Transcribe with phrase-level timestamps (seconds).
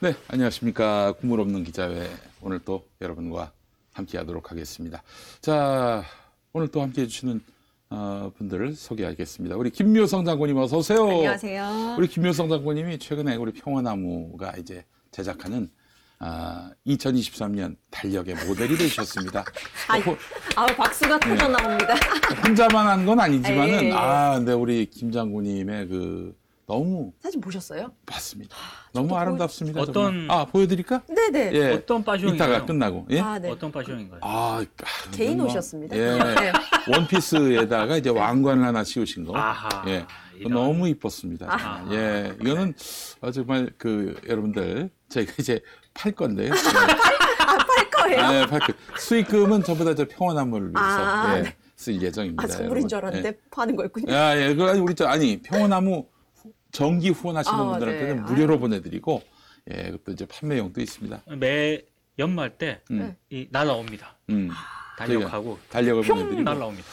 [0.00, 1.12] 네, 안녕하십니까.
[1.20, 2.08] 국물 없는 기자회
[2.40, 3.52] 오늘 또 여러분과
[3.92, 5.02] 함께 하도록 하겠습니다.
[5.40, 6.02] 자,
[6.52, 7.40] 오늘 또 함께 해주시는
[7.90, 9.56] 어, 분들을 소개하겠습니다.
[9.56, 11.06] 우리 김묘성 장군님 어서 오세요.
[11.08, 11.96] 안녕하세요.
[11.98, 15.68] 우리 김묘성 장군님이 최근에 우리 평화나무가 이제 제작하는
[16.18, 19.44] 아, 2023년 달력의 모델이 되셨습니다.
[20.56, 21.94] 아, 박수가 터져 나옵니다.
[22.46, 23.92] 혼자만 한 건 아니지만은 예.
[23.92, 26.39] 아, 근데 우리 김 장군님의 그
[26.74, 27.90] 너무 사진 보셨어요?
[28.06, 28.54] 봤습니다.
[28.92, 29.80] 너무 저도 아름답습니다.
[29.80, 29.92] 어떤-
[30.28, 30.30] 정말.
[30.30, 31.02] 아 보여드릴까?
[31.08, 31.50] 네네.
[31.54, 31.72] 예.
[31.72, 32.34] 어떤 파쇼인가요?
[32.36, 33.06] 이따가 끝나고.
[33.10, 33.18] 예?
[33.18, 33.50] 아, 네.
[33.50, 34.20] 어떤 파쇼인가요?
[34.22, 35.96] 아, 아, 개인 뭐, 옷이었습니다.
[35.96, 36.00] 예.
[36.16, 36.52] 네.
[36.92, 39.36] 원피스에다가 이제 왕관을 하나 씌우신 거.
[39.36, 39.68] 아하.
[39.88, 40.06] 예.
[40.38, 40.52] 이런.
[40.52, 41.52] 너무 이뻤습니다.
[41.52, 41.84] 아하.
[41.90, 42.32] 예.
[42.40, 42.72] 이거는
[43.20, 45.60] 어, 정말 그 여러분들 저희가 이제
[45.92, 46.52] 팔 건데요.
[46.54, 48.28] 할 거예요?
[48.30, 48.72] 네, 팔 거.
[48.96, 51.56] 수익금은 전부 다 저 평화나무를 위해서 아, 예, 네.
[51.74, 52.44] 쓸 예정입니다.
[52.44, 53.16] 아, 선물인 줄 여러분.
[53.18, 54.12] 알았는데 파는 거였군요.
[54.12, 54.14] 예.
[54.14, 54.54] 야, 예.
[54.54, 56.08] 그 우리 저 아니 평화나무 후-
[56.72, 58.22] 정기 후원하시는 아, 분들한테는 네.
[58.22, 59.22] 무료로 보내드리고
[59.70, 61.22] 예, 그것도 이제 판매용도 있습니다.
[61.38, 61.82] 매
[62.18, 63.14] 연말 때이 음,
[63.50, 64.16] 날라옵니다.
[64.30, 64.50] 음.
[64.98, 66.86] 달력하고 달력을 평 보내드리고 날라옵니다.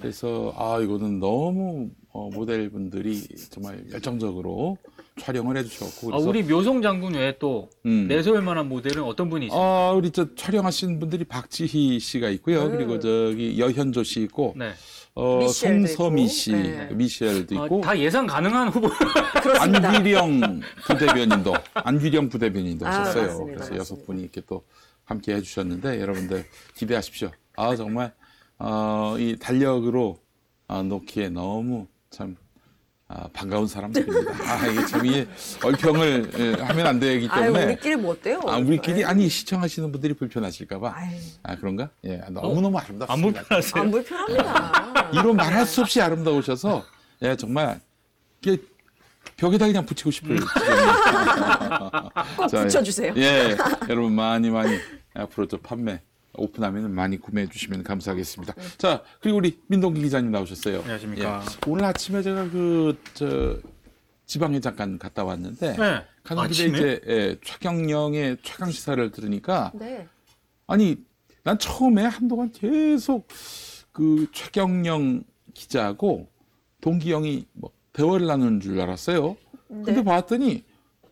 [0.00, 4.76] 그래서 아 이거는 너무 어, 모델분들이 정말 열정적으로
[5.20, 8.06] 촬영을 해주셨고 아, 그래서 우리 묘성 장군 외에 또 음.
[8.08, 9.60] 내세울 만한 모델은 어떤 분이 있어요?
[9.60, 12.70] 아 우리 저 촬영하신 분들이 박지희 씨가 있고요 음.
[12.72, 14.72] 그리고 저기 여현조 씨 있고 네.
[15.16, 16.26] 어, 송서미.
[16.28, 16.88] 씨 네.
[16.92, 18.88] 미셸도 아, 있고 다 예상 가능한 후보.
[19.60, 23.22] 안규령 부대변인도 안규령 부대변인도 아, 오셨어요.
[23.22, 23.44] 맞습니다.
[23.44, 23.76] 그래서 맞습니다.
[23.76, 24.64] 여섯 분이 이렇게 또
[25.04, 27.30] 함께 해주셨는데 여러분들 기대하십시오.
[27.56, 28.12] 아 정말
[28.58, 30.18] 어, 이 달력으로
[30.66, 32.36] 아, 놓기에 너무 참
[33.16, 34.32] 아, 반가운 사람들입니다.
[34.44, 35.26] 아 이게 참 이게
[35.62, 38.40] 얼평을 예, 하면 안 되기 때문에 우리끼리 뭐 어때요?
[38.44, 39.04] 아 우리끼리 네.
[39.04, 40.94] 아니 시청하시는 분들이 불편하실까봐
[41.44, 41.90] 아 그런가?
[42.04, 43.40] 예 너무 너무 안 아름답습니다.
[43.40, 43.82] 불편하세요?
[43.82, 45.10] 안 불편합니다.
[45.14, 46.84] 이로 말할 수 없이 아름다우셔서
[47.22, 47.80] 예 정말
[48.42, 48.60] 이게
[49.36, 50.92] 벽에다 그냥 붙이고 싶을 지경이에요.
[52.36, 53.14] 꼭 자, 붙여주세요.
[53.16, 53.56] 예,
[53.88, 54.76] 여러분 많이 많이
[55.14, 56.00] 앞으로 또 판매
[56.36, 58.54] 오픈하면 많이 구매해 주시면 감사하겠습니다.
[58.78, 60.80] 자 그리고 우리 민동기 기자님 나오셨어요.
[60.80, 61.42] 안녕하십니까.
[61.44, 63.56] 예, 오늘 아침에 제가 그 저
[64.26, 66.02] 지방에 잠깐 갔다 왔는데 네.
[66.22, 66.78] 가는 길에 아침에?
[66.78, 70.06] 이제 예, 최경영의 최강 시사를 들으니까 네.
[70.66, 70.96] 아니
[71.42, 73.28] 난 처음에 한동안 계속
[73.92, 76.28] 그 최경영 기자하고
[76.80, 79.36] 동기영이 뭐 대화를 나누는 줄 알았어요.
[79.68, 80.02] 근데 네.
[80.04, 80.64] 봤더니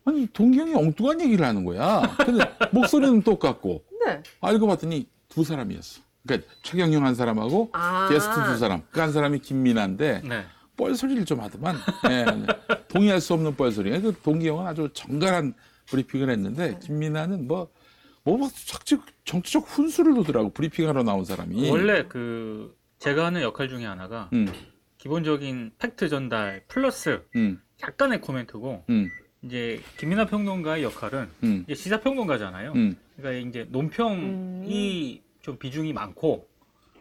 [0.04, 2.16] 아니 동기영이 엉뚱한 얘기를 하는 거야.
[2.24, 4.22] 근데 목소리는 똑같고 네.
[4.40, 6.02] 알고 봤더니 두 사람이었어.
[6.26, 8.08] 그러니까 최경영 한 사람하고 아.
[8.10, 8.82] 게스트 두 사람.
[8.90, 10.44] 그 한 사람이 김민아인데 네.
[10.76, 11.76] 뻘소리를 좀 하더만.
[12.10, 12.24] 예,
[12.88, 14.00] 동의할 수 없는 뻘소리.
[14.00, 15.54] 그 동기영은 아주 정갈한
[15.86, 16.32] 브리핑을 네.
[16.32, 17.68] 했는데 김민아는 뭐,
[18.24, 20.50] 뭐, 막 정치적, 정치적 훈수를 두더라고.
[20.50, 21.70] 브리핑하러 나온 사람이.
[21.70, 24.50] 원래 그 제가 하는 역할 중에 하나가 음,
[24.98, 29.10] 기본적인 팩트 전달 플러스 음, 약간의 코멘트고 음,
[29.42, 32.72] 이제 김민하 평론가의 역할은 음, 이제 시사 평론가잖아요.
[33.16, 33.22] 음.
[33.22, 36.46] 그러니까 이제 논평이 좀 비중이 많고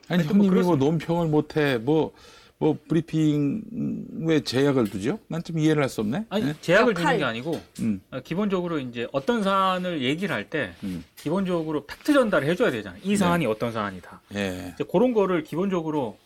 [0.08, 0.76] 아니, 형님이 뭐.
[0.76, 1.78] 논평을 못해.
[1.78, 2.12] 뭐,
[2.58, 3.62] 뭐, 브리핑
[4.26, 5.20] 왜 제약을 두죠?
[5.28, 6.26] 난 좀 이해를 할 수 없네.
[6.30, 6.56] 아니 예?
[6.62, 7.04] 제약을 역할.
[7.06, 12.48] 주는 게 아니고 음, 어, 기본적으로 이제 어떤 사안을 얘기를 할때 음, 기본적으로 팩트 전달을
[12.48, 13.02] 해줘야 되잖아요.
[13.04, 14.22] 이 사안이 어떤 사안이다.
[14.36, 14.72] 예.
[14.76, 16.18] 이제 그런 거를 기본적으로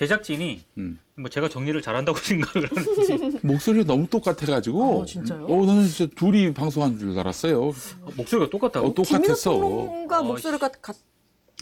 [0.00, 0.98] 제작진이 음.
[1.14, 5.00] 뭐 제가 정리를 잘한다고 생각을 하는지 목소리가 너무 똑같아가지고.
[5.00, 5.44] 어, 진짜요?
[5.44, 7.72] 어, 나는 진짜 둘이 방송한 줄 알았어요.
[8.16, 8.88] 목소리가 똑같다고.
[8.88, 9.50] 어, 똑같았어.
[9.58, 10.96] 평론가 어, 목소리가 같.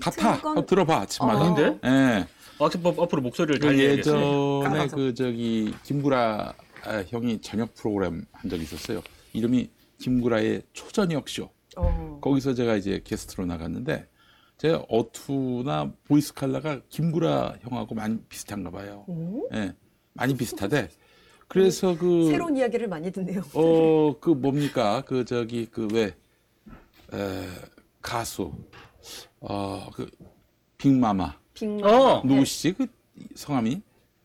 [0.00, 0.41] 같아.
[0.56, 1.41] 어, 들어봐, 아침마다.
[1.41, 1.43] 어.
[1.43, 1.78] 아닌데?
[1.84, 2.26] 예.
[2.60, 4.16] 아, 앞- 앞으로 목소리를 그 달리해야겠어요.
[4.60, 4.97] 예전에 깔아서.
[4.97, 9.03] 그 저기 김구라 아, 형이 저녁 프로그램 한 적이 있었어요.
[9.32, 9.69] 이름이
[9.99, 11.50] 김구라의 초저녁 쇼.
[11.76, 12.19] 어.
[12.22, 14.06] 거기서 제가 이제 게스트로 나갔는데
[14.58, 19.04] 제가 어투나 보이스 칼라가 김구라 형하고 많이 비슷한가 봐요.
[19.06, 19.48] 오?
[19.54, 19.72] 예.
[20.14, 20.88] 많이 비슷하대.
[21.46, 23.42] 그래서 그 새로운 이야기를 많이 듣네요.
[23.54, 25.02] 어, 그 뭡니까?
[25.06, 26.14] 그 저기 그왜
[28.02, 28.52] 가수
[29.41, 30.10] 어, 그
[30.76, 32.22] 빅마마 빅 어!
[32.25, 32.34] 네.
[32.34, 32.72] 누구시지?
[32.72, 32.86] 그
[33.36, 33.80] 성함이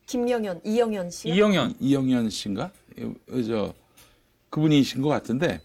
[0.08, 1.30] 김영현, 이영현 씨.
[1.30, 1.76] 이영현.
[1.80, 2.72] 이영현 씨인가?
[3.00, 3.74] 어, 저
[4.50, 5.62] 그분이신 것 같은데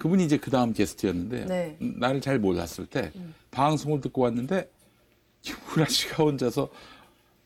[0.00, 1.76] 그분이 이제 그 다음 게스트였는데 네.
[1.82, 3.34] 음, 나를 잘 몰랐을 때 음.
[3.50, 4.68] 방송을 듣고 왔는데
[5.42, 6.70] 김구라 씨가 혼자서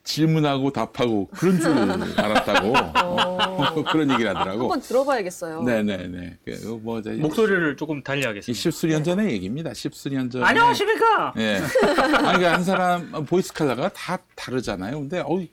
[0.05, 1.71] 질문하고 답하고 그런 줄
[2.19, 2.73] 알았다고
[3.03, 3.83] 어.
[3.91, 4.61] 그런 얘기를 하더라고.
[4.61, 5.63] 한번 들어봐야겠어요.
[5.63, 6.37] 네네네.
[6.45, 8.57] 그 뭐, 저, 목소리를 조금 이 달리하겠습니다.
[8.61, 9.73] 십수년 전의 얘기입니다.
[9.73, 10.45] 십수년 전에.
[10.45, 11.33] 안녕하십니까?
[11.37, 11.55] 예.
[11.57, 14.99] 아니, 그러니까 한 사람 보이스 칼라가 다 다르잖아요.
[14.99, 15.43] 근데 어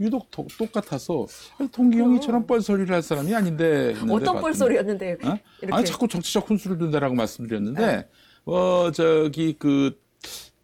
[0.00, 1.26] 유독 도- 똑같아서
[1.58, 3.94] 아니, 동기 형이처럼 뻘소리를 할 사람이 아닌데.
[4.08, 5.36] 어떤 뻘소리였는데 어?
[5.60, 5.68] 이렇게 네.
[5.72, 8.08] 아니 자꾸 정치적 훈수를 둔다라고 말씀드렸는데
[8.44, 9.98] 어 저기 그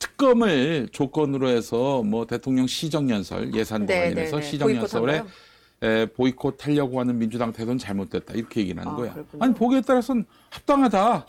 [0.03, 4.51] 특검을 조건으로 해서 뭐 대통령 시정연설 예산 네, 관련해서 네, 네.
[4.51, 5.27] 시정연설에 보이콧한
[5.83, 9.13] 에, 보이콧 하려고 하는 민주당 태도는 잘못됐다 이렇게 얘기를 하는 아, 거야.
[9.13, 9.45] 그렇군요.
[9.45, 11.27] 아니 보기에 따라서는 합당하다.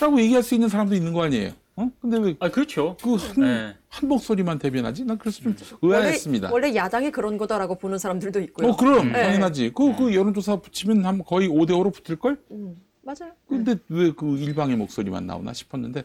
[0.00, 1.52] 라고 얘기할 수 있는 사람도 있는 거 아니에요?
[1.76, 1.90] 어?
[2.00, 2.96] 근데 왜 아 그렇죠.
[3.02, 3.74] 그한 네.
[3.88, 5.04] 한 목소리만 대변하지?
[5.04, 6.50] 난 그래서 좀 원래, 의아했습니다.
[6.52, 8.68] 원래 야당이 그런 거다라고 보는 사람들도 있고요.
[8.70, 9.12] 어, 그럼 음.
[9.12, 9.72] 당연하지.
[9.74, 12.38] 그, 그 여론조사 붙이면 한 거의 5대 5로 붙을 걸?
[12.50, 12.76] 음,
[13.06, 13.32] 맞아요.
[13.48, 16.02] 근데 왜그 일방의 목소리만 나오나 싶었는데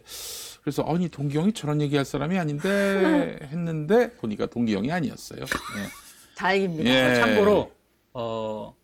[0.62, 5.42] 그래서 아니 동기형이 저런 얘기할 사람이 아닌데 했는데 보니까 동기형이 아니었어요.
[5.42, 6.36] 예.
[6.36, 6.88] 다행입니다.
[6.88, 7.16] 예.
[7.16, 7.72] 참고로
[8.14, 8.76] 어,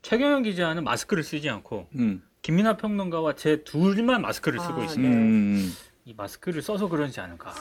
[0.00, 2.22] 최경영 기자는 마스크를 쓰지 않고 음.
[2.40, 5.14] 김민하 평론가와 제 둘만 마스크를 쓰고 아, 있습니다.
[5.14, 5.20] 네.
[5.20, 5.72] 음.
[6.06, 7.52] 이 마스크를 써서 그런지 않을까.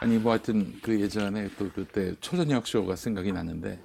[0.00, 3.78] 아니 뭐 하여튼 그 예전에 또 그때 초저녁 쇼가 생각이 나는데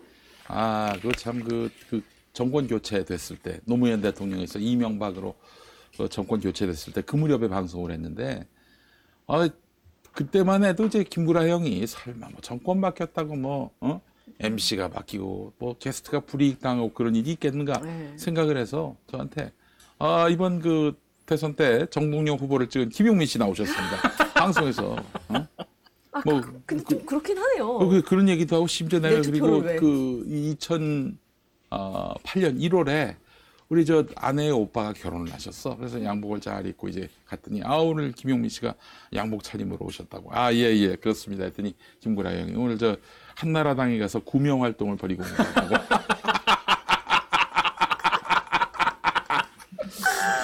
[0.47, 2.01] 아 그거 참그 그
[2.37, 5.33] 정권 교체됐을 때 노무현 대통령에서 이명박으로
[5.97, 8.47] 그 정권 교체됐을 때 그 무렵에 방송을 했는데
[9.25, 9.49] 아
[10.11, 13.99] 그때만 해도 이제 김구라 형이 설마 뭐 정권 바뀌었다고 뭐 어?
[14.39, 18.13] MC가 바뀌고 뭐 게스트가 불이익 당하고 그런 일이 있겠는가 네.
[18.17, 19.51] 생각을 해서 저한테
[19.97, 20.95] 아 이번 그
[21.25, 24.01] 대선 때 정동영 후보를 찍은 김용민 씨 나오셨습니다
[24.37, 24.95] 방송에서
[25.29, 25.47] 어?
[26.11, 27.79] 아, 뭐 그, 근데 그 좀 그, 렇긴 하네요.
[27.79, 29.75] 그, 런 얘기도 하고 심지어 내가 네, 그리고 왜?
[29.77, 31.17] 그 2000.
[31.69, 33.15] 어, 8년 1월에
[33.69, 35.75] 우리 저 아내의 오빠가 결혼을 하셨어.
[35.75, 38.73] 그래서 양복을 잘 입고 이제 갔더니 아 오늘 김용민 씨가
[39.13, 40.29] 양복 차림으로 오셨다고.
[40.31, 41.43] 아 예예 예, 그렇습니다.
[41.43, 42.95] 했더니 김구라 형이 오늘 저
[43.35, 45.75] 한나라당에 가서 구명 활동을 벌이고 온다고.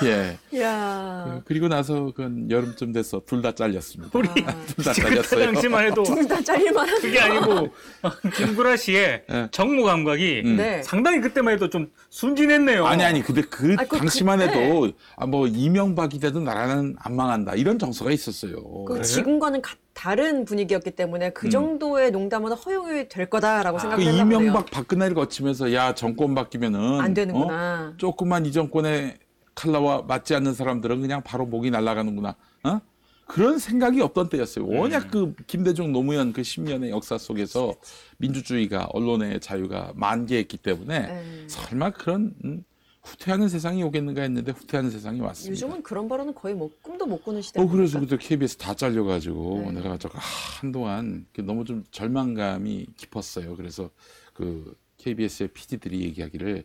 [0.09, 0.38] 예.
[0.51, 1.23] 이야.
[1.39, 4.17] 그- 그리고 나서 그 여름쯤 돼서 둘 다 잘렸습니다.
[4.17, 5.45] 우리 둘다 그때 잘렸어요.
[5.45, 7.01] 당시만 해도 둘 다 잘릴만 한.
[7.01, 7.69] 그게 아니고
[8.35, 9.47] 김구라 씨의 예.
[9.51, 10.57] 정무 감각이 음.
[10.57, 10.81] 네.
[10.83, 12.85] 상당히 그때만 해도 좀 순진했네요.
[12.85, 17.15] 아니 아니 근데 그 아니, 그 당시만 그때- 해도 아, 뭐 이명박이 돼도 나라는 안
[17.15, 18.85] 망한다 이런 정서가 있었어요.
[18.85, 19.01] 그?
[19.01, 21.50] 지금과는 가- 다른 분위기였기 때문에 그 음.
[21.51, 24.39] 정도의 농담은 허용이 될 거다라고 아, 그 생각을 했나 보네요.
[24.39, 27.13] 이명박 박근혜를 거치면서 야 정권 바뀌면은 안 어?
[27.13, 27.94] 되는구나.
[27.97, 29.17] 조금만 이 정권의
[29.55, 32.35] 칼라와 맞지 않는 사람들은 그냥 바로 목이 날아가는구나.
[32.63, 32.81] 어?
[33.25, 34.67] 그런 생각이 없던 때였어요.
[34.67, 37.73] 워낙 그 김대중 노무현 그 10년의 역사 속에서
[38.17, 41.47] 민주주의가 언론의 자유가 만개했기 때문에 네.
[41.47, 42.63] 설마 그런 음,
[43.03, 45.51] 후퇴하는 세상이 오겠는가 했는데 후퇴하는 세상이 왔습니다.
[45.51, 47.61] 요즘은 그런 발언은 거의 뭐 꿈도 못 꾸는 시대.
[47.61, 49.71] 어 그래서 그때 KBS 다 잘려가지고 네.
[49.73, 50.19] 내가 저 아,
[50.59, 53.55] 한동안 그 너무 좀 절망감이 깊었어요.
[53.55, 53.89] 그래서
[54.33, 56.63] 그 KBS의 PD들이 얘기하기를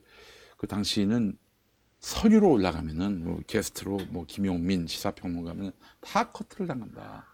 [0.56, 1.36] 그 당시는
[2.00, 7.26] 서류로 올라가면은 뭐 게스트로 뭐 김용민 시사평론가면 다 커트를 당한다.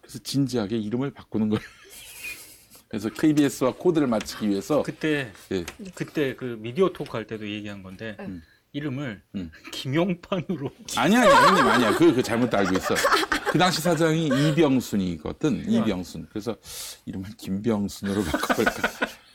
[0.00, 1.62] 그래서 진지하게 이름을 바꾸는 거예요.
[2.88, 5.64] 그래서 KBS와 코드를 맞추기 위해서 그때 예,
[5.94, 8.42] 그때 그 미디어 토크 할 때도 얘기한 건데 음.
[8.72, 9.50] 이름을 음.
[9.72, 11.96] 김용판으로 아니야, 아니야, 형님, 아니야.
[11.96, 12.94] 그, 그 잘못 알고 있어.
[13.50, 15.78] 그 당시 사장이 이병순이거든, 네.
[15.78, 16.28] 이병순.
[16.30, 16.56] 그래서
[17.04, 18.72] 이름을 김병순으로 바꿔볼까.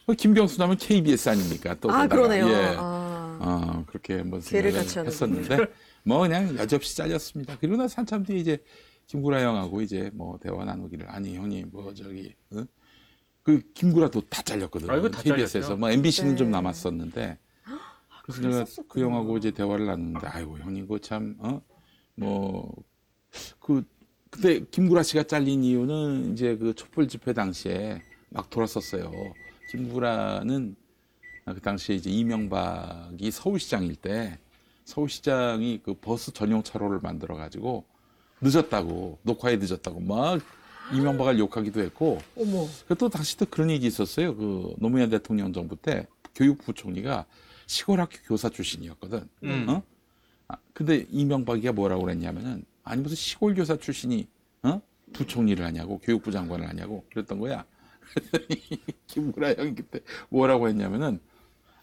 [0.07, 1.75] 어, 김병순 하면 KBS 아닙니까?
[1.81, 1.91] 또.
[1.91, 2.07] 아.
[2.07, 2.47] 그러네요.
[2.47, 2.75] 예.
[2.77, 3.04] 아.
[3.85, 5.07] 어, 그렇게 한번 생각을.
[5.07, 5.57] 했었는데,
[6.03, 7.57] 뭐 그냥 여지없이 잘렸습니다.
[7.59, 8.57] 그리고 나서 한참 뒤에 이제
[9.07, 12.65] 김구라 형하고 이제 뭐 대화 나누기를, 아니, 형님, 뭐 저기, 응?
[13.43, 14.91] 그 김구라도 다 잘렸거든요.
[14.91, 15.75] 아이고, 다 KBS에서.
[15.75, 16.35] 뭐 MBC는 네.
[16.37, 17.37] 좀 남았었는데,
[18.23, 18.87] 그래서 내가 그랬었구나.
[18.87, 21.61] 그 형하고 이제 대화를 나눴는데, 아이고, 형님, 그 참, 어?
[22.15, 22.73] 뭐,
[23.59, 23.83] 그,
[24.31, 29.11] 그때 김구라 씨가 잘린 이유는 이제 그 촛불 집회 당시에 막 돌았었어요.
[29.69, 30.75] 김구라는
[31.53, 34.39] 그 당시에 이제 이명박이 서울시장일 때
[34.85, 37.85] 서울시장이 그 버스 전용 차로를 만들어 가지고
[38.41, 40.41] 늦었다고, 녹화에 늦었다고 막
[40.93, 42.67] 이명박을 욕하기도 했고, 어머.
[42.87, 44.35] 그또 당시 또 그런 얘기 있었어요.
[44.35, 47.25] 그 노무현 대통령 정부 때 교육부총리가
[47.67, 49.27] 시골 학교 교사 출신이었거든.
[49.43, 49.65] 음.
[49.69, 49.83] 어?
[50.47, 54.27] 아, 근데 이명박이가 뭐라고 그랬냐면은 아니 무슨 시골 교사 출신이
[54.63, 54.81] 어?
[55.13, 57.65] 부총리를 하냐고 교육부 장관을 하냐고 그랬던 거야.
[58.01, 58.61] 그랬더니
[59.07, 59.99] 김구라 형이 그때
[60.29, 61.19] 뭐라고 했냐면은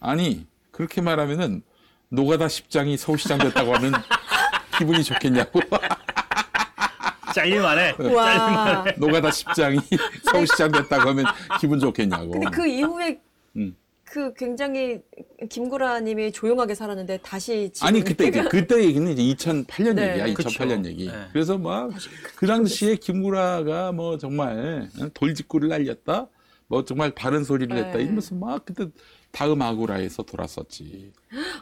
[0.03, 1.63] 아니 그렇게 말하면은
[2.09, 3.93] 노가다 십장이 서울시장 됐다고 하면
[4.79, 5.61] 기분이 좋겠냐고.
[7.35, 7.95] 잘릴만해.
[8.15, 8.85] 와.
[8.99, 9.79] 노가다 십장이
[10.31, 11.25] 서울시장 됐다고 하면
[11.61, 12.33] 기분 좋겠냐고.
[12.33, 13.21] 근데 그 이후에
[13.57, 13.75] 음.
[14.05, 15.01] 그 굉장히
[15.49, 20.11] 김구라님이 조용하게 살았는데 다시 지금 아니 그때 이제 그때 얘기는 이제 2008년 네.
[20.11, 20.27] 얘기야.
[20.35, 20.89] 2008년 그쵸.
[20.91, 21.07] 얘기.
[21.07, 21.15] 네.
[21.33, 21.91] 그래서 막
[22.37, 26.27] 그 당시에 김구라가 뭐 정말 돌직구를 날렸다.
[26.67, 27.97] 뭐 정말 바른 소리를 했다.
[27.99, 28.03] 네.
[28.05, 28.87] 이러면서 막 그때
[29.33, 31.13] 다음 아고라에서 돌았었지.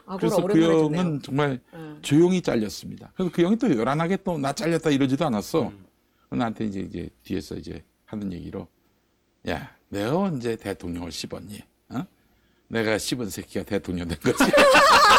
[0.04, 1.22] 아고라 그래서 그 형은 듣네요.
[1.22, 1.96] 정말 네.
[2.02, 3.12] 조용히 잘렸습니다.
[3.14, 5.68] 그래서 그 형이 또 요란하게 또 나 잘렸다 이러지도 않았어.
[5.68, 5.86] 음.
[6.36, 8.66] 나한테 이제 이제 뒤에서 이제 하는 얘기로
[9.48, 11.60] 야 내가 언제 대통령을 씹었니?
[11.90, 12.04] 어?
[12.68, 14.36] 내가 씹은 새끼가 대통령 된 거지.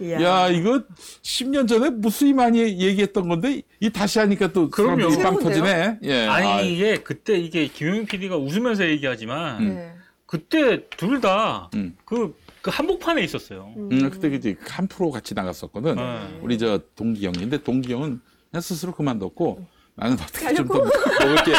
[0.00, 0.22] 이야.
[0.22, 0.82] 야, 이거
[1.22, 5.08] 10년 전에 무수히 많이 얘기했던 건데, 이 다시 하니까 또 그럼요.
[5.22, 5.38] 빵?
[5.38, 5.98] 터지네.
[6.02, 6.26] 예.
[6.26, 9.74] 아니 아, 이게 그때 이게 김용민 PD가 웃으면서 얘기하지만 음.
[9.74, 9.92] 네.
[10.26, 11.96] 그때 둘다 음.
[12.04, 12.36] 그그
[12.70, 13.72] 한복판에 있었어요.
[13.76, 13.88] 음.
[13.90, 15.96] 음, 그때 이제 한 프로 같이 나갔었거든.
[15.96, 16.38] 네.
[16.42, 17.38] 우리 저 동기 형이.
[17.38, 21.24] 근데 동기 형은 그냥 스스로 그만뒀고 나는 어떻게 좀더 가려고?
[21.24, 21.52] 먹을 게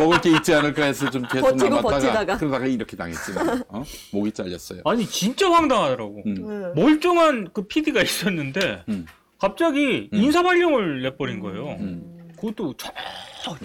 [0.00, 2.38] 먹을 게 있지 않을까 해서 좀 계속 버티고 남았다가 버티다가.
[2.38, 3.34] 그러다가 이렇게 당했지.
[3.34, 3.62] 나.
[3.68, 3.82] 어?
[4.12, 4.82] 목이 잘렸어요.
[4.84, 6.22] 아니 진짜 황당하더라고.
[6.26, 6.34] 음.
[6.34, 6.82] 네.
[6.82, 9.06] 멀쩡한 그 PD가 있었는데 음.
[9.38, 10.18] 갑자기 음.
[10.18, 11.76] 인사 발령을 내버린 거예요.
[11.80, 12.30] 음.
[12.36, 12.90] 그것도 저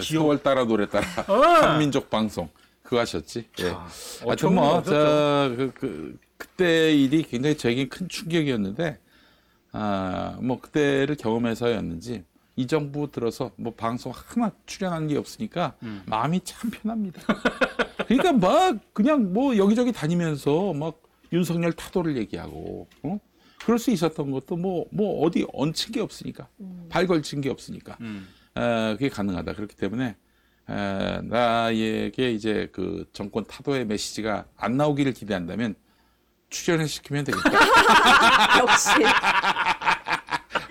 [0.00, 1.72] 지역 서울 따라 노래 따라 아.
[1.72, 2.48] 한민족 방송
[2.86, 3.44] 그거 하셨지.
[3.58, 3.62] 예.
[3.62, 3.86] 자,
[4.24, 4.90] 하여튼 뭐, 없었죠.
[4.90, 8.98] 저, 그, 그, 그때 일이 굉장히 저에겐 큰 충격이었는데,
[9.72, 12.24] 아, 뭐, 그때를 경험해서였는지,
[12.56, 16.02] 이 정부 들어서 뭐 방송 하나 출연한 게 없으니까 음.
[16.06, 17.20] 마음이 참 편합니다.
[18.08, 23.18] 그러니까 막 그냥 뭐 여기저기 다니면서 막 윤석열 타도를 얘기하고, 어?
[23.62, 26.48] 그럴 수 있었던 것도 뭐, 뭐 어디 얹힌 게 없으니까,
[26.88, 27.96] 발 걸친 게 없으니까.
[28.00, 28.28] 음.
[28.56, 29.54] 에, 그게 가능하다.
[29.54, 30.16] 그렇기 때문에
[30.68, 35.74] 에, 나에게 이제 그 정권 타도의 메시지가 안 나오기를 기대한다면
[36.48, 37.50] 출연을 시키면 되겠다.
[38.60, 38.90] 역시.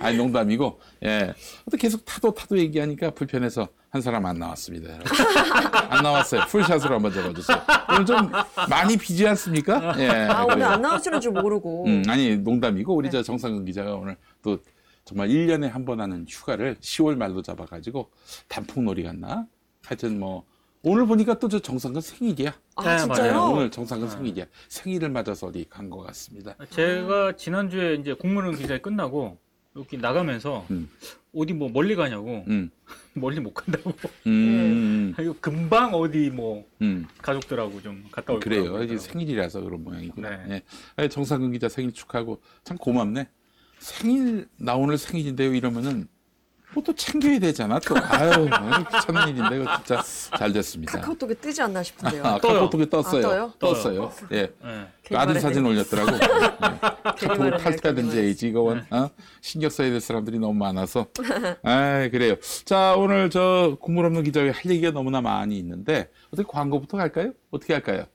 [0.05, 1.33] 아니 농담이고 예.
[1.71, 4.89] 또 계속 타도 타도 얘기하니까 불편해서 한 사람 안 나왔습니다.
[4.93, 5.05] 여러분.
[5.89, 6.41] 안 나왔어요.
[6.47, 7.57] 풀샷으로 한번 적어주세요.
[7.91, 8.17] 오늘 좀
[8.69, 9.95] 많이 비지 않습니까?
[9.99, 10.09] 예.
[10.09, 10.71] 아, 오늘 그래서.
[10.71, 11.85] 안 나오시는 줄 모르고.
[11.85, 13.11] 음, 아니 농담이고 우리 네.
[13.11, 14.59] 저 정상근 기자가 오늘 또
[15.05, 18.09] 정말 1년에 한 번 하는 휴가를 10월 말로 잡아가지고
[18.47, 19.45] 단풍놀이 갔나?
[19.85, 20.43] 하여튼 뭐
[20.81, 22.53] 오늘 보니까 또 저 정상근 생일이야.
[22.75, 23.33] 아, 네, 진짜요?
[23.33, 23.51] 맞아요.
[23.53, 24.45] 오늘 정상근 생일이야.
[24.67, 26.55] 생일을 맞아서 어디 간 것 같습니다.
[26.71, 29.37] 제가 지난주에 이제 공무원 기자회 끝나고
[29.75, 30.89] 여기 나가면서 음.
[31.33, 32.69] 어디 뭐 멀리 가냐고 음,
[33.13, 33.91] 멀리 못 간다고
[34.25, 37.05] 음, 이거 금방 어디 뭐 음.
[37.21, 38.61] 가족들하고 좀 갔다 올 그래요.
[38.61, 38.99] 거라고 그러더라고요.
[38.99, 40.29] 생일이라서 그런 모양이구나.
[40.29, 40.55] 네.
[40.55, 40.61] 예.
[40.95, 43.27] 아니, 정상근 기자 생일 축하하고 참 고맙네.
[43.79, 46.07] 생일 나 오늘 생일인데요 이러면은
[46.75, 48.49] 뭐또 챙겨야 되잖아 또 아유
[48.91, 50.03] 귀찮은 일인데 이거 진짜
[50.37, 50.99] 잘 됐습니다.
[50.99, 52.21] 카카오톡에 뜨지 않나 싶은데요.
[52.23, 52.53] 아, 떠요.
[52.53, 53.25] 카카오톡에 떴어요.
[53.25, 53.53] 아, 떠요?
[53.59, 54.11] 떴어요.
[54.33, 54.37] 예.
[54.37, 54.87] 예.
[55.03, 55.39] 괜히 아들.
[55.39, 56.11] 사진 올렸더라고.
[56.11, 56.19] 네.
[57.03, 58.85] 카톡을 탈퇴하든지 괜히 해야지 이거 원.
[58.89, 59.09] 어?
[59.41, 61.07] 신경 써야 될 사람들이 너무 많아서.
[61.63, 62.35] 아 그래요.
[62.65, 67.31] 자 오늘 저 국물 없는 기자회 할 얘기가 너무나 많이 있는데 어떻게 광고부터 갈까요?
[67.51, 68.05] 어떻게 할까요?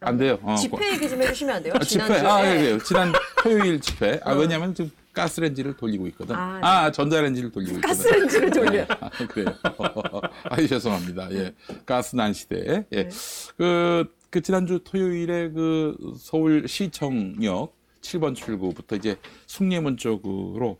[0.00, 0.38] 안 돼요.
[0.42, 1.72] 어, 집회 얘기 좀 해주시면 안 돼요?
[1.74, 2.04] 아, 집회.
[2.04, 2.28] 지난주에.
[2.30, 2.78] 아, 예, 그래요.
[2.84, 4.20] 지난 토요일 집회.
[4.22, 4.36] 아, 어.
[4.36, 6.36] 왜냐면 지금 가스렌지를 돌리고 있거든.
[6.36, 6.92] 아, 아, 네.
[6.92, 7.88] 전자레인지를 돌리고 있거든.
[7.88, 8.86] 가스렌지를 돌려.
[9.00, 9.54] 아, 그래요.
[10.44, 11.32] 아, 죄송합니다.
[11.32, 11.54] 예.
[11.84, 12.84] 가스난 시대에.
[12.92, 13.08] 예.
[13.08, 13.08] 네.
[13.56, 20.78] 그, 그 지난주 토요일에 그 서울 시청역 7번 출구부터 이제 숭례문 쪽으로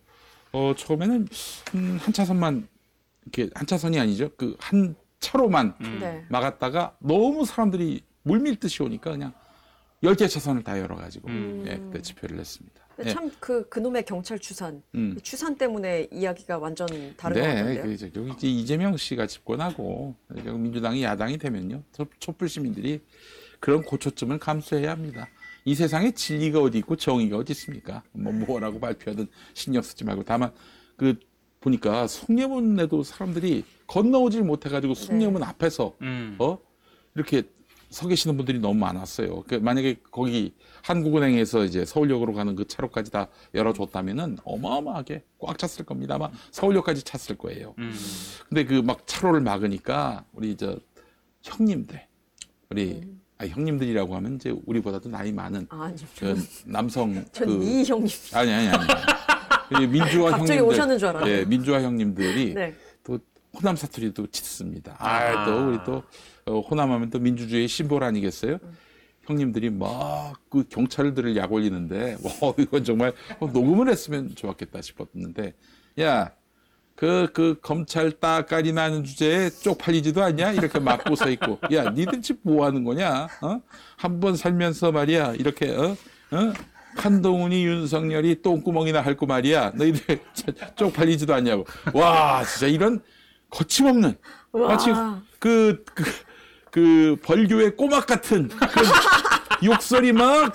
[0.53, 1.27] 어, 처음에는
[1.75, 2.67] 음, 한 차선만
[3.25, 4.29] 이렇게 한 차선이 아니죠.
[4.37, 5.97] 그 한 차로만 음.
[5.99, 6.23] 네.
[6.29, 9.33] 막았다가 너무 사람들이 물밀듯이 오니까 그냥
[10.03, 11.63] 10개 차선을 다 열어가지고 음.
[11.67, 12.86] 예, 그때 집회를 했습니다.
[13.05, 13.09] 예.
[13.13, 14.81] 참그 그놈의 경찰 추산.
[14.95, 15.13] 음.
[15.15, 17.83] 그 추산 때문에 이야기가 완전 다른 것 네, 같은데요.
[17.83, 22.99] 그 이제 여기 이제 이재명 씨가 집권하고 결국 민주당이 야당이 되면요, 저- 촛불 시민들이
[23.59, 25.27] 그런 고초점을 감수해야 합니다.
[25.65, 28.01] 이 세상에 진리가 어디 있고 정의가 어디 있습니까?
[28.13, 30.51] 뭐 뭐라고 발표하든 신경 쓰지 말고 다만
[30.95, 31.19] 그
[31.59, 36.35] 보니까 숭례문에도 사람들이 건너오질 못해가지고 숭례문 앞에서 음.
[36.39, 36.57] 어
[37.15, 37.43] 이렇게
[37.89, 39.43] 서 계시는 분들이 너무 많았어요.
[39.47, 40.53] 그 만약에 거기
[40.83, 46.15] 한국은행에서 이제 서울역으로 가는 그 차로까지 다 열어줬다면은 어마어마하게 꽉 찼을 겁니다.
[46.15, 47.75] 아마 서울역까지 찼을 거예요.
[47.77, 47.93] 음.
[48.49, 50.77] 근데 그 막 차로를 막으니까 우리 저
[51.43, 52.01] 형님들,
[52.69, 53.01] 우리
[53.37, 58.07] 아, 형님들이라고 하면 이제 우리보다도 나이 많은 아, 아니, 그 남성 전그이 형님.
[58.33, 58.87] 아니 아니 아니.
[59.69, 61.29] 그 민주화 갑자기 형님들, 오셨는 줄 알았네.
[61.29, 62.73] 예, 민주화 형님들이 네.
[63.57, 64.95] 또 호남 사투리도 짙습니다.
[64.99, 65.45] 아, 아.
[65.45, 66.03] 또 우리 또
[66.45, 68.59] 어, 호남하면 또 민주주의의 심볼 아니겠어요?
[69.25, 75.53] 형님들이 막 그 경찰들을 약 올리는데 와 이건 정말 어, 녹음을 했으면 좋았겠다 싶었는데
[76.01, 76.31] 야.
[76.95, 80.53] 그, 그, 검찰 따까리 나는 주제에 쪽팔리지도 않냐?
[80.53, 81.59] 이렇게 막고 서 있고.
[81.71, 83.27] 야, 니들 집 뭐 하는 거냐?
[83.43, 83.61] 어?
[83.97, 85.33] 한 번 살면서 말이야.
[85.35, 85.91] 이렇게, 어?
[85.91, 86.53] 어?
[86.95, 89.73] 한동훈이 윤석열이 똥구멍이나 할 거 말이야.
[89.75, 90.19] 너희들
[90.75, 91.67] 쪽팔리지도 않냐고.
[91.93, 92.99] 와, 진짜 이런
[93.49, 94.15] 거침없는.
[94.51, 94.67] 와.
[94.69, 94.91] 마치
[95.39, 96.03] 그, 그,
[96.71, 98.49] 그 벌교의 꼬막 같은
[99.63, 100.53] 욕설이 막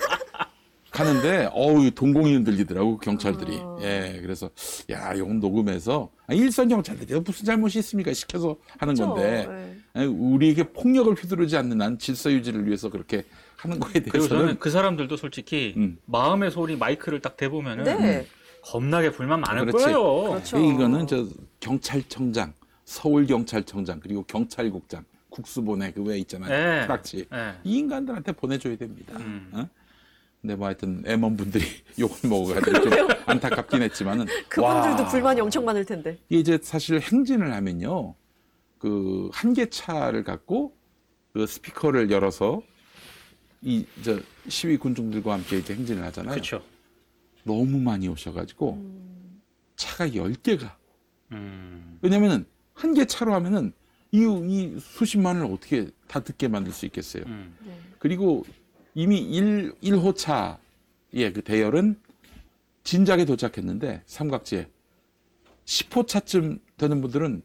[0.91, 3.77] 가는데 어우 동공이 들리더라고 경찰들이 아.
[3.81, 4.49] 예 그래서
[4.91, 9.13] 야 이건 녹음해서 아, 일선 경찰들이 무슨 잘못이 있습니까 시켜서 하는 그렇죠.
[9.13, 9.77] 건데 네.
[9.93, 13.23] 아니, 우리에게 폭력을 휘두르지 않는 한 질서 유지를 위해서 그렇게
[13.57, 15.97] 하는 거에 그리고 저는 대해서는 그 사람들도 솔직히 음.
[16.05, 18.27] 마음의 소리 마이크를 딱 대보면은 네.
[18.61, 19.85] 겁나게 불만 많을 그렇지.
[19.85, 20.29] 거예요.
[20.29, 20.57] 그렇죠.
[20.57, 21.27] 이거는 저
[21.59, 22.53] 경찰청장
[22.93, 26.85] 서울 경찰청장 그리고 경찰국장 국수본에 그 왜 있잖아요 네.
[26.85, 27.53] 프락치 네.
[27.63, 29.17] 이 인간들한테 보내줘야 됩니다.
[29.17, 29.49] 음.
[29.53, 29.67] 어?
[30.41, 31.63] 근데 뭐 하여튼 M1 분들이
[31.97, 36.19] 욕을 먹어가지고 좀 안타깝긴 했지만은 그분들도 와, 불만이 엄청 많을 텐데.
[36.29, 38.13] 이게 이제 사실 행진을 하면요
[38.77, 40.75] 그 한계차를 갖고
[41.33, 42.61] 그 스피커를 열어서
[43.63, 44.19] 이 저
[44.49, 46.33] 시위 군중들과 함께 이제 행진을 하잖아요.
[46.33, 46.61] 그렇죠.
[47.43, 49.41] 너무 많이 오셔가지고 음.
[49.77, 50.69] 차가 10개가
[51.31, 51.97] 음.
[52.01, 53.73] 왜냐면은 한 개 차로 하면은
[54.11, 57.23] 이, 이 수십만을 어떻게 다 듣게 만들 수 있겠어요.
[57.25, 57.55] 음.
[57.65, 57.77] 네.
[57.99, 58.43] 그리고
[58.93, 61.99] 이미 1, 1호 차의 그 대열은
[62.83, 64.67] 진작에 도착했는데 삼각지에
[65.65, 67.41] 10호 차쯤 되는 분들은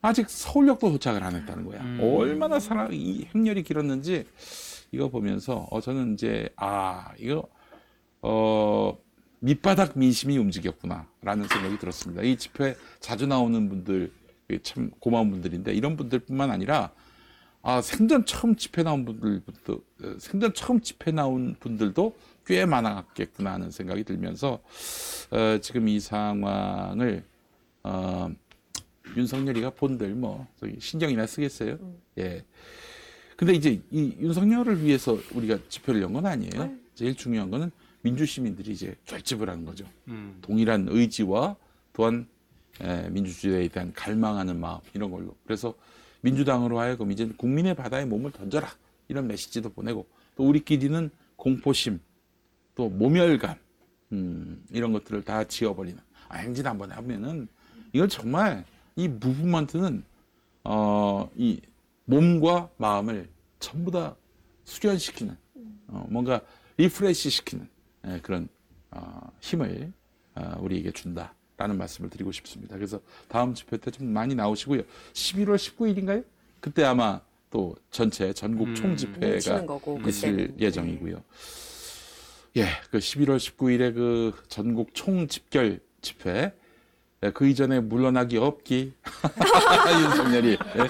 [0.00, 1.82] 아직 서울역도 도착을 안 했다는 거야.
[1.82, 1.98] 음.
[2.02, 4.24] 얼마나 사람 이 행렬이 길었는지
[4.90, 7.46] 이거 보면서 어 저는 이제 아 이거
[8.22, 8.96] 어
[9.40, 12.22] 밑바닥 민심이 움직였구나라는 생각이 들었습니다.
[12.22, 14.10] 이 집회 자주 나오는 분들
[14.62, 16.90] 참 고마운 분들인데 이런 분들뿐만 아니라
[17.62, 23.70] 아 생전 처음 집회 나온 분들부터 어, 생전 처음 집회 나온 분들도 꽤 많았겠구나 하는
[23.70, 24.60] 생각이 들면서
[25.30, 27.24] 어, 지금 이 상황을
[27.82, 28.30] 어,
[29.16, 31.78] 윤석열이가 본들 뭐 저기 신경이나 쓰겠어요.
[32.18, 32.42] 예.
[33.36, 36.74] 근데 이제 이 윤석열을 위해서 우리가 집회를 연 건 아니에요.
[36.94, 39.84] 제일 중요한 거는 민주 시민들이 이제 결집을 하는 거죠.
[40.08, 40.38] 음.
[40.42, 41.54] 동일한 의지와
[41.92, 42.37] 또한 에,
[43.10, 45.34] 민주주의에 대한 갈망하는 마음 이런 걸로.
[45.44, 45.74] 그래서
[46.20, 48.68] 민주당으로 하여금 이제 국민의 바다에 몸을 던져라.
[49.08, 50.06] 이런 메시지도 보내고
[50.36, 51.98] 또 우리끼리는 공포심
[52.74, 53.56] 또 모멸감
[54.12, 55.98] 음, 이런 것들을 다 지워버리는.
[56.28, 57.48] 아, 행진 한번 하면은
[57.92, 58.64] 이건 정말
[58.96, 60.04] 이 movement는
[60.64, 61.60] 어, 이
[62.04, 64.14] 몸과 마음을 전부 다
[64.64, 65.36] 수련시키는
[65.88, 66.40] 어, 뭔가
[66.76, 67.68] refresh 시키는
[68.06, 68.48] 예, 그런
[68.90, 69.92] 어, 힘을
[70.34, 72.76] 어, 우리에게 준다 라는 말씀을 드리고 싶습니다.
[72.76, 74.82] 그래서 다음 집회 때 좀 많이 나오시고요.
[75.12, 76.24] 11월 19일인가요?
[76.60, 80.60] 그때 아마 또 전체 전국 음, 총집회가 뭉치는 거고 있을 그때는.
[80.60, 81.22] 예정이고요.
[82.58, 86.52] 예, 그 11월 19일에 그 전국 총 집결 집회
[87.24, 88.92] 예, 그 이전에 물러나기 없기
[90.02, 90.88] 윤석열이 예,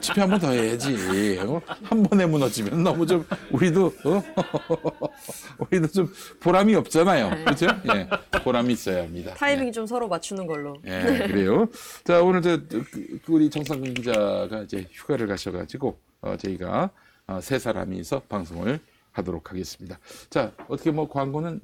[0.00, 1.38] 집회 한 번 더 해야지.
[1.40, 1.60] 어?
[1.84, 4.22] 한 번에 무너지면 너무 좀 우리도 어?
[5.58, 7.30] 우리도 좀 보람이 없잖아요.
[7.44, 7.66] 그렇죠?
[7.94, 8.08] 예.
[8.42, 9.34] 보람이 있어야 합니다.
[9.34, 10.76] 타이밍 좀 서로 맞추는 걸로.
[10.86, 11.68] 예, 예, 그래요.
[12.04, 12.84] 자 오늘 저 그,
[13.24, 16.90] 그 우리 정상근 기자가 이제 휴가를 가셔가지고 어, 저희가
[17.26, 18.80] 어, 세 사람이서 방송을
[19.12, 19.98] 하도록 하겠습니다.
[20.30, 21.60] 자 어떻게 뭐 광고는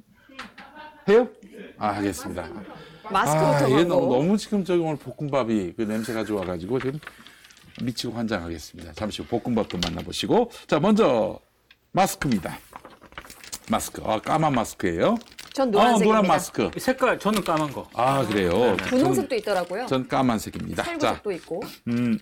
[1.09, 1.27] 해요?
[1.77, 2.49] 아 하겠습니다.
[3.11, 3.87] 마스크부터 아, 얘 광고.
[3.95, 6.99] 너무, 너무 지금 저기 오늘 볶음밥이 그 냄새가 좋아가지고 지금
[7.81, 8.93] 미치고 환장하겠습니다.
[8.93, 11.39] 잠시 후 볶음밥도 만나보시고 자 먼저
[11.91, 12.59] 마스크입니다.
[13.69, 15.17] 마스크 아 까만 마스크예요.
[15.53, 16.05] 전아 노란색입니다.
[16.05, 16.71] 노란 마스크.
[16.77, 17.87] 색깔 저는 까만 거.
[17.93, 18.75] 아 그래요.
[18.77, 19.85] 분홍색도 있더라고요.
[19.87, 20.83] 전, 전 까만색입니다.
[20.83, 21.61] 자 살구색도 있고.
[21.87, 22.19] 음,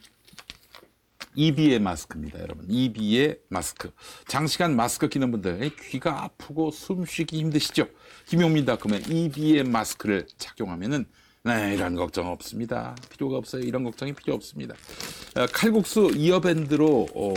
[1.36, 2.66] EB의 마스크입니다, 여러분.
[2.70, 3.92] EB의 마스크.
[4.28, 7.88] 장시간 마스크 끼는 분들 귀가 아프고 숨쉬기 힘드시죠?
[8.28, 11.06] 김용민 닷컴의 EB의 마스크를 착용하면은
[11.44, 12.96] 네, 이런 걱정 없습니다.
[13.10, 13.64] 필요가 없어요.
[13.64, 14.76] 이런 걱정이 필요 없습니다.
[15.36, 17.34] 어, 칼국수 이어밴드로 어,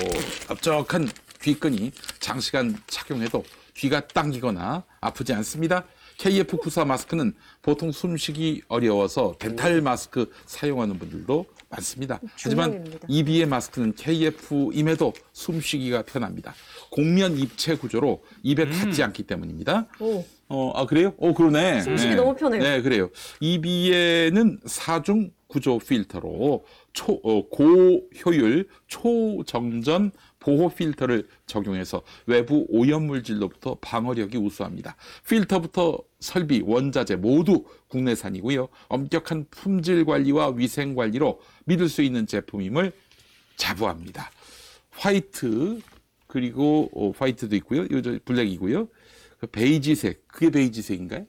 [0.49, 1.09] 넓적한
[1.40, 1.90] 귀끈이
[2.21, 5.85] 장시간 착용해도 귀가 당기거나 아프지 않습니다.
[6.19, 12.21] KF94 마스크는 보통 숨쉬기 어려워서 덴탈 마스크 사용하는 분들도 많습니다.
[12.35, 13.07] 하지만 중형입니다.
[13.09, 16.55] EB의 마스크는 KF임에도 숨쉬기가 편합니다.
[16.90, 19.87] 공면 입체 구조로 입에 닿지 않기 때문입니다.
[19.99, 20.25] 오.
[20.49, 21.15] 어, 아, 그래요?
[21.19, 21.83] 어, 그러네.
[21.83, 22.63] 숨쉬기 너무 편해요.
[22.63, 23.11] 네, 그래요.
[23.41, 34.97] EB에는 사중 구조 필터로 초, 어, 고효율 초정전 보호 필터를 적용해서 외부 오염물질로부터 방어력이 우수합니다.
[35.29, 38.69] 필터부터 설비, 원자재 모두 국내산이고요.
[38.89, 42.93] 엄격한 품질 관리와 위생 관리로 믿을 수 있는 제품임을
[43.57, 44.31] 자부합니다.
[44.90, 45.81] white
[46.27, 47.85] 그리고 어, white도 있고요.
[47.85, 48.88] 이거 저 black이고요.
[49.45, 51.27] 그 베이지색 그게 베이지색인가요?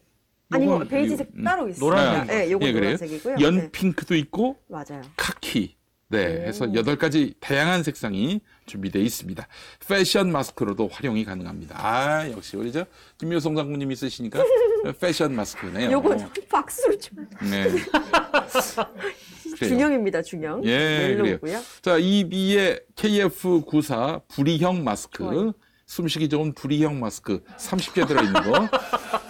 [0.52, 1.90] 아니 뭐 요건 베이지색 음, 따로 있어요.
[1.90, 2.36] 노란색.
[2.38, 2.92] 네, 요거 예, 그래요?
[2.94, 3.36] 노란색이고요.
[3.42, 5.02] 연 네, 핑크도 있고 맞아요.
[5.18, 5.76] 카키.
[6.08, 6.48] 네, 오.
[6.48, 9.48] 해서 여덟 가지 다양한 색상이 준비되어 있습니다.
[9.88, 11.76] 패션 마스크로도 활용이 가능합니다.
[11.84, 12.86] 아, 역시 우리 저
[13.18, 14.40] 김효성 장군님이 쓰시니까
[15.02, 15.92] 패션 마스크네요.
[15.92, 16.16] 요거
[16.48, 17.28] 박수를 좀.
[17.50, 17.66] 네.
[19.58, 20.64] 중형입니다, 중형.
[20.66, 21.60] 예, yellow고요.
[21.82, 25.18] 자, EB의 KF94 부리형 마스크.
[25.24, 25.54] 좋아요.
[25.86, 28.70] 숨쉬기 좋은 부리형 마스크 30개 들어있는 거.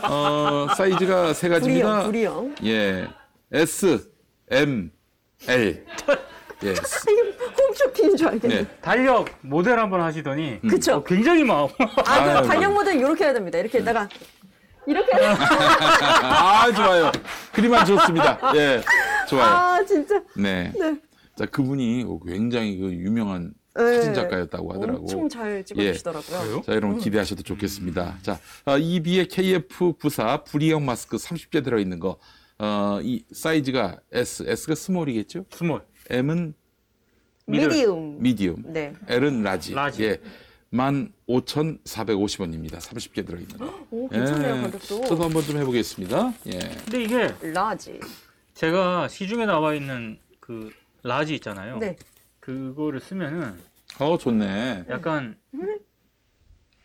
[0.03, 2.03] 어, 사이즈가 세 가지입니다.
[2.05, 2.71] 부리형, 부리형.
[2.71, 3.07] 예.
[3.51, 4.11] S,
[4.49, 4.91] M,
[5.47, 5.85] L.
[6.63, 6.73] 예.
[7.59, 8.55] 홈쇼핑인 줄 알겠네.
[8.63, 8.67] 네.
[8.81, 10.95] 달력 모델 한번 하시더니 그쵸.
[10.95, 11.69] 어, 굉장히 막
[12.05, 13.57] 아, 그 달력 모델 이렇게 해야 됩니다.
[13.59, 14.07] 이렇게 했다가
[14.87, 17.11] 이렇게 해야 아, 좋아요.
[17.51, 18.39] 그림만 좋습니다.
[18.55, 18.81] 예.
[19.27, 19.45] 좋아요.
[19.45, 20.21] 아, 진짜.
[20.37, 20.71] 네.
[20.77, 20.95] 네.
[21.37, 23.64] 자, 그분이 굉장히 그 유명한 네.
[23.75, 24.99] 사진 작가였다고 하더라고.
[25.01, 26.39] 엄청 잘 찍어주시더라고요.
[26.41, 26.61] 그래요?
[26.65, 28.19] 자, 여러분 기대하셔도 좋겠습니다.
[28.21, 32.17] 자, 어, EB의 KF94 부리형 마스크 30개 들어 있는 거,
[32.57, 35.45] 어, 이 사이즈가 S, S가 small이겠죠?
[35.51, 35.81] small.
[36.09, 36.53] M은
[37.47, 38.21] medium.
[38.21, 38.93] medium, 네.
[39.07, 39.73] L은 large.
[39.73, 40.03] large.
[40.03, 40.19] 예.
[40.71, 42.77] 15,450원입니다.
[42.79, 43.87] 30개 들어 있는 거.
[43.91, 44.61] 오, 괜찮네요, 예.
[44.61, 45.05] 가격도.
[45.05, 46.33] 저도 한번 좀 해보겠습니다.
[46.47, 46.59] 예.
[46.59, 47.99] 근데 이게 large.
[48.53, 50.71] 제가 시중에 나와 있는 그
[51.03, 51.77] large 있잖아요.
[51.77, 51.95] 네.
[52.45, 53.59] 그거를 쓰면은
[53.99, 54.85] 어, 좋네.
[54.89, 55.35] 약간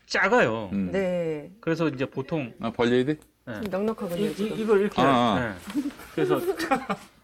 [0.06, 0.70] 작아요.
[0.72, 0.90] 음.
[0.90, 1.52] 네.
[1.60, 3.18] 그래서 이제 보통 아, 벌려야 돼?
[3.44, 3.54] 네.
[3.60, 4.58] 좀 넉넉하군요, 이, 지금.
[4.58, 5.54] 이, 걸 이렇게 아.
[5.74, 5.82] 네.
[6.14, 6.40] 그래서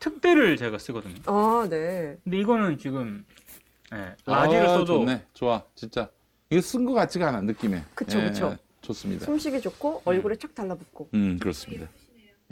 [0.00, 1.14] 특대를 제가 쓰거든요.
[1.24, 2.18] 아, 네.
[2.24, 3.24] 근데 이거는 지금
[3.90, 5.24] 네, 라지를 아, 써도 좋네.
[5.32, 5.62] 좋아.
[5.74, 6.10] 진짜.
[6.50, 7.84] 이거 쓴 거 같지가 않아, 느낌에.
[7.94, 8.56] 그쵸, 그쵸.
[8.82, 9.24] 좋습니다.
[9.24, 11.08] 숨쉬기 좋고 얼굴에 착 달라붙고.
[11.14, 11.88] 음, 그렇습니다.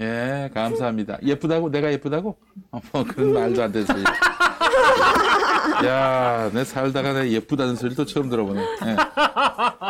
[0.01, 1.19] 예, 감사합니다.
[1.23, 1.71] 예쁘다고?
[1.71, 2.37] 내가 예쁘다고?
[2.73, 4.03] 어, 뭐 그런 말도 안 되는 소리.
[5.87, 8.61] 야, 내 살다가 내 예쁘다는 소리를 또 처음 들어보네.
[8.61, 8.97] 예.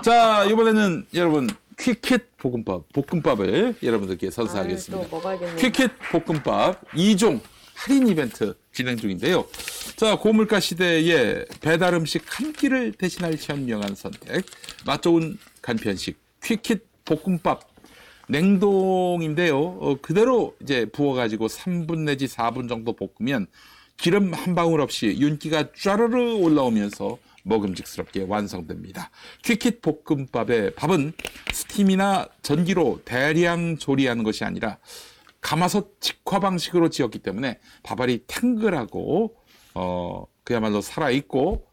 [0.02, 5.08] 자, 이번에는 여러분, 퀴킷 볶음밥, 볶음밥을 여러분들께 아, 선사하겠습니다.
[5.56, 7.40] 퀴킷 볶음밥 2종
[7.74, 9.46] 할인 이벤트 진행 중인데요.
[9.96, 14.44] 자, 고물가 시대에 배달 음식 한 끼를 대신할 현명한 선택.
[14.86, 17.73] 맛 좋은 간편식 퀴킷 볶음밥
[18.28, 19.58] 냉동인데요.
[19.58, 23.46] 어, 그대로 이제 부어가지고 3분 내지 4분 정도 볶으면
[23.96, 29.10] 기름 한 방울 없이 윤기가 쫘르르 올라오면서 먹음직스럽게 완성됩니다.
[29.44, 31.12] 퀴킷 볶음밥의 밥은
[31.52, 34.78] 스팀이나 전기로 대량 조리하는 것이 아니라
[35.40, 39.36] 가마솥 직화 방식으로 지었기 때문에 밥알이 탱글하고
[39.74, 41.66] 어 그야말로 살아있고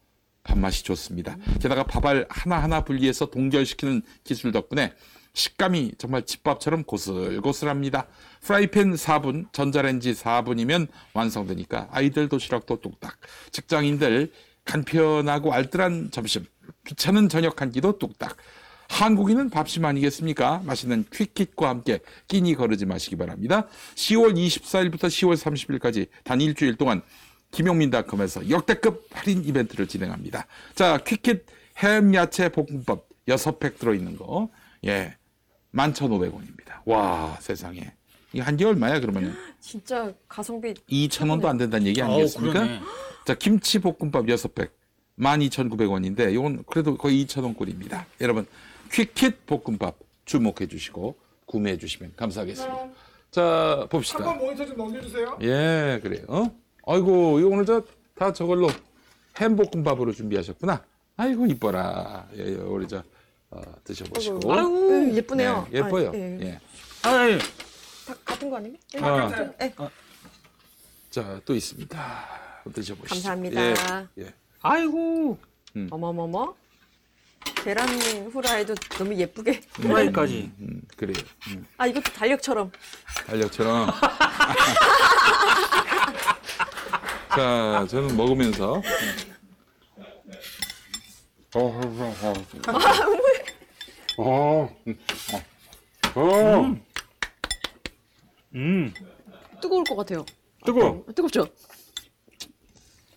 [0.44, 1.36] 밥맛이 좋습니다.
[1.60, 4.92] 게다가 밥알 하나하나 분리해서 동결시키는 기술 덕분에
[5.34, 8.06] 식감이 정말 집밥처럼 고슬고슬합니다.
[8.42, 13.18] 프라이팬 4분, 전자레인지 4분이면 완성되니까 아이들 도시락도 뚝딱,
[13.50, 14.32] 직장인들
[14.64, 16.44] 간편하고 알뜰한 점심,
[16.86, 18.36] 귀찮은 저녁 한 끼도 뚝딱.
[18.88, 20.62] 한국인은 밥심 아니겠습니까?
[20.66, 23.66] 맛있는 퀵킷과 함께 끼니 거르지 마시기 바랍니다.
[23.94, 27.00] 10월 24일부터 10월 30일까지 단 일주일 동안
[27.52, 30.46] 김용민닷컴에서 역대급 할인 이벤트를 진행합니다.
[30.74, 31.46] 자, 퀵킷
[31.78, 34.50] 햄 야채 볶음밥 6팩 들어있는 거.
[34.84, 35.16] 예.
[35.74, 36.80] 11,500원입니다.
[36.84, 37.92] 와, 세상에.
[38.32, 39.34] 이게 한 개 얼마야, 그러면?
[39.60, 42.80] 진짜 가성비 2,000원도 안 된다는 얘기 아니겠습니까?
[43.26, 44.70] 자, 김치 볶음밥 6팩
[45.18, 48.06] 12,900원인데 이건 그래도 거의 2,000원 꼴입니다.
[48.20, 48.46] 여러분,
[48.90, 52.88] 퀵킷 볶음밥 주목해 주시고 구매해 주시면 감사하겠습니다.
[53.30, 54.18] 자, 봅시다.
[54.26, 55.38] 한 번 모니터 좀 넘겨 주세요.
[55.42, 56.24] 예, 그래요.
[56.28, 56.50] 어?
[56.86, 57.82] 아이고, 이거 오늘 저
[58.14, 58.68] 다 저걸로
[59.40, 60.84] 햄볶음밥으로 준비하셨구나.
[61.16, 62.28] 아이고, 이뻐라.
[62.36, 63.02] 예, 예, 우리 저
[63.52, 64.52] 어, 드셔보시고.
[64.52, 64.88] 아이고.
[64.88, 65.68] 음, 예쁘네요.
[65.70, 66.08] 네, 예뻐요.
[66.10, 66.38] 아, 예.
[66.40, 66.58] 예.
[67.02, 67.38] 아, 예.
[68.06, 68.76] 다 같은 거 아니에요?
[68.94, 69.00] 예.
[69.00, 69.52] 아.
[69.60, 69.74] 예.
[71.10, 72.28] 자, 또 있습니다.
[72.74, 73.14] 드셔보시죠.
[73.14, 73.60] 감사합니다.
[73.60, 73.74] 예,
[74.20, 74.32] 예.
[74.62, 75.38] 아이고.
[75.90, 76.54] 어머머머.
[77.64, 77.88] 계란
[78.32, 79.60] 후라이도 너무 예쁘게.
[79.74, 80.50] 후라이까지.
[80.60, 81.16] 음, 그래요.
[81.48, 82.70] 음, 아, 이것도 달력처럼.
[83.26, 83.90] 달력처럼.
[87.36, 88.80] 자, 저는 먹으면서.
[91.54, 92.32] 어, 어, 어, 어.
[94.18, 94.68] 어,
[96.14, 96.76] 어.
[98.54, 98.92] 음.
[99.60, 100.24] 뜨거울 것 같아요.
[100.64, 101.04] 뜨거.
[101.08, 101.46] 아, 뜨겁죠?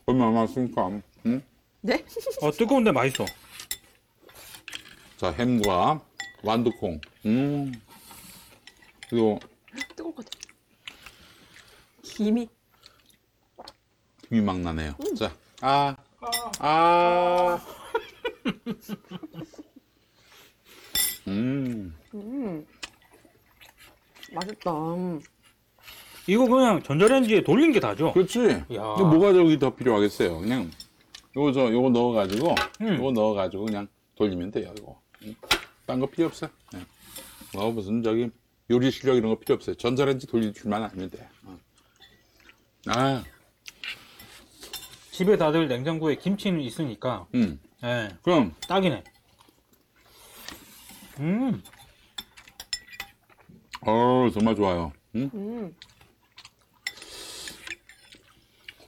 [0.06, 1.02] 얼마 남았습니까?
[1.26, 1.44] 응?
[1.82, 2.06] 네?
[2.42, 3.26] 어, 뜨거운데 맛있어.
[5.18, 6.02] 자, 햄과
[6.44, 7.00] 완두콩.
[7.26, 7.74] 음.
[9.10, 9.40] 그리고
[9.96, 10.42] 뜨거울 것 같아요.
[12.04, 12.48] 김이.
[14.30, 14.96] 김이 막 나네요.
[15.18, 15.96] 자, 아,
[16.60, 17.60] 아.
[21.28, 21.96] 음.
[22.14, 22.66] 음.
[24.34, 24.72] 맛있다.
[24.72, 25.22] 음.
[26.28, 28.12] 이거 그냥 전자레인지에 돌린 게 다죠?
[28.14, 28.40] 그렇지.
[28.48, 28.66] 야.
[28.98, 30.40] 근데 뭐가 저기 더 필요하겠어요.
[30.40, 30.72] 그냥
[31.36, 32.96] 요거 저 요거 넣어가지고 음.
[32.98, 34.74] 요거 넣어가지고 그냥 돌리면 돼요.
[34.80, 35.00] 이거.
[35.86, 36.50] 딴 거 필요 없어요.
[36.74, 36.84] 네.
[37.54, 38.30] 뭐 무슨 저기
[38.72, 39.76] 요리 실력 이런 거 필요 없어요.
[39.76, 41.28] 전자레인지 돌릴 줄만 알면 돼.
[41.44, 41.58] 어.
[42.88, 43.24] 아,
[45.12, 47.28] 집에 다들 냉장고에 김치는 있으니까.
[47.36, 47.60] 음.
[47.84, 48.10] 예.
[48.24, 49.04] 그럼 딱이네.
[51.20, 51.62] 음.
[53.82, 54.92] 어 정말 좋아요.
[55.16, 55.30] 음?
[55.34, 55.76] 음.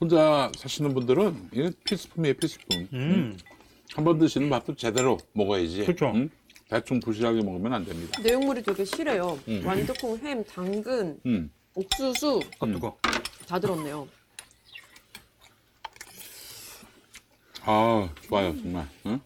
[0.00, 2.88] 혼자 사시는 분들은 이게 필수품이에요, 필수품.
[2.92, 3.38] 음.
[3.94, 5.84] 한 번 드시는 밥도 제대로 먹어야지.
[5.84, 6.12] 그쵸.
[6.14, 6.30] 응?
[6.68, 8.20] 대충 부실하게 먹으면 안 됩니다.
[8.22, 9.38] 내용물이 되게 실해요.
[9.48, 9.62] 음.
[9.66, 11.50] 완두콩, 햄, 당근, 음.
[11.74, 12.96] 옥수수 아, 뜨거.
[13.48, 14.06] 다 들었네요.
[17.62, 18.86] 아, 좋아요, 정말.
[19.06, 19.20] 응?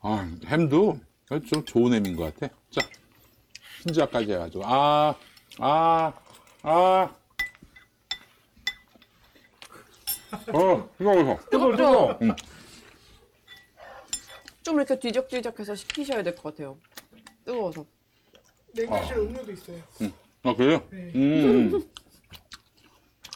[0.00, 0.98] 아, 햄도
[1.46, 2.52] 좀 좋은 햄인 것 같아.
[2.70, 2.80] 자,
[3.82, 4.62] 흰자까지 해가지고.
[4.66, 5.14] 아,
[5.58, 6.12] 아,
[6.62, 7.14] 아.
[10.52, 11.38] 어, 이거, 이거.
[11.50, 12.18] 뜨거, 뜨거.
[14.62, 16.78] 좀 이렇게 뒤적뒤적해서 식히셔야 될 것 같아요.
[17.44, 17.84] 뜨거워서.
[18.74, 19.78] 냉장실 음료도 있어요.
[20.42, 20.86] 아, 그래요?
[20.90, 21.12] 네.
[21.14, 21.82] 음.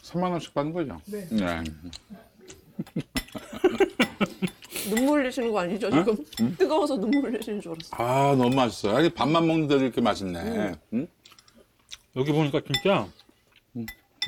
[0.03, 1.01] 3만원씩 받는 거죠?
[1.07, 1.27] 네.
[1.31, 1.63] 네.
[4.91, 6.17] 눈물 흘리시는 거 아니죠 지금?
[6.41, 6.57] 음?
[6.59, 7.97] 뜨거워서 눈물 흘리시는 줄 알았어.
[7.97, 8.97] 아, 너무 맛있어요.
[8.97, 10.75] 아니, 밥만 먹는데도 이렇게 맛있네.
[10.95, 11.07] 응?
[12.17, 13.09] 여기 보니까 진짜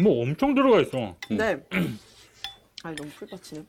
[0.03, 1.17] 뭐 엄청 들어가 있어.
[1.31, 1.37] 음.
[1.37, 1.57] 네.
[2.83, 3.65] 아니 너무 풀밭이네.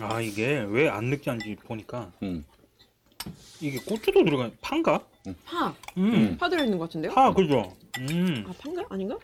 [0.00, 2.44] 아 이게 왜 안 느끼한지 보니까 응.
[3.60, 5.04] 이게 고추도 들어가 판가?
[5.44, 5.74] 파.
[5.96, 6.36] 음.
[6.38, 7.12] 파 들어있는 것 같은데요?
[7.12, 7.76] 파 그죠?
[7.98, 8.44] 음.
[8.48, 8.86] 아 파인가?
[8.90, 9.18] 아닌가?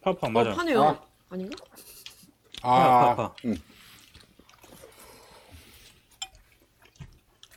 [0.00, 0.50] 파파 맞아.
[0.50, 0.82] 어 파네요.
[0.82, 1.00] 아.
[1.30, 1.64] 아닌가?
[2.62, 3.34] 파, 아, 파.
[3.44, 3.56] 응.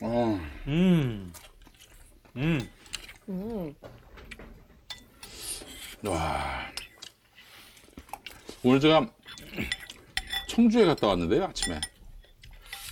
[0.01, 1.33] 어, 음.
[2.35, 2.69] 음.
[3.29, 3.75] 음.
[6.05, 6.65] 와.
[8.63, 9.07] 오늘 제가
[10.49, 11.79] 청주에 갔다 왔는데요, 아침에.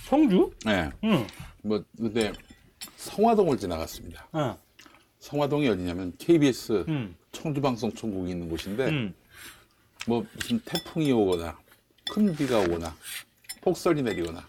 [0.06, 0.50] 청주?
[0.64, 0.90] 네.
[1.04, 1.26] 응.
[1.62, 2.32] 뭐, 근데
[2.96, 4.28] 성화동을 지나갔습니다.
[4.32, 4.58] 어.
[5.18, 7.14] 성화동이 어디냐면 KBS 음.
[7.32, 9.14] 청주방송총국이 있는 곳인데, 음.
[10.06, 11.58] 뭐 무슨 태풍이 오거나
[12.10, 12.96] 큰 비가 오거나
[13.60, 14.46] 폭설이 내리거나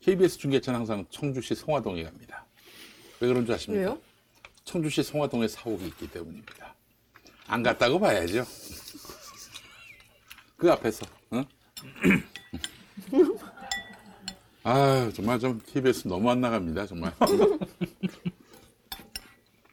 [0.00, 2.44] KBS 중계차는 항상 청주시 송화동에 갑니다.
[3.20, 3.90] 왜 그런 줄 아십니까?
[3.90, 4.00] 왜요?
[4.64, 6.74] 청주시 송화동에 사옥이 있기 때문입니다.
[7.46, 8.44] 안 갔다고 봐야죠.
[10.56, 11.06] 그 앞에서.
[11.32, 11.44] 응?
[14.64, 17.12] 아 정말 좀 KBS 너무 안 나갑니다 정말.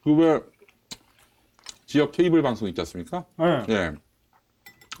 [0.02, 0.40] 그왜
[1.90, 3.24] 지역 케이블 방송 있지 않습니까?
[3.36, 3.64] 네.
[3.70, 3.92] 예.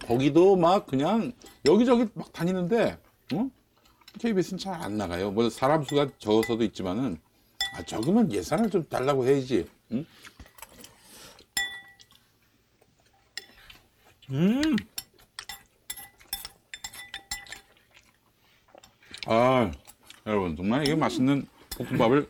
[0.08, 1.30] 거기도 막 그냥
[1.64, 2.98] 여기저기 막 다니는데,
[3.32, 3.48] 어?
[4.18, 5.30] KBS는 잘 안 나가요.
[5.30, 7.20] 뭐 사람 수가 적어서도 있지만은,
[7.76, 9.68] 아, 적으면 예산을 좀 달라고 해야지.
[9.92, 10.04] 응?
[14.30, 14.76] 음.
[19.26, 19.70] 아,
[20.26, 22.28] 여러분, 정말 이게 맛있는 볶음밥을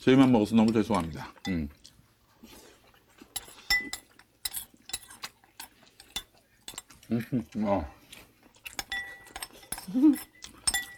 [0.00, 1.32] 저희만 먹어서 너무 죄송합니다.
[1.48, 1.70] 음.
[7.58, 7.94] 어.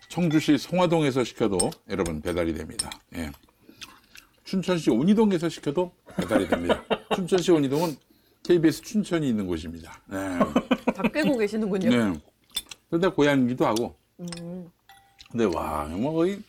[0.09, 1.59] 청주시 송화동에서 시켜도
[1.90, 2.90] 여러분 배달이 됩니다.
[3.16, 3.31] 예.
[4.45, 6.83] 춘천시 온이동에서 시켜도 배달이 됩니다.
[7.14, 7.97] 춘천시 온이동은
[8.45, 10.01] KBS 춘천이 있는 곳입니다.
[10.07, 10.38] 네.
[10.95, 11.90] 다 꿰고 계시는군요.
[11.90, 12.21] 네.
[12.88, 13.97] 그런데 고향이기도 하고.
[14.21, 14.71] 음.
[15.31, 16.40] 근데 와, 뭐 거의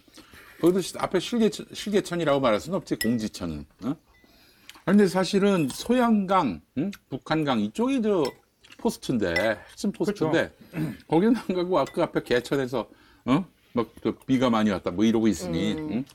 [0.62, 3.66] 거기도 시- 앞에 실개천, 실개천이라고 말할 수는 없지 공지천은.
[3.86, 3.96] 어?
[4.86, 6.92] 근데 사실은 소양강, 응?
[7.10, 8.24] 북한강 이쪽이 저
[8.78, 10.52] 포스트인데 핵심 포스트인데
[11.08, 12.90] 거기는 안 가고 그 앞에 개천에서
[13.26, 13.46] 어?
[13.74, 15.74] 막또 비가 많이 왔다 뭐 이러고 있으니.
[15.74, 16.06] 응?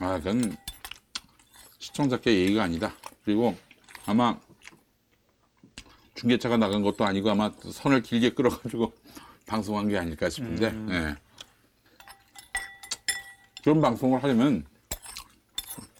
[0.00, 0.56] 아, 그건
[1.78, 2.92] 시청자께 예의가 아니다.
[3.24, 3.56] 그리고
[4.06, 4.38] 아마
[6.14, 8.92] 중계차가 나간 것도 아니고 아마 선을 길게 끌어가지고
[9.46, 11.16] 방송한 게 아닐까 싶은데 예.
[13.62, 14.64] 그런 방송을 하려면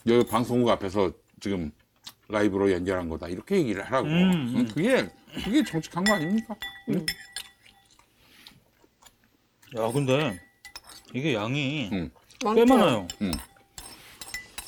[0.07, 1.73] 여기 방송국 앞에서 지금
[2.31, 4.55] 라이브로 연결한 거다 이렇게 얘기를 하라고 음, 음.
[4.57, 5.09] 응, 그게
[5.45, 6.55] 그게 정직한 거 아닙니까?
[6.89, 7.05] 응?
[9.77, 10.41] 야 근데
[11.13, 12.11] 이게 양이 응.
[12.39, 12.67] 꽤 많죠?
[12.67, 13.09] 많아요.
[13.23, 13.33] 응.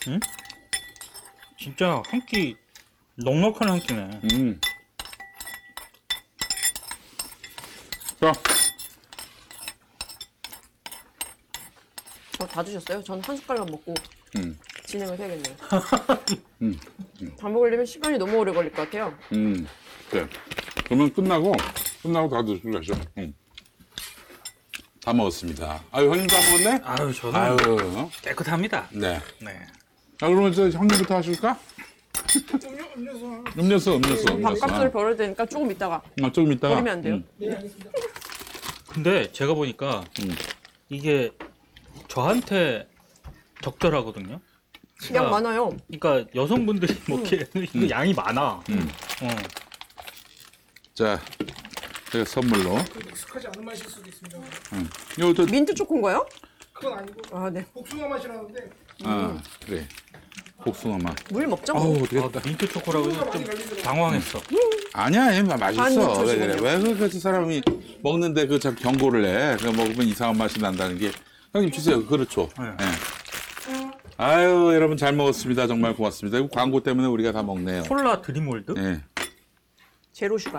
[0.09, 0.21] 응?
[1.59, 2.57] 진짜 한 끼
[3.17, 4.21] 넉넉한 한 끼네.
[4.33, 4.61] 음.
[8.21, 8.33] 자,
[12.41, 13.03] 어, 다 드셨어요?
[13.05, 13.95] 전 한 숟갈만 먹고
[14.37, 14.59] 음,
[14.93, 15.57] 진행을 해야겠네요.
[16.63, 16.79] 음,
[17.39, 19.15] 다 먹으려면 시간이 너무 오래 걸릴 것 같아요.
[19.33, 19.67] 음,
[20.11, 20.29] 그래.
[20.85, 21.53] 그러면 끝나고
[22.03, 22.95] 끝나고 다 드시고 가죠.
[23.17, 23.33] 응.
[25.03, 25.83] 다 먹었습니다.
[25.91, 26.81] 아유 형님 다 먹었네?
[26.85, 27.57] 아유 저는 아유,
[27.97, 28.11] 어?
[28.23, 28.89] 깨끗합니다.
[28.93, 29.19] 네.
[29.41, 29.59] 네.
[30.19, 31.59] 자 그러면 저 형님부터 하실까?
[32.67, 33.45] 음료, 음료수.
[33.59, 34.61] 음료수, 음료수, 음료수.
[34.61, 36.75] 밥값을 벌어야 되니까 조금 있다가 아, 조금 있다가.
[36.75, 37.15] 버리면 안 돼요.
[37.15, 37.91] 음, 네, 알겠습니다.
[38.91, 40.35] 근데 제가 보니까 음.
[40.91, 41.33] 이게
[42.09, 42.87] 저한테
[43.63, 44.39] 적절하거든요.
[45.15, 45.77] 양 많아요.
[45.89, 48.63] 그러니까 여성분들이 먹기에는 이거 양이 많아.
[48.71, 48.91] 음.
[49.23, 49.29] 어.
[50.95, 51.21] 자,
[52.13, 52.77] 제가 선물로.
[52.93, 54.39] 그 익숙하지 않은 맛일 수도 있습니다.
[55.19, 56.27] 요거 저, 민트 초코인가요?
[56.73, 57.65] 그건 아니고 아, 네.
[57.73, 58.71] 복숭아 맛이라는데
[59.05, 59.87] 아, 그래.
[60.65, 61.15] 복숭아 맛.
[61.31, 61.73] 물 먹죠?
[61.75, 62.41] 어우, 아, 되겠다.
[62.45, 63.45] 민트 초코라고 해서 좀
[63.83, 64.41] 당황했어.
[64.93, 65.83] 아니야, 얘 맛있어.
[65.83, 66.37] 아니, 왜.
[66.37, 66.57] 그래?
[66.61, 67.63] 왜 그렇게 사람이
[68.03, 69.57] 먹는데 그참 경고를 해?
[69.57, 71.11] 그 먹으면 이상한 맛이 난다는 게.
[71.53, 72.05] 형님 주세요.
[72.07, 72.49] 그렇죠.
[72.59, 72.67] 네.
[72.81, 72.87] 예.
[74.19, 75.67] 아유, 여러분 잘 먹었습니다.
[75.67, 76.39] 정말 고맙습니다.
[76.39, 77.83] 이거 광고 때문에 우리가 다 먹네요.
[77.85, 78.75] 콜라 드림월드?
[78.79, 79.01] 예.
[80.13, 80.59] zero sugar.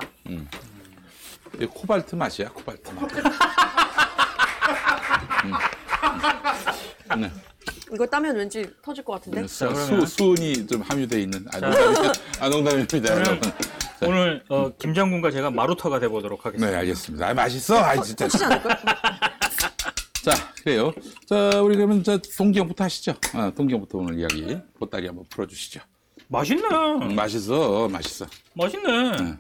[1.56, 3.10] 이게 코발트 맛이야, 코발트 맛.
[5.46, 7.22] 음.
[7.22, 7.32] 네.
[7.94, 9.46] 이거 따면 왠지 터질 것 같은데?
[9.48, 12.08] 수, 그러면- 수은이 좀 함유되어 있는 아, 농담이,
[12.40, 13.00] 아, 농담입니다.
[13.14, 13.52] 그러면 여러분.
[14.06, 16.72] 오늘 어, 김 장군과 제가 마루터가 돼보도록 하겠습니다.
[16.72, 17.30] 네, 알겠습니다.
[17.30, 17.78] 아, 맛있어.
[17.78, 18.26] 아, 진짜.
[18.26, 18.76] 터지지 않을까요?
[20.64, 20.94] 자, 그래요.
[21.26, 23.16] 자, 우리 그러면 저 동기형부터 하시죠.
[23.34, 25.82] 아, 동기형부터 오늘 이야기 보따리 한번 풀어주시죠.
[26.30, 26.64] 맛있네.
[27.02, 28.26] 음, 맛있어, 맛있어.
[28.54, 28.90] 맛있네.
[29.20, 29.38] 응.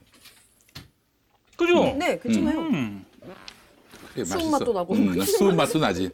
[1.55, 1.83] 그죠?
[1.97, 2.59] 네, 괜찮아요.
[2.59, 3.05] 음.
[4.13, 4.51] 그래, 수은 맛있어.
[4.51, 4.93] 맛도 나고.
[4.95, 6.11] 음, 수은 맛도 나지.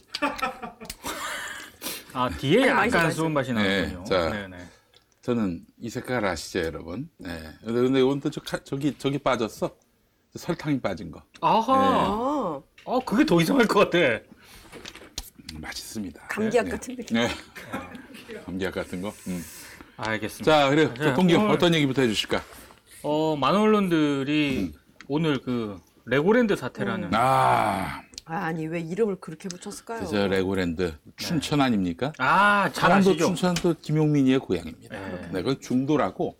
[2.13, 3.15] 아 뒤에 아니, 맛있어, 약간 맛있어.
[3.15, 4.03] 수분 맛이 나는군요.
[4.03, 4.29] 네, 자.
[4.29, 4.57] 네네.
[5.21, 7.09] 저는 이 색깔 아시죠, 여러분?
[7.17, 7.29] 네.
[7.63, 9.75] 근데, 근데 이건 또 저, 카- 저기, 저기 빠졌어.
[10.33, 11.23] 저 설탕이 빠진 거.
[11.41, 11.73] 아하.
[11.73, 14.23] 아, 아 그게 더 이상할 것 같아.
[15.55, 16.21] 음, 맛있습니다.
[16.27, 17.17] 감기약 네, 같은 느낌.
[17.17, 17.27] 네.
[18.45, 19.13] 감기약 같은 거.
[19.27, 19.43] 음.
[19.97, 20.45] 알겠습니다.
[20.63, 20.93] 자, 그래요.
[20.93, 22.41] 자, 자, 동기 오늘- 어떤 얘기부터 해주실까?
[23.03, 24.73] 어 많은 언론들이
[25.07, 29.99] 오늘 그 레고랜드 사태라는 아, 아니 왜 이름을 그렇게 붙였을까요?
[29.99, 32.11] 그래서 레고랜드 춘천 아닙니까?
[32.17, 33.27] 아, 잘 아시죠?
[33.27, 34.99] 춘천도 김용민이의 고향입니다.
[34.99, 35.29] 네.
[35.31, 36.37] 네, 그 중도라고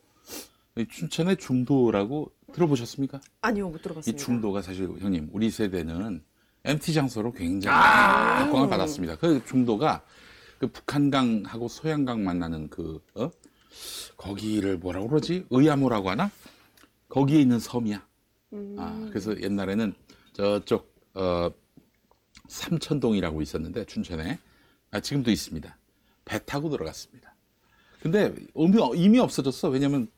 [0.78, 3.22] 이 춘천의 중도라고 들어보셨습니까?
[3.42, 4.24] 아니요 못 들어봤습니다.
[4.24, 6.22] 중도가 사실 형님 우리 세대는
[6.66, 8.46] MT 장소로 굉장히 아!
[8.46, 9.18] 각광을 받았습니다.
[9.18, 10.04] 그 중도가
[10.60, 13.32] 그 북한강하고 소양강 만나는 그 어?
[14.18, 15.46] 거기를 뭐라고 그러지?
[15.50, 16.30] 의암호라고 하나?
[17.08, 18.06] 거기에 있는 섬이야.
[18.54, 18.76] 음.
[18.78, 19.94] 아, 그래서 옛날에는
[20.34, 21.50] 저쪽 어,
[22.48, 24.40] 삼천동이라고 있었는데 춘천에
[24.92, 25.78] 아, 지금도 있습니다.
[26.26, 27.36] 배 타고 들어갔습니다.
[28.02, 29.70] 근데 의미, 이미 없어졌어.
[29.70, 30.10] 왜냐면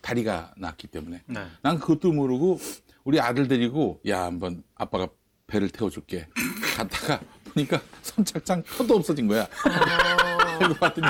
[0.00, 1.22] 다리가 났기 때문에.
[1.26, 1.46] 네.
[1.62, 2.58] 난 그것도 모르고
[3.04, 5.08] 우리 아들 데리고 야 한번 아빠가
[5.46, 6.26] 배를 태워줄게.
[6.76, 7.20] 갔다가
[7.52, 9.46] 보니까 선착장 표도 없어진 거야.
[10.58, 11.06] 그리고 봤더니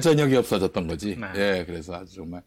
[0.00, 1.16] 저녁이 없어졌던 거지.
[1.16, 1.26] 네.
[1.36, 2.42] 예, 그래서 아주 정말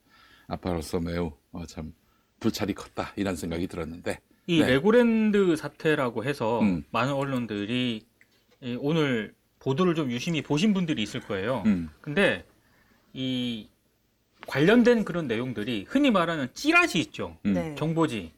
[0.48, 1.94] 아빠로서 매우 어, 참
[2.40, 4.20] 불찰이 컸다 이런 생각이 들었는데.
[4.48, 4.68] 이 네.
[4.68, 6.84] 레고랜드 사태라고 해서 음.
[6.92, 8.02] 많은 언론들이
[8.62, 11.64] 이 오늘 보도를 좀 유심히 보신 분들이 있을 거예요.
[11.66, 12.46] 음, 근데
[13.14, 13.68] 이
[14.48, 17.38] 관련된 그런 내용들이 흔히 말하는 찌라시 있죠.
[17.46, 17.76] 음, 네.
[17.76, 18.32] 정보지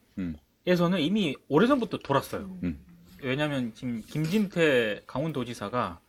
[0.70, 2.58] 에서는 이미 오래전부터 돌았어요.
[2.64, 2.80] 음.
[3.22, 6.00] 왜냐하면 지금 김진태 강원도지사가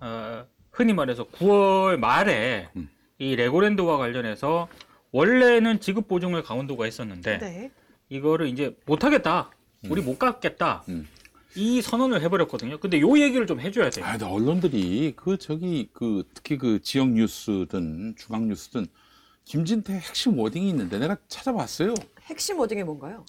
[0.00, 2.88] 어, 흔히 말해서 9월 말에 음.
[3.18, 4.68] 이 레고랜드와 관련해서
[5.12, 7.70] 원래는 지급 보증을 강원도가 했었는데 네.
[8.08, 9.50] 이거를 이제 못하겠다.
[9.88, 10.84] 우리 못 갚겠다.
[10.88, 11.06] 음.
[11.54, 12.78] 이 선언을 해버렸거든요.
[12.78, 14.04] 근데 요 얘기를 좀 해줘야 돼요.
[14.04, 18.86] 아, 근데 언론들이 그 저기 그 특히 그 지역 뉴스든 중앙 뉴스든
[19.44, 21.94] 김진태 핵심 워딩이 있는데 내가 찾아봤어요.
[22.22, 23.24] 핵심 wording이 뭔가요?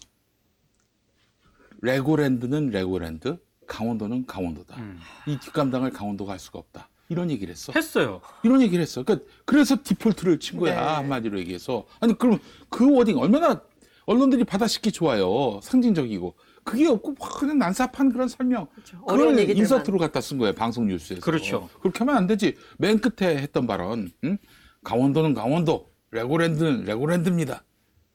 [1.84, 4.78] 레고랜드는 레고랜드, 강원도는 강원도다.
[4.78, 5.00] 음.
[5.28, 6.89] 이 뒷감당을 강원도가 할 수가 없다.
[7.10, 7.74] 이런 얘기를 했어.
[7.76, 8.22] 했어요.
[8.43, 9.04] 이런 얘기를 했어.
[9.04, 10.80] 그러니까 그래서 디폴트를 친 거야 네.
[10.80, 11.86] 한마디로 얘기해서.
[12.00, 13.62] 아니 그럼 그 wording 얼마나
[14.06, 15.60] 언론들이 받아쓰기 좋아요.
[15.62, 18.67] 상징적이고 그게 없고 막 그냥 난삽한 그런 설명.
[18.67, 18.98] 그렇죠.
[19.41, 19.58] 얘기들만.
[19.58, 21.22] 인서트로 갖다 쓴 거예요 방송 뉴스에서.
[21.22, 21.69] 그렇죠.
[21.82, 22.56] 그렇게 하면 안 되지.
[22.78, 24.10] 맨 끝에 했던 발언.
[24.24, 24.38] 응?
[24.86, 27.63] 강원도는 강원도, 레고랜드는 레고랜드입니다.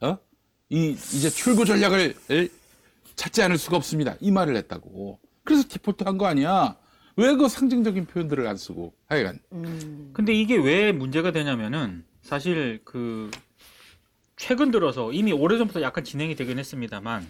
[0.01, 0.17] 어?
[0.69, 2.49] 이 이제 출구 전략을 을
[3.19, 4.15] 찾지 않을 수가 없습니다.
[4.21, 5.19] 이 말을 했다고.
[5.43, 6.77] 그래서 디폴트 한 거 아니야.
[7.17, 9.39] 왜 그 상징적인 표현들을 안 쓰고 하여간.
[9.51, 10.11] 음.
[10.13, 13.29] 근데 이게 왜 문제가 되냐면은 사실 그
[14.37, 17.27] 최근 들어서 이미 오래전부터 약간 진행이 되긴 했습니다만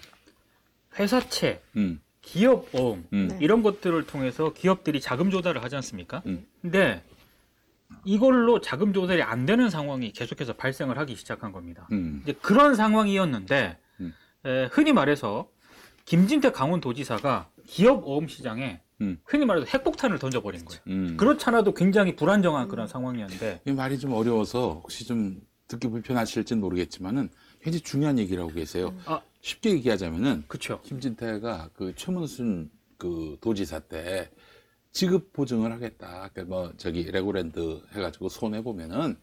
[1.00, 3.28] 회사채, 음, 기업 어음 음.
[3.32, 3.38] 네.
[3.42, 6.22] 이런 것들을 통해서 기업들이 자금 조달을 하지 않습니까?
[6.28, 6.46] 음.
[6.62, 7.02] 근데
[8.06, 11.88] 이걸로 자금 조달이 안 되는 상황이 계속해서 발생을 하기 시작한 겁니다.
[11.92, 12.20] 음.
[12.24, 14.14] 이제 그런 상황이었는데 음.
[14.46, 15.50] 에, 흔히 말해서
[16.10, 19.20] 김진태 강원도지사가 기업 어음 시장에 음.
[19.26, 20.82] 흔히 말해서 핵폭탄을 던져버린 거예요.
[20.88, 21.18] 음.
[21.18, 27.30] 그렇잖아도 굉장히 불안정한 그런 상황이었는데 이 말이 좀 어려워서 혹시 좀 듣기 불편하실지는 모르겠지만은
[27.62, 28.92] 굉장히 중요한 얘기를 하고 계세요.
[29.06, 29.22] 아.
[29.42, 30.82] 쉽게 얘기하자면은 그렇죠.
[30.82, 34.32] 김진태가 그 최문순 그 도지사 때
[34.92, 36.32] 지급 보증을 하겠다.
[36.34, 39.16] 그러니까 뭐 저기 레고랜드 해가지고 손해 보면은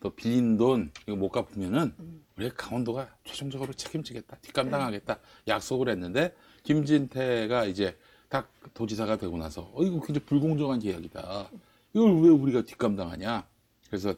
[0.00, 1.92] 또 빌린 돈 이거 못 갚으면은
[2.36, 7.96] 우리 강원도가 최종적으로 책임지겠다, 뒷감당하겠다 약속을 했는데 김진태가 이제
[8.28, 11.50] 딱 도지사가 되고 나서 어 이거 굉장히 불공정한 계약이다.
[11.94, 13.46] 이걸 왜 우리가 뒷감당하냐?
[13.88, 14.14] 그래서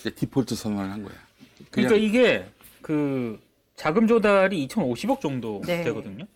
[0.00, 1.14] 이제 디폴트 선언을 한 거야.
[1.70, 2.46] 그러니까 이게
[2.80, 3.38] 그
[3.76, 5.84] 자금 조달이 2,050억 정도 네.
[5.84, 6.26] 되거든요.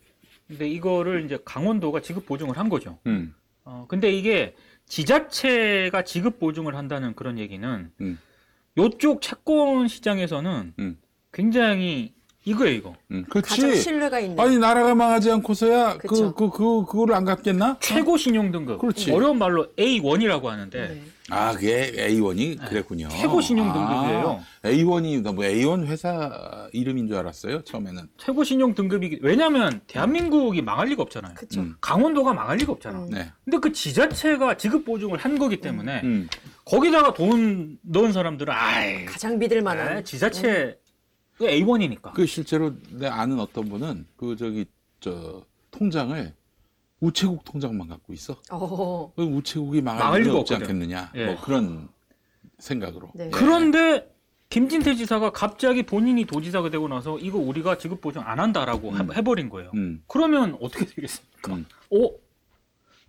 [0.46, 2.98] 근데 이거를 이제 강원도가 지급 보증을 한 거죠.
[3.06, 4.54] 음, 어, 근데 이게
[4.86, 8.18] 지자체가 지급 보증을 한다는 그런 얘기는 음.
[8.76, 10.98] 요쪽 채권 시장에서는 음.
[11.32, 12.94] 굉장히 이거예요, 이거.
[13.10, 13.82] 음, 가장 그렇지.
[13.82, 14.38] 신뢰가 있는.
[14.38, 16.32] 아니 나라가 망하지 않고서야 그 그쵸.
[16.34, 17.78] 그그 그 거를 안 갚겠나?
[17.80, 18.78] 최고 신용 등급.
[18.78, 19.10] 그렇지.
[19.10, 21.02] 어려운 말로 A1이라고 하는데 네.
[21.28, 23.08] 아 그게 A1이 그랬군요.
[23.08, 24.44] 최고 신용 등급이에요.
[24.62, 28.08] 아, A1이 뭐 A1 회사 이름인 줄 알았어요 처음에는.
[28.16, 31.34] 최고 신용 등급이 왜냐면 대한민국이 망할 리가 없잖아요.
[31.34, 31.62] 그렇죠.
[31.62, 31.74] 음.
[31.80, 33.00] 강원도가 망할 리가 없잖아.
[33.00, 33.10] 음.
[33.10, 33.32] 네.
[33.44, 36.28] 근데 그 지자체가 지급 보증을 한 거기 때문에 음.
[36.70, 39.98] 거기다가 돈 넣은 사람들은 아이 가장 믿을 만한.
[39.98, 40.78] 아, 지자체
[41.38, 42.12] 그 A1이니까.
[42.12, 44.66] 그 실제로 내 아는 어떤 분은 그 저기
[45.00, 46.34] 저 통장을
[47.00, 48.36] 우체국 통장만 갖고 있어.
[48.50, 49.12] 어.
[49.14, 50.74] 그 우체국이 망할, 리가 없지 없거든.
[50.74, 51.12] 않겠느냐.
[51.14, 51.26] 예.
[51.26, 51.88] 뭐 그런
[52.58, 53.10] 생각으로.
[53.14, 53.30] 네.
[53.30, 54.10] 그런데
[54.48, 59.12] 김진태 지사가 갑자기 본인이 도지사가 되고 나서 이거 우리가 지급 보증 안 한다라고 음.
[59.12, 59.70] 해- 해버린 거예요.
[59.74, 60.02] 음.
[60.08, 61.54] 그러면 어떻게 되겠습니까?
[61.54, 61.66] 음.
[61.92, 62.10] 어?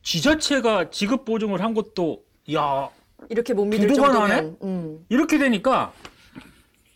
[0.04, 2.90] 지자체가 지급 보증을 한 것도 야
[3.30, 4.58] 이렇게 못 믿을 정도면.
[4.64, 5.06] 음.
[5.10, 5.92] 이렇게 되니까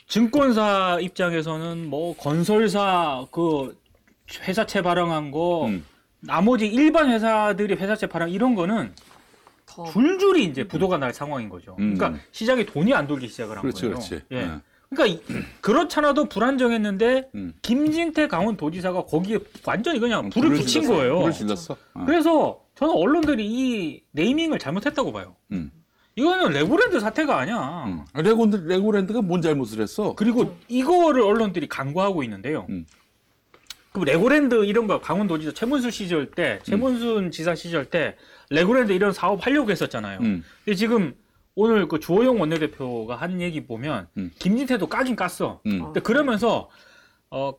[0.07, 3.77] 증권사 입장에서는 뭐 건설사 그
[4.47, 5.85] 회사채 발행한 거 음.
[6.19, 8.93] 나머지 일반 회사들이 회사채 발행 이런 거는
[9.65, 9.85] 더.
[9.85, 11.75] 줄줄이 이제 부도가 날 상황인 거죠.
[11.79, 11.95] 음.
[11.95, 13.95] 그러니까 시장에 돈이 안 돌기 시작을 한 그렇지, 거예요.
[13.95, 14.21] 그렇지.
[14.31, 14.45] 예.
[14.45, 14.51] 네.
[14.89, 17.53] 그러니까 이- 그렇잖아도 불안정했는데 음.
[17.61, 20.93] 김진태 강원도지사가 거기에 완전히 그냥 불을, 불을 붙인 질렀어.
[20.93, 21.19] 거예요.
[21.19, 21.77] 불을 질렀어.
[21.93, 22.03] 어.
[22.05, 25.35] 그래서 저는 언론들이 이 naming을 잘못했다고 봐요.
[25.53, 25.71] 음.
[26.21, 27.85] 이거는 레고랜드 사태가 아니야.
[27.87, 28.05] 음.
[28.13, 30.13] 레고랜드, 레고랜드가 뭔 잘못을 했어?
[30.15, 32.67] 그리고 이거를 언론들이 간과하고 있는데요.
[32.69, 32.85] 음.
[33.91, 38.15] 그럼 레고랜드 이런 거 강원도지사 최문순 시절 때, 최문순 지사 시절 때
[38.51, 40.19] 레고랜드 이런 사업 하려고 했었잖아요.
[40.21, 40.43] 음.
[40.63, 41.15] 근데 지금
[41.55, 44.31] 오늘 그 주호영 원내대표가 한 얘기 보면 음.
[44.37, 45.59] 김진태도 까긴 깠어.
[45.65, 45.83] 음.
[45.85, 46.69] 근데 그러면서
[47.31, 47.53] 어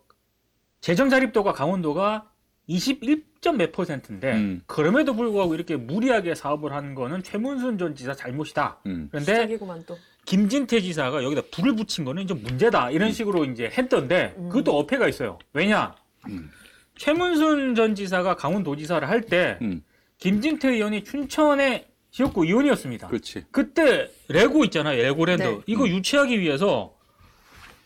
[0.81, 2.31] 재정 자립도가 강원도가
[2.69, 4.63] 21점 몇 퍼센트인데 음.
[4.67, 8.81] 그럼에도 불구하고 이렇게 무리하게 사업을 하는 거는 최문순 전 지사 잘못이다.
[8.87, 9.09] 음.
[9.11, 9.99] 그런데 시작이구만 또.
[10.25, 14.49] 김진태 지사가 여기다 불을 붙인 거는 좀 문제다 이런 식으로 이제 했던데 음.
[14.49, 15.39] 그것도 어폐가 있어요.
[15.53, 15.95] 왜냐?
[16.29, 16.49] 음.
[16.97, 19.83] 최문순 전 지사가 강원도지사를 할때 음.
[20.19, 23.09] 김진태 의원이 춘천의 지역구 의원이었습니다.
[23.09, 23.45] 그렇지.
[23.51, 25.43] 그때 레고 있잖아요, 레고랜드.
[25.43, 25.61] 네.
[25.67, 25.89] 이거 음.
[25.89, 26.95] 유치하기 위해서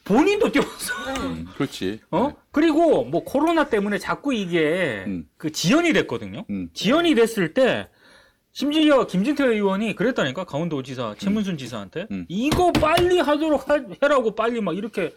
[0.07, 0.94] 본인도 뛰었어.
[1.26, 1.46] 음.
[1.57, 2.00] 그렇지.
[2.12, 2.32] 어?
[2.52, 5.28] 그리고 뭐 코로나 때문에 자꾸 이게 음.
[5.36, 6.44] 그 지연이 됐거든요.
[6.48, 6.70] 음.
[6.72, 7.88] 지연이 됐을 때
[8.52, 12.24] 심지어 김진태 의원이 그랬다니까 강원도지사 최문순 지사한테 음.
[12.28, 15.12] 이거 빨리 하도록 하- 해라고 빨리 막 이렇게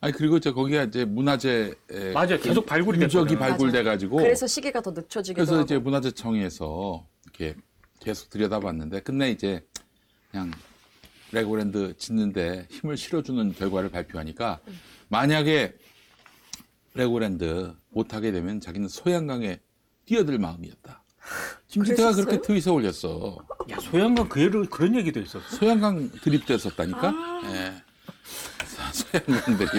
[0.00, 2.38] 아니 그리고 저 거기가 이제 문화재 에, 맞아요.
[2.40, 3.36] 계속 발굴이 유적이.
[3.36, 5.64] 발굴돼 가지고 그래서 시기가 더 늦춰지기도 그래서 하고.
[5.64, 7.54] 이제 문화재청에서 이렇게
[8.00, 9.62] 계속 들여다봤는데 끝내 이제
[10.30, 10.50] 그냥
[11.32, 14.60] 레고랜드 짓는데 힘을 실어주는 결과를 발표하니까
[15.08, 15.74] 만약에
[16.94, 19.58] 레고랜드 못하게 되면 자기는 소양강에
[20.04, 21.02] 뛰어들 마음이었다.
[21.68, 22.12] 김진태가?
[22.12, 23.38] 그렇게 트윗에 올렸어.
[23.70, 25.56] 야 소양강 그 그런 얘기도 있었어.
[25.56, 27.08] 소양강 드립됐었다니까.
[27.08, 27.42] 아.
[27.54, 27.82] 예.
[28.92, 29.70] 소양강 드립.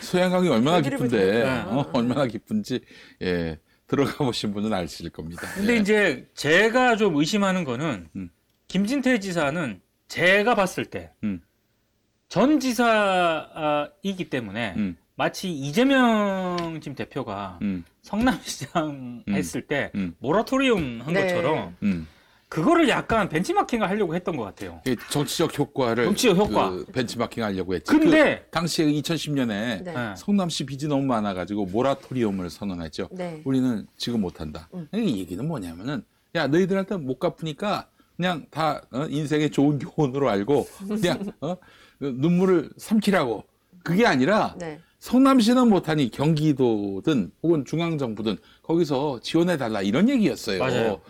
[0.00, 1.66] 소양강이 얼마나 깊은데, 보니까.
[1.68, 2.80] 어, 얼마나 깊은지
[3.22, 5.42] 예 들어가 보신 분은 아실 겁니다.
[5.54, 5.76] 근데 예.
[5.76, 8.30] 이제 제가 좀 의심하는 거는 음.
[8.66, 12.60] 김진태 지사는 제가 봤을 때전 음.
[12.60, 19.34] 지사이기 때문에 음, 마치 이재명 지금 대표가 음, 성남시장 음.
[19.34, 20.14] 했을 때 음.
[20.18, 21.22] 모라토리움 한 네.
[21.22, 22.06] 것처럼 음.
[22.48, 24.80] 그거를 약간 벤치마킹을 하려고 했던 것 같아요.
[24.86, 26.70] 이 정치적 효과를 정치적 효과.
[26.70, 27.90] 그 벤치마킹 하려고 했지.
[27.90, 29.82] 근데 그 당시에 2010년에 네.
[29.82, 30.14] 네.
[30.16, 33.08] 성남시 빚이 너무 많아가지고 모라토리움을 선언했죠.
[33.10, 33.42] 네.
[33.44, 34.68] 우리는 지금 못한다.
[34.74, 34.86] 음.
[34.94, 36.04] 이 얘기는 뭐냐면은
[36.36, 41.56] 야 너희들한테 못 갚으니까 그냥 다 어, 인생의 좋은 교훈으로 알고 그냥 어?
[42.00, 43.44] 눈물을 삼키라고.
[43.82, 44.80] 그게 아니라 네.
[44.98, 50.58] 성남시는 못하니 경기도든 혹은 중앙정부든 거기서 지원해 달라 이런 얘기였어요.
[50.58, 51.00] 맞아요.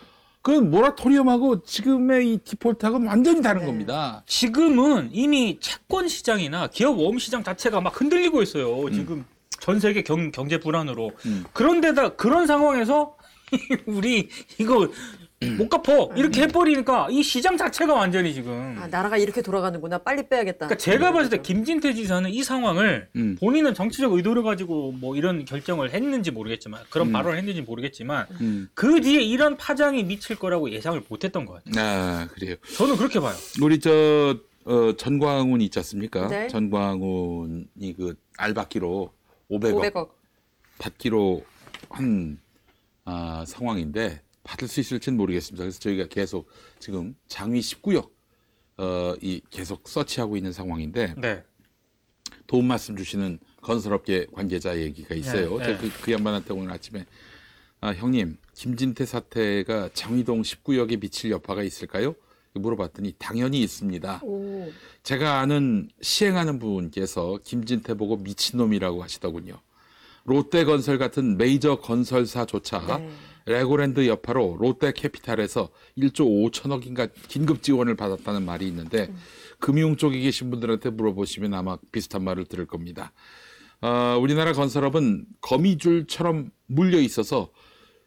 [0.43, 3.67] 그 모라토리움하고 지금의 이 디폴트하고는 완전히 다른 네.
[3.67, 4.23] 겁니다.
[4.27, 8.91] 지금은 이미 채권 시장이나 기업 웜 시장 자체가 막 흔들리고 있어요.
[8.93, 9.25] 지금
[9.59, 11.11] 전 세계 경, 경제 불안으로.
[11.25, 11.45] 음.
[11.53, 13.17] 그런데다 그런 상황에서
[13.87, 14.29] 우리
[14.59, 14.89] 이거
[15.59, 18.75] 못 갚어 이렇게 해버리니까 이 시장 자체가 완전히 지금.
[18.79, 19.99] 아, 나라가 이렇게 돌아가는구나.
[19.99, 20.67] 빨리 빼야겠다.
[20.67, 23.37] 그러니까 제가 봤을 때 김진태 지사는 이 상황을 음.
[23.39, 27.13] 본인은 정치적 의도를 가지고 뭐 이런 결정을 했는지 모르겠지만 그런 음.
[27.13, 28.69] 발언을 했는지 모르겠지만 음.
[28.73, 31.85] 그 뒤에 이런 파장이 미칠 거라고 예상을 못했던 것 같아요.
[31.87, 32.57] 아, 그래요.
[32.75, 33.35] 저는 그렇게 봐요.
[33.61, 36.29] 우리 저 어, 전광훈 있지 않습니까?
[36.29, 36.49] 네.
[36.49, 39.13] 전광훈이 그 알받기로
[39.51, 40.09] 500억, 500억.
[40.79, 41.45] 받기로
[41.91, 42.39] 한
[43.05, 45.65] 아, 상황인데 받을 수 있을지는 모르겠습니다.
[45.65, 48.11] 그래서 저희가 계속 지금 장위 19역
[48.79, 51.43] 어, 이 계속 서치하고 있는 상황인데 네.
[52.47, 55.59] 도움 말씀 주시는 건설업계 관계자 얘기가 있어요.
[55.59, 57.05] 네, 제가 그, 그 양반한테 오늘 아침에
[57.81, 62.15] 아, 형님 김진태 사태가 장위동 19역에 미칠 여파가 있을까요?
[62.55, 64.21] 물어봤더니 당연히 있습니다.
[64.23, 64.73] 오.
[65.03, 69.61] 제가 아는 시행하는 분께서 김진태 보고 미친놈이라고 하시더군요.
[70.25, 73.11] 롯데건설 같은 메이저 건설사조차 네.
[73.47, 79.13] 레고랜드 여파로 롯데캐피탈에서 1조 5천억인가 긴급 지원을 받았다는 말이 있는데
[79.61, 83.13] 금융 쪽에 계신 분들한테 물어보시면 아마 비슷한 말을 들을 겁니다.
[83.81, 87.51] 어, 우리나라 건설업은 거미줄처럼 물려 있어서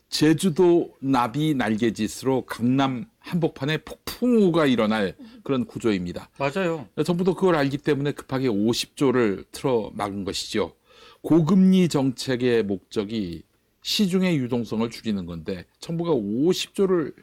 [0.09, 6.29] 제주도 나비 날개짓으로 강남 한복판에 폭풍우가 일어날 그런 구조입니다.
[6.37, 6.87] 맞아요.
[7.05, 10.73] 정부도 그걸 알기 때문에 급하게 50조를 틀어 막은 것이죠.
[11.21, 13.43] 고금리 정책의 목적이
[13.81, 17.13] 시중의 유동성을 줄이는 건데 정부가 50조를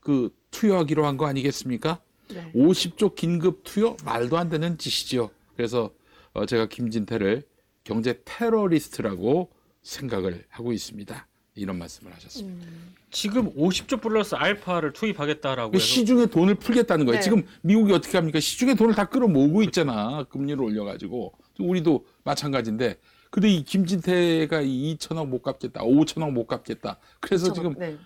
[0.00, 2.00] 그 투여하기로 한 거 아니겠습니까?
[2.28, 2.50] 네.
[2.54, 5.30] 50조 긴급 투여 말도 안 되는 짓이죠.
[5.56, 5.90] 그래서
[6.32, 7.42] 어, 제가 김진태를
[7.84, 9.50] 경제 테러리스트라고
[9.82, 11.26] 생각을 하고 있습니다.
[11.56, 12.66] 이런 말씀을 하셨습니다.
[13.10, 17.18] 지금 50조 플러스 알파를 투입하겠다라고 그 해서 시중에 돈을 풀겠다는 거예요.
[17.18, 17.22] 네.
[17.24, 18.38] 지금 미국이 어떻게 합니까?
[18.38, 20.24] 시중에 돈을 다 끌어모으고 있잖아.
[20.30, 21.32] 금리를 올려가지고.
[21.58, 22.98] 우리도 마찬가지인데.
[23.30, 25.82] 근데 이 김진태가 이 2천억 못 갚겠다.
[25.82, 26.98] 5천억 못 갚겠다.
[27.20, 27.96] 그래서 지금 네.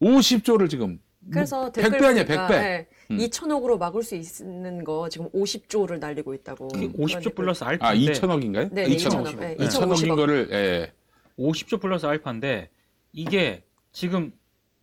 [0.00, 0.98] 50조를 지금
[1.30, 2.50] 그래서 뭐 댓글 100배 아니야, 보니까, 100배.
[2.50, 3.16] 네, 음.
[3.18, 6.68] 2천억으로 막을 수 있는 거 지금 50조를 날리고 있다고.
[6.68, 7.32] 그게 그런 50조 댓글.
[7.34, 8.72] 플러스 아, 알파인데 2천억인가요?
[8.72, 8.96] 네, 2,000억.
[9.24, 9.38] 2천억.
[9.38, 10.16] 네, 2천억인 2,050억.
[10.16, 10.92] 거를 예.
[11.38, 12.70] 50조 플러스 알파인데
[13.12, 13.62] 이게
[13.92, 14.32] 지금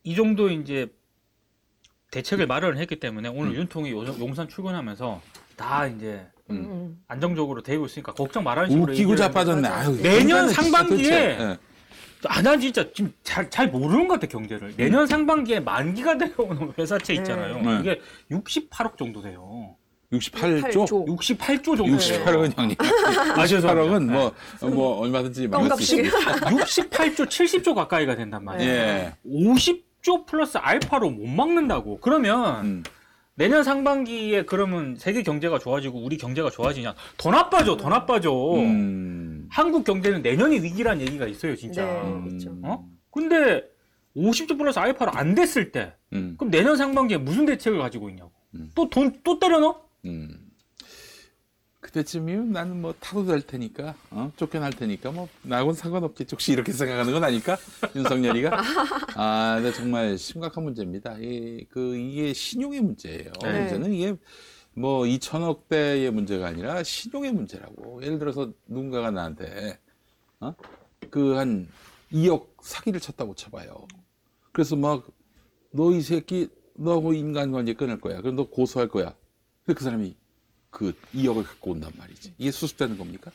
[0.04, 0.88] 이 정도 이제
[2.12, 3.56] 대책을 마련을 했기 때문에 오늘 음.
[3.56, 5.22] 윤통이 요- 용산 출근하면서
[5.58, 7.04] 다 이제 음, 음.
[7.08, 9.68] 안정적으로 되고 있으니까 걱정 말하는 식으로 웃기고 자빠졌네.
[9.68, 11.58] 아유, 내년 상반기에 예.
[12.28, 14.74] 아, 난 진짜 지금 잘, 잘 모르는 것 같아, 경제를.
[14.76, 17.62] 내년 상반기에 만기가 되어오는 회사채 있잖아요.
[17.62, 17.80] 네.
[17.80, 19.76] 이게 68억 정도 돼요.
[20.12, 20.88] 68조?
[20.88, 21.06] 8조.
[21.08, 21.86] 68조 정도.
[21.86, 22.76] 68억은 형님.
[22.82, 24.34] 아, 68억은 뭐,
[24.70, 26.02] 뭐, 얼마든지 막을 수 껌값이.
[26.02, 26.50] 있습니다.
[26.50, 28.72] 68조, 70조 가까이가 된단 말이에요.
[28.72, 29.14] 예.
[29.26, 32.00] 50조 플러스 알파로 못 막는다고.
[32.02, 32.84] 그러면 음.
[33.40, 36.94] 내년 상반기에 그러면 세계 경제가 좋아지고 우리 경제가 좋아지냐?
[37.16, 38.34] 더 나빠져, 더 나빠져.
[38.56, 39.48] 음.
[39.50, 41.86] 한국 경제는 내년이 위기란 얘기가 있어요, 진짜.
[41.86, 42.22] 네.
[42.22, 42.58] 그렇죠.
[42.64, 42.86] 어?
[43.10, 43.64] 근데
[44.18, 46.36] 50조 플러스 알파로 안 됐을 때 음.
[46.38, 48.34] 그럼 내년 상반기에 무슨 대책을 가지고 있냐고.
[48.56, 48.72] 음.
[48.76, 49.86] 또돈또 때려 넣어?
[50.04, 50.49] 음.
[51.94, 54.32] 그때쯤이면 나는 뭐 타도 될 테니까, 어?
[54.36, 56.34] 쫓겨날 테니까, 뭐, 나하고는 상관없겠지.
[56.34, 57.58] 혹시 이렇게 생각하는 건 아닐까?
[57.96, 58.62] 윤석열이가?
[59.16, 61.18] 아, 근데 정말 심각한 문제입니다.
[61.20, 63.32] 이, 그, 이게 신용의 문제예요.
[63.42, 63.60] 네.
[63.60, 64.16] 문제는 이게
[64.74, 68.02] 뭐 2천억 대의 문제가 아니라 신용의 문제라고.
[68.04, 69.80] 예를 들어서 누군가가 나한테,
[70.40, 70.54] 어?
[71.10, 71.68] 그 한
[72.12, 73.88] 2억 사기를 쳤다고 쳐봐요.
[74.52, 75.08] 그래서 막,
[75.72, 78.22] 너 이 새끼, 너하고 인간관계 끊을 거야.
[78.22, 79.14] 그럼 너 고소할 거야.
[79.66, 80.16] 근데 그 사람이
[80.70, 82.34] 그 2억을 갖고 온단 말이지.
[82.38, 83.32] 이게 수습되는 겁니까?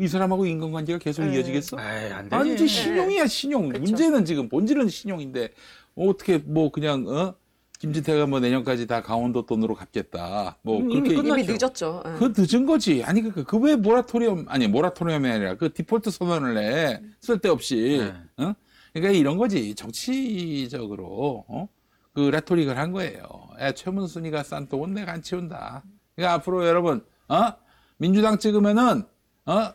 [0.00, 1.36] 이 사람하고 인간관계가 계속 네.
[1.36, 1.76] 이어지겠어?
[1.78, 2.34] 에이, 안 되지.
[2.34, 3.68] 아니지 신용이야 신용.
[3.68, 3.80] 그쵸.
[3.80, 5.50] 문제는 지금 본질은 신용인데
[5.94, 7.34] 어떻게 뭐 그냥 어
[7.78, 10.58] 김진태가 뭐 내년까지 다 강원도 돈으로 갚겠다.
[10.62, 11.44] 뭐 음, 그렇게 이미.
[11.44, 12.02] 늦었죠.
[12.06, 12.18] 예.
[12.18, 13.04] 그 늦은 거지.
[13.04, 18.12] 아니 그그왜 모라토리엄 아니 모라토리엄이 아니라 그 디폴트 선언을 해 쓸데없이.
[18.36, 18.44] 네.
[18.44, 18.54] 어?
[18.92, 21.68] 그러니까 이런 거지 정치적으로 어?
[22.12, 23.22] 그 레토릭을 한 거예요.
[23.60, 25.84] 야, 최문순이가 싼 똥은 내가 안 치운다.
[26.16, 27.52] 그러니까 앞으로 여러분 어?
[27.98, 29.04] 민주당 찍으면은
[29.46, 29.72] 어?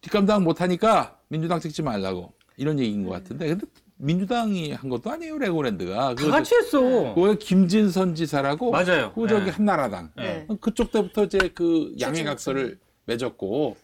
[0.00, 3.66] 뒷감당 못하니까 민주당 찍지 말라고 이런 얘기인 것 같은데 근데
[3.98, 6.80] 민주당이 한 것도 아니에요 레고랜드가 다 같이 했어.
[7.14, 9.12] 그거 김진선 지사라고 맞아요.
[9.14, 9.50] 그 저기 네.
[9.50, 10.46] 한나라당 네.
[10.60, 13.76] 그쪽 때부터 이제 그 양해각서를 맺었고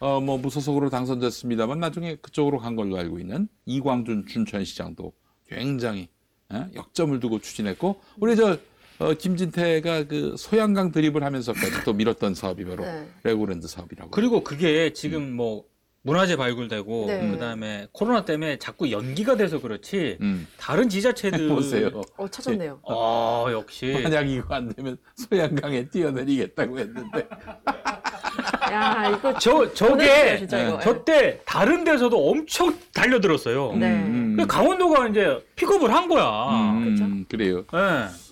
[0.00, 5.12] 어 뭐 무소속으로 당선됐습니다만 나중에 그쪽으로 간 걸로 알고 있는 이광준 춘천시장도
[5.48, 6.08] 굉장히
[6.52, 6.66] 예?
[6.74, 8.58] 역점을 두고 추진했고 우리 저
[8.98, 13.06] 어, 김진태가 그 소양강 드립을 하면서까지 또 밀었던 사업이 바로 네.
[13.24, 14.10] 레고랜드 사업이라고.
[14.10, 15.64] 그리고 그게 지금 뭐
[16.02, 17.30] 문화재 발굴되고 네.
[17.32, 20.46] 그다음에 코로나 때문에 자꾸 연기가 돼서 그렇지 음.
[20.56, 21.90] 다른 지자체들 보세요.
[22.16, 22.78] 어, 찾았네요.
[22.82, 27.28] 어, 역시 만약 이거 안 되면 소양강에 뛰어내리겠다고 했는데
[28.70, 30.78] 야, 이거 저 저게 진짜.
[30.80, 33.72] 저때 다른 데서도 엄청 달려들었어요.
[33.76, 33.86] 네.
[33.90, 36.50] 음, 그 강원도가 이제 픽업을 한 거야.
[36.72, 37.64] 음, 그래요.
[37.74, 38.25] 예.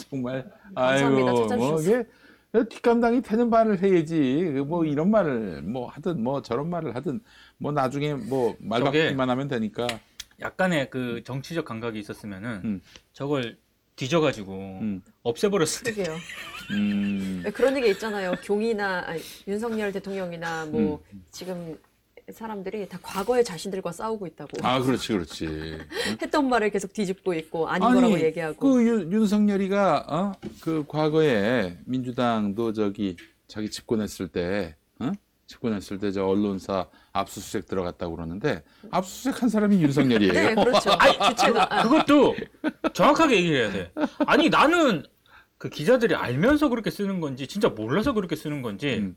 [0.08, 1.30] 정말 감사합니다.
[1.30, 1.80] 아이고 뭐.
[1.80, 2.04] 이게
[2.68, 7.20] 뒷감당이 되는 말을 해야지 그뭐 이런 말을 뭐 하든 뭐 저런 말을 하든
[7.58, 9.86] 뭐 나중에 뭐말 저게- 바꾸기만 하면 되니까
[10.40, 12.80] 약간의 그 정치적 감각이 있었으면은 음.
[13.12, 13.58] 저걸
[13.96, 15.02] 뒤져가지고 음.
[15.22, 15.92] 없애버렸을 때.
[15.92, 16.16] 그게요.
[16.70, 18.32] 음, 네, 그런 얘기 있잖아요.
[18.42, 21.24] 경이나 아니, 윤석열 대통령이나 뭐 음.
[21.30, 21.78] 지금
[22.32, 25.78] 사람들이 다 과거의 자신들과 싸우고 있다고 아 그렇지 그렇지
[26.22, 30.32] 했던 말을 계속 뒤집고 있고 아닌 거라고 얘기하고 그 윤, 윤석열이가 어?
[30.60, 33.16] 그 과거에 민주당도 저기
[33.48, 35.10] 자기 집권했을 때 어?
[35.46, 40.32] 집권했을 때 저 언론사 압수수색 들어갔다고 그러는데 압수수색 한 사람이 윤석열이에요.
[40.32, 40.90] 네 그렇죠
[41.28, 42.36] 주체가 아, 그것도
[42.92, 43.92] 정확하게 얘기를 해야 돼.
[44.26, 45.04] 아니 나는
[45.58, 49.16] 그 기자들이 알면서 그렇게 쓰는 건지 진짜 몰라서 그렇게 쓰는 건지 음.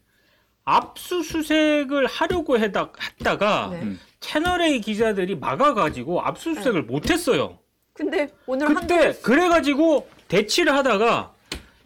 [0.66, 3.82] 압수수색을 하려고 해다, 했다가 네.
[3.82, 4.00] 음.
[4.20, 7.60] 채널A 기자들이 막아가지고 압수수색을 못했어요.
[7.94, 11.34] 근데 오늘 그때 한동 그래가지고 대치를 하다가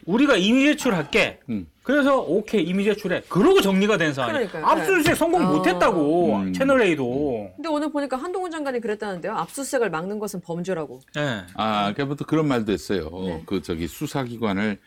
[0.06, 1.40] 우리가 이미 제출할게.
[1.50, 1.66] 음.
[1.82, 3.22] 그래서 오케이 이미 제출해.
[3.28, 4.32] 그러고 정리가 된 상황이.
[4.32, 4.66] 그러니까요.
[4.66, 5.52] 압수수색 성공 어.
[5.54, 6.52] 못했다고 음.
[6.52, 7.52] 채널A도.
[7.56, 9.32] 근데 오늘 보니까 한동훈 장관이 그랬다는데요.
[9.34, 11.00] 압수수색을 막는 것은 범죄라고.
[11.16, 11.44] 예.
[11.54, 13.10] 아, 그부터 그런 말도 했어요.
[13.10, 13.42] 네.
[13.46, 14.78] 그 저기 수사기관을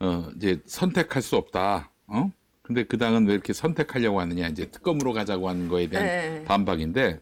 [0.00, 1.90] 어 이제 선택할 수 없다.
[2.08, 2.30] 어?
[2.72, 6.44] 근데 그 당은 왜 이렇게 선택하려고 하느냐 이제 특검으로 가자고 하는 거에 대한 네.
[6.44, 7.20] 반박인데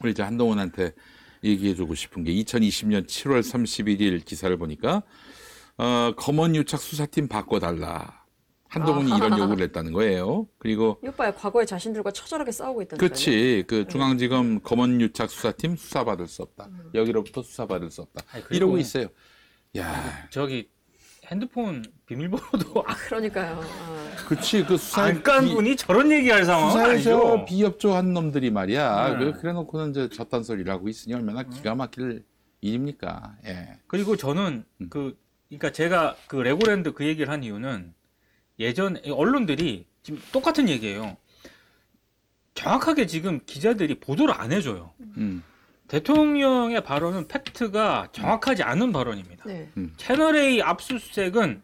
[0.00, 0.92] 우리 이제 한동훈한테
[1.44, 5.02] 얘기해주고 싶은 게 2020년 7월 31일 기사를 보니까
[5.76, 8.24] 어 검언 유착 수사팀 바꿔달라.
[8.68, 9.26] 한동훈이 아하.
[9.26, 10.48] 이런 요구를 했다는 거예요.
[10.58, 13.64] 그리고 이 오빠의 과거의 자신들과 처절하게 싸우고 있다는 그렇지.
[13.68, 16.70] 그 중앙지검 검언 유착 수사팀 수사받을 수 없다.
[16.94, 18.22] 여기로부터 수사받을 수 없다.
[18.32, 19.08] 아니, 그리고- 이러고 있어요.
[19.76, 20.70] 야, 저기
[21.26, 23.60] 핸드폰 비밀번호도 그러니까요.
[23.62, 23.93] 아.
[24.26, 24.64] 그렇지.
[24.64, 27.44] 그 수사 안깐 분이 저런 얘기할 상황은 수사에서 아니죠.
[27.46, 29.18] 비협조한 놈들이 말이야.
[29.18, 29.24] 네.
[29.24, 32.24] 그 그래놓고는 이제 저딴 소리를 하고 있으니 얼마나 기가 막힐
[32.60, 33.36] 일입니까?
[33.46, 33.78] 예.
[33.86, 34.88] 그리고 저는 음.
[34.88, 35.16] 그
[35.48, 37.92] 그러니까 제가 그 레고랜드 그 얘기를 한 이유는
[38.58, 41.16] 예전 언론들이 지금 똑같은 얘기예요.
[42.54, 44.92] 정확하게 지금 기자들이 보도를 안 해줘요.
[45.16, 45.42] 음.
[45.88, 49.44] 대통령의 발언은 팩트가 정확하지 않은 발언입니다.
[49.44, 49.68] 네.
[49.96, 51.62] 채널 A 압수수색은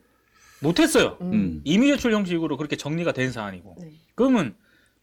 [0.61, 1.17] 못했어요.
[1.21, 1.33] 음.
[1.33, 1.61] 음.
[1.65, 3.77] 이미 제출 형식으로 그렇게 정리가 된 사안이고.
[3.81, 3.91] 네.
[4.15, 4.55] 그러면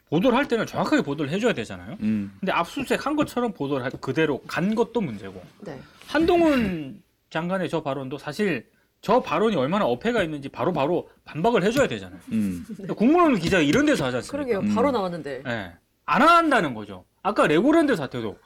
[0.09, 1.97] 보도를 할 때는 정확하게 보도를 해줘야 되잖아요.
[2.01, 2.31] 음.
[2.39, 5.41] 근데 압수수색 한 것처럼 보도를 할- 그대로 간 것도 문제고.
[5.61, 5.79] 네.
[6.07, 8.67] 한동훈 장관의 저 발언도 사실
[9.01, 12.19] 저 발언이 얼마나 어폐가 있는지 바로바로 반박을 해줘야 되잖아요.
[12.31, 12.65] 음.
[12.95, 14.31] 국무원 기자가 이런 데서 하지 않습니까?
[14.45, 14.59] 그러게요.
[14.69, 14.75] 음.
[14.75, 15.43] 바로 나왔는데.
[15.45, 15.71] 예.
[16.05, 17.03] 안 한다는 거죠.
[17.21, 18.37] 아까 레고랜드 사태도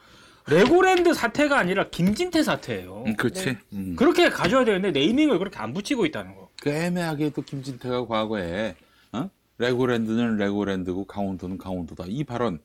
[0.48, 3.04] 레고랜드 사태가 아니라 김진태 사태예요.
[3.06, 3.44] 음, 그렇지.
[3.44, 3.58] 네.
[3.74, 3.94] 음.
[3.96, 6.41] 그렇게 가져야 되는데 naming을 그렇게 안 붙이고 있다는 거.
[6.62, 8.76] 그 애매하게 또 김진태가 과거에
[9.10, 9.28] 어?
[9.58, 12.04] 레고랜드는 레고랜드고 강원도는 강원도다.
[12.06, 12.60] 이 발언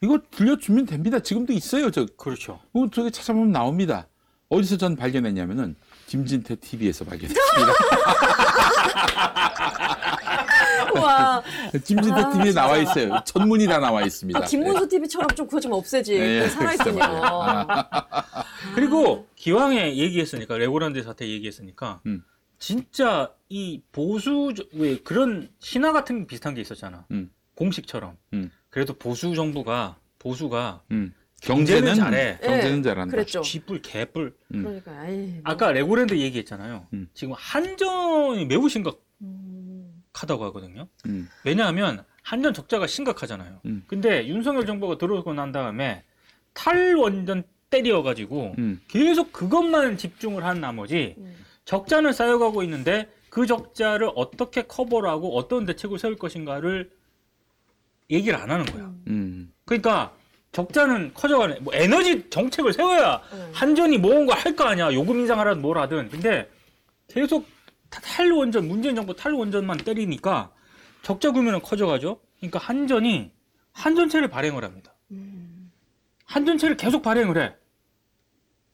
[0.00, 1.18] 이거 들려주면 됩니다.
[1.18, 1.90] 지금도 있어요.
[1.90, 2.58] 저 그렇죠.
[2.72, 4.06] 어, 저기 찾아보면 나옵니다.
[4.48, 5.76] 어디서 전 발견했냐면은
[6.06, 7.72] 김진태 TV에서 발견했습니다.
[11.02, 11.42] 와.
[11.84, 12.78] 김진태 아, TV에 나와.
[12.78, 13.22] 있어요.
[13.26, 14.38] 전문이 다 나와 있습니다.
[14.38, 16.18] 아, 김문수 TV처럼 좀 그거 좀 없애지.
[16.18, 16.94] 네, 그거 살아있군요.
[16.94, 17.88] 글쎄 말이야.
[18.74, 22.24] 그리고 기왕에 얘기했으니까 레고랜드 사태 얘기했으니까 음.
[22.58, 27.06] 진짜 이 보수 왜 그런 신화 같은 비슷한 게 있었잖아.
[27.10, 27.30] 음.
[27.54, 28.16] 공식처럼.
[28.32, 28.50] 음.
[28.70, 31.14] 그래도 보수 정부가 보수가 음.
[31.40, 32.38] 경제는 경제는 잘해.
[32.42, 33.10] 경제는 예, 잘한다.
[33.10, 33.42] 그랬죠.
[33.42, 34.34] 쥐뿔 개뿔.
[34.54, 34.62] 음.
[34.62, 35.40] 그러니까 아이.
[35.44, 36.86] 아까 레고랜드 얘기했잖아요.
[36.94, 37.08] 음.
[37.12, 40.46] 지금 한전이 매우 심각하다고 음.
[40.46, 40.88] 하거든요.
[41.06, 41.28] 음.
[41.44, 43.60] 왜냐하면 한전 적자가 심각하잖아요.
[43.66, 43.84] 음.
[43.86, 46.02] 근데 윤석열 정부가 들어오고 난 다음에
[46.54, 48.80] 탈원전 때려가지고 음.
[48.88, 51.36] 계속 그것만 집중을 한 나머지 음.
[51.64, 56.90] 적자는 쌓여가고 있는데 그 적자를 어떻게 커버를 하고 어떤 대책을 세울 것인가를
[58.10, 58.92] 얘기를 안 하는 거야.
[59.08, 59.52] 음.
[59.64, 60.12] 그러니까
[60.52, 61.60] 적자는 커져가네.
[61.60, 63.50] 뭐 에너지 정책을 세워야 음.
[63.52, 64.92] 한전이 뭔가 할거 아니야.
[64.92, 66.10] 요금 인상하라든 뭘 하든.
[66.10, 66.48] 근데
[67.08, 67.46] 계속
[67.90, 70.52] 타- 탈원전, 문재인 정부 탈원전만 때리니까
[71.02, 72.20] 적자 규모는 커져가죠.
[72.38, 73.32] 그러니까 한전이
[73.72, 74.94] 한전채를 발행을 합니다.
[75.10, 75.72] 음.
[76.26, 77.54] 한전채를 계속 발행을 해.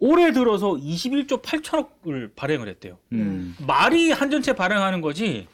[0.01, 2.99] 올해 들어서 21조 8천억을 발행을 했대요.
[3.13, 3.55] 음.
[3.67, 5.47] 말이 한전채 발행하는 거지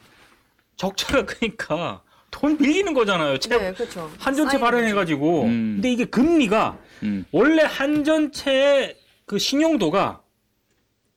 [0.77, 3.37] 적자가 그러니까 돈 빌리는 거잖아요.
[3.39, 4.09] 채- 네, 그렇죠.
[4.19, 5.43] 한전채 쌓이는 발행해가지고.
[5.43, 5.73] 음.
[5.75, 7.25] 근데 이게 금리가 음.
[7.31, 8.95] 원래 한전채의
[9.25, 10.21] 그 신용도가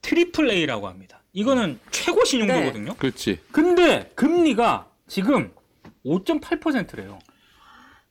[0.02, 1.22] triple A라고 합니다.
[1.32, 2.94] 이거는 최고 신용도거든요.
[2.94, 3.38] 그렇지.
[3.52, 5.52] 근데 금리가 지금
[6.04, 7.18] 5.8%래요.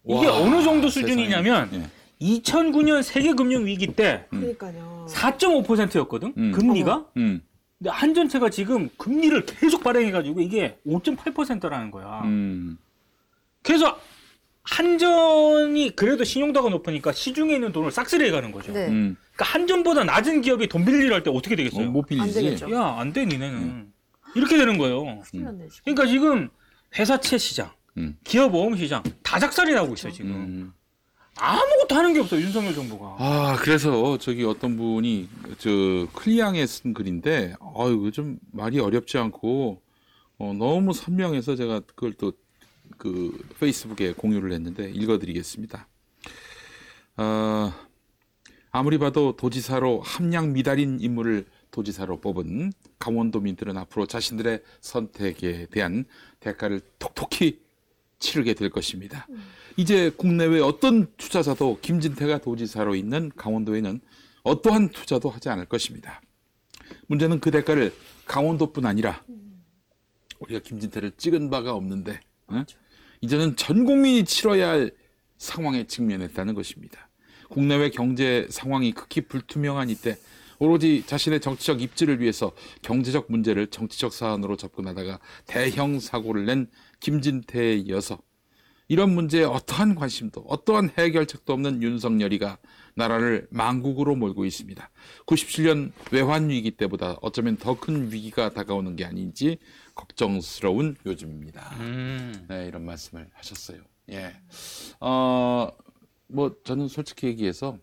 [0.08, 0.88] 이게 와, 어느 정도.
[0.90, 1.90] 수준이냐면 예.
[2.22, 4.40] 2009년 세계 금융 위기 때 음.
[4.42, 5.08] 그러니까요.
[5.10, 6.34] 4.5%였거든.
[6.38, 6.52] 음.
[6.52, 7.06] 금리가.
[7.18, 7.42] 음.
[7.78, 12.22] 근데 한전채가 지금 금리를 계속 발행해가지고 이게 5.8%라는 거야.
[12.26, 12.78] 음.
[13.64, 13.98] 그래서
[14.64, 18.74] 한전이 그래도 신용도가 높으니까 시중에 있는 돈을 싹쓸이해 가는 거죠.
[18.74, 18.88] 네.
[18.88, 19.16] 음.
[19.34, 21.90] 그러니까 한전보다 낮은 기업이 돈 빌리려 할 때 어떻게 어, 되겠어요?
[21.90, 22.34] 못 빌리지.
[22.34, 22.72] 되겠죠.
[22.74, 23.92] 야, 안 돼, 니네는.
[24.36, 25.22] 이렇게 되는 거예요.
[25.32, 25.96] 큰일 났네, 지금.
[25.96, 26.50] 그러니까 지금
[26.98, 28.18] 회사채 시장, 음.
[28.24, 30.32] 기업 보험 시장 다 작살이 나고 있어요, 지금.
[30.32, 30.74] 음.
[31.40, 33.16] 아무것도 하는 게 없어요, 윤석열 정부가.
[33.18, 35.70] 아, 그래서 저기 어떤 분이 저
[36.14, 39.82] 클리앙에 쓴 글인데, 아유, 좀 말이 어렵지 않고,
[40.38, 42.32] 어, 너무 선명해서 제가 그걸 또
[42.98, 45.88] 그 페이스북에 공유를 했는데 읽어드리겠습니다.
[47.18, 47.74] 어,
[48.72, 56.06] 아무리 봐도 도지사로 함량 미달인 인물을 도지사로 뽑은 강원도민들은 앞으로 자신들의 선택에 대한
[56.40, 57.62] 대가를 톡톡히
[58.20, 59.28] 치르게 될 것입니다.
[59.78, 64.02] 이제 국내외 어떤 투자자도 김진태가 도지사로 있는 강원도에는
[64.44, 66.22] 어떠한 투자도 하지 않을 것입니다.
[67.08, 67.94] 문제는 그 대가를
[68.26, 69.24] 강원도뿐 아니라
[70.40, 72.64] 우리가 김진태를 찍은 바가 없는데 어?
[73.22, 74.92] 이제는 전 국민이 치러야 할
[75.38, 77.10] 상황에 직면했다는 것입니다.
[77.50, 80.18] 국내외 경제 상황이 극히 불투명한 이때
[80.60, 82.52] 오로지 자신의 정치적 입지를 위해서
[82.82, 86.68] 경제적 문제를 정치적 사안으로 접근하다가 대형 사고를 낸
[87.00, 88.20] 김진태에 이어서
[88.88, 92.58] 이런 문제에 어떠한 관심도 어떠한 해결책도 없는 윤석열이가
[92.96, 94.90] 나라를 망국으로 몰고 있습니다.
[95.28, 99.58] 97년 외환 위기 때보다 어쩌면 더 큰 위기가 다가오는 게 아닌지
[99.94, 101.76] 걱정스러운 요즘입니다.
[101.80, 102.46] 음.
[102.50, 103.82] 네, 이런 말씀을 하셨어요.
[104.12, 104.34] 예.
[105.00, 105.70] 어,
[106.28, 107.78] 뭐, 저는 솔직히 얘기해서,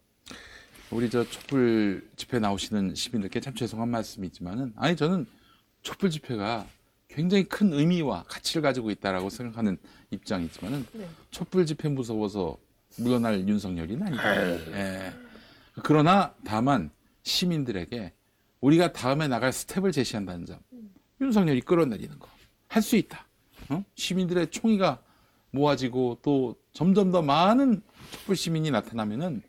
[0.91, 5.27] 우리 저 촛불 집회 나오시는 시민들께 참 죄송한 말씀이지만은, 아니, 저는
[5.83, 6.67] 촛불 집회가
[7.17, 9.79] 굉장히 큰 의미와 가치를 가지고 있다라고 생각하는
[10.11, 11.09] 입장이지만은 네.
[11.31, 12.59] 촛불 집회 무서워서
[12.99, 14.37] 물러날 윤석열이는 아니다.
[14.79, 15.15] 예.
[15.83, 16.91] 그러나 다만
[17.23, 18.13] 시민들에게
[18.61, 20.59] 우리가 다음에 나갈 스텝을 제시한다는 점,
[21.21, 22.29] 윤석열이 끌어내리는 거
[22.69, 23.27] 할 수 있다.
[23.71, 23.83] 어?
[23.95, 25.01] 시민들의 총의가
[25.53, 29.41] 모아지고 또 점점 더 많은 촛불 시민이 나타나면은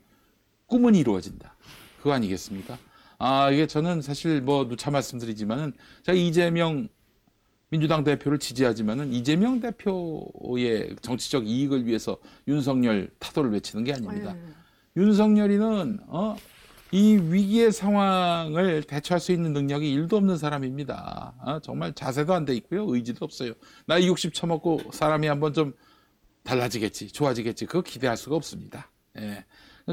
[0.66, 1.54] 꿈은 이루어진다.
[1.98, 2.78] 그거 아니겠습니까?
[3.18, 6.88] 아 이게 저는 사실 뭐 누차 말씀드리지만은 제가 이재명
[7.70, 12.16] 민주당 대표를 지지하지만은 이재명 대표의 정치적 이익을 위해서
[12.46, 14.34] 윤석열 타도를 외치는 게 아닙니다.
[14.36, 15.00] 예.
[15.00, 16.36] 윤석열이는 어,
[16.90, 21.34] 이 위기의 상황을 대처할 수 있는 능력이 일도 없는 사람입니다.
[21.44, 23.52] 어, 정말 자세도 안 돼 있고요, 의지도 없어요.
[23.86, 25.74] 나이 60 처먹고 사람이 한번 좀
[26.44, 28.90] 달라지겠지, 좋아지겠지, 그거 기대할 수가 없습니다.
[29.18, 29.44] 예.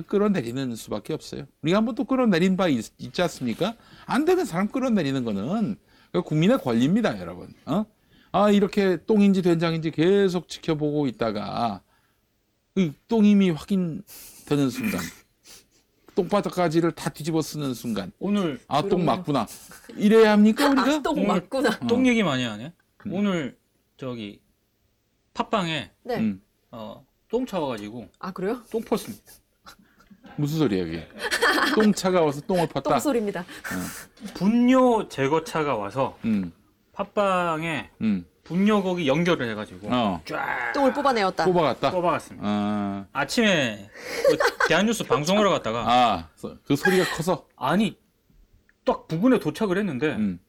[0.07, 1.45] 끌어내리는 수밖에 없어요.
[1.61, 2.81] 우리가 한번 또 끌어내린 바 있,
[3.13, 3.75] 지 않습니까?
[4.05, 5.79] 안 되는 사람 끌어내리는 거는 그
[6.23, 7.53] 국민의 권리입니다, 여러분.
[7.65, 7.85] 어?
[8.31, 11.81] 아, 이렇게 똥인지 된장인지 계속 지켜보고 있다가
[12.75, 14.99] 이 똥임이 확인되는 순간,
[16.15, 19.03] 똥바닥가지를 다 뒤집어 쓰는 순간, 오늘 아, 똥.
[19.05, 19.47] 맞구나.
[19.97, 20.95] 이래야 합니까, 우리가?
[20.95, 21.69] 아, 똥 오늘- 맞구나.
[21.81, 21.87] 어.
[21.87, 22.73] 똥 얘기 많이 하네.
[23.07, 23.13] 음.
[23.13, 23.57] 오늘
[23.97, 24.41] 저기
[25.33, 26.15] 팟빵에 네.
[26.17, 26.41] 음,
[26.71, 28.61] 어, 똥 차와가지고 아 그래요?
[28.71, 29.23] 똥 펐습니다.
[30.37, 31.07] 무슨 소리야, 이게?
[31.75, 32.83] 똥 차가워서 똥을 팠다.
[32.83, 33.45] 똥 소리입니다.
[34.33, 36.51] 분뇨 제거차가 와서 음,
[36.93, 41.45] 팟빵에 음, 분뇨 거기 연결을 해가지고 어, 쫙 똥을 뽑아내었다.
[41.45, 41.91] 뽑아갔다.
[41.91, 42.47] 뽑아갔습니다.
[42.47, 43.89] 아, 아침에
[44.27, 46.29] 그 대한뉴스 방송하러 갔다가 아,
[46.65, 47.45] 그 소리가 커서.
[47.57, 47.97] 아니
[48.85, 50.39] 딱 부근에 도착을 했는데 음.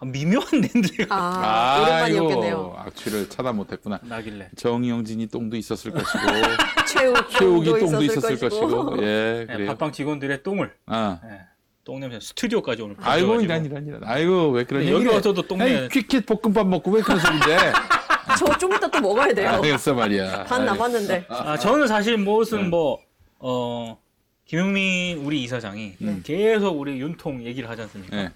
[0.00, 2.74] 아, 미묘한 냄새가 아, 오랜만이었겠네요.
[2.78, 3.98] 악취를 차단 못했구나.
[4.02, 6.18] 나길래 정영진이 똥도 있었을 것이고,
[6.86, 9.68] 최욱 최욱이 똥도 있었을 것이고, 예, 네, 그래요.
[9.68, 11.40] 팟빵 직원들의 똥을 아, 예,
[11.84, 13.40] 똥 냄새 스튜디오까지 오늘 아이고.
[13.40, 14.00] 이란, 이란, 이란.
[14.04, 15.06] 아이고, 왜 그런 네, 여기?
[15.06, 15.88] 와서도 똥 내.
[15.88, 17.56] 퀴킷 볶음밥 먹고 왜 그런 소리인데?
[18.38, 19.48] 저 좀 이따 또 먹어야 돼요.
[19.50, 20.44] 알겠어 말이야.
[20.44, 21.24] 반 남았는데.
[21.28, 22.22] 아, 저는 사실 네.
[22.22, 22.98] 무슨 뭐,
[23.40, 23.98] 어,
[24.46, 26.20] 김용민 우리 이사장이 네.
[26.22, 28.16] 계속 우리 윤통 얘기를 하지 않습니까?
[28.16, 28.30] 예.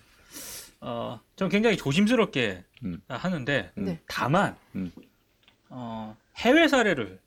[0.85, 3.01] 어, 전 굉장히 조심스럽게 음.
[3.09, 4.01] 하는데, 네.
[4.09, 4.91] 다만, 음.
[5.69, 7.21] 어, 해외 사례를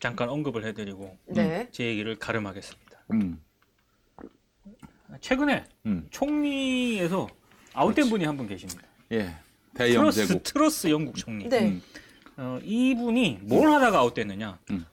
[0.00, 1.68] 잠깐 언급을 해드리고, 네.
[1.70, 2.98] 제 얘기를 가름하겠습니다.
[3.12, 3.40] 음,
[5.20, 6.08] 최근에 음.
[6.10, 7.28] 총리에서
[7.74, 8.82] 아웃된 분이 한 분 계십니다.
[9.12, 9.36] 예.
[9.74, 10.42] 대영 트러스.
[10.42, 11.48] 트러스 영국 총리.
[11.48, 11.68] 네.
[11.68, 11.82] 음.
[12.36, 14.58] 어, 이분이 뭘 하다가 아웃됐느냐.
[14.70, 14.84] 음.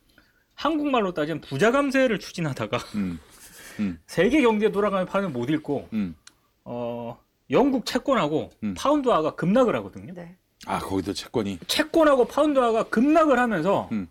[0.54, 3.20] 한국말로 따지면 부자 감세를 추진하다가 음,
[3.80, 6.16] 음, 세계 경제 돌아가면 판을 못 읽고 음.
[6.66, 7.18] 어,
[7.52, 8.74] 영국 채권하고 음.
[8.78, 10.14] 파운드화가 급락을 하거든요.
[10.14, 10.36] 네.
[10.66, 11.60] 아, 거기도 채권이.
[11.68, 14.08] 채권하고 파운드화가 급락을 하면서 음.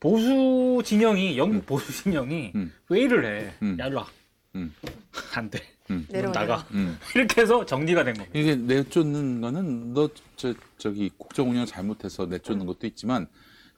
[0.00, 2.72] 보수 진영이 영국 보수 진영이 음.
[2.90, 3.54] 회의를 해.
[3.62, 3.76] 음.
[3.80, 4.06] 야 일로 와.
[4.54, 4.72] 음.
[5.34, 5.60] 안 돼.
[5.90, 6.06] 음.
[6.10, 6.32] 내려와.
[6.32, 6.66] 나가.
[6.72, 6.98] 음.
[7.16, 8.38] 이렇게 해서 정리가 된 겁니다.
[8.38, 13.26] 이게 내쫓는 거는 너 저 저기 국정 운영 잘못해서 내쫓는 것도 있지만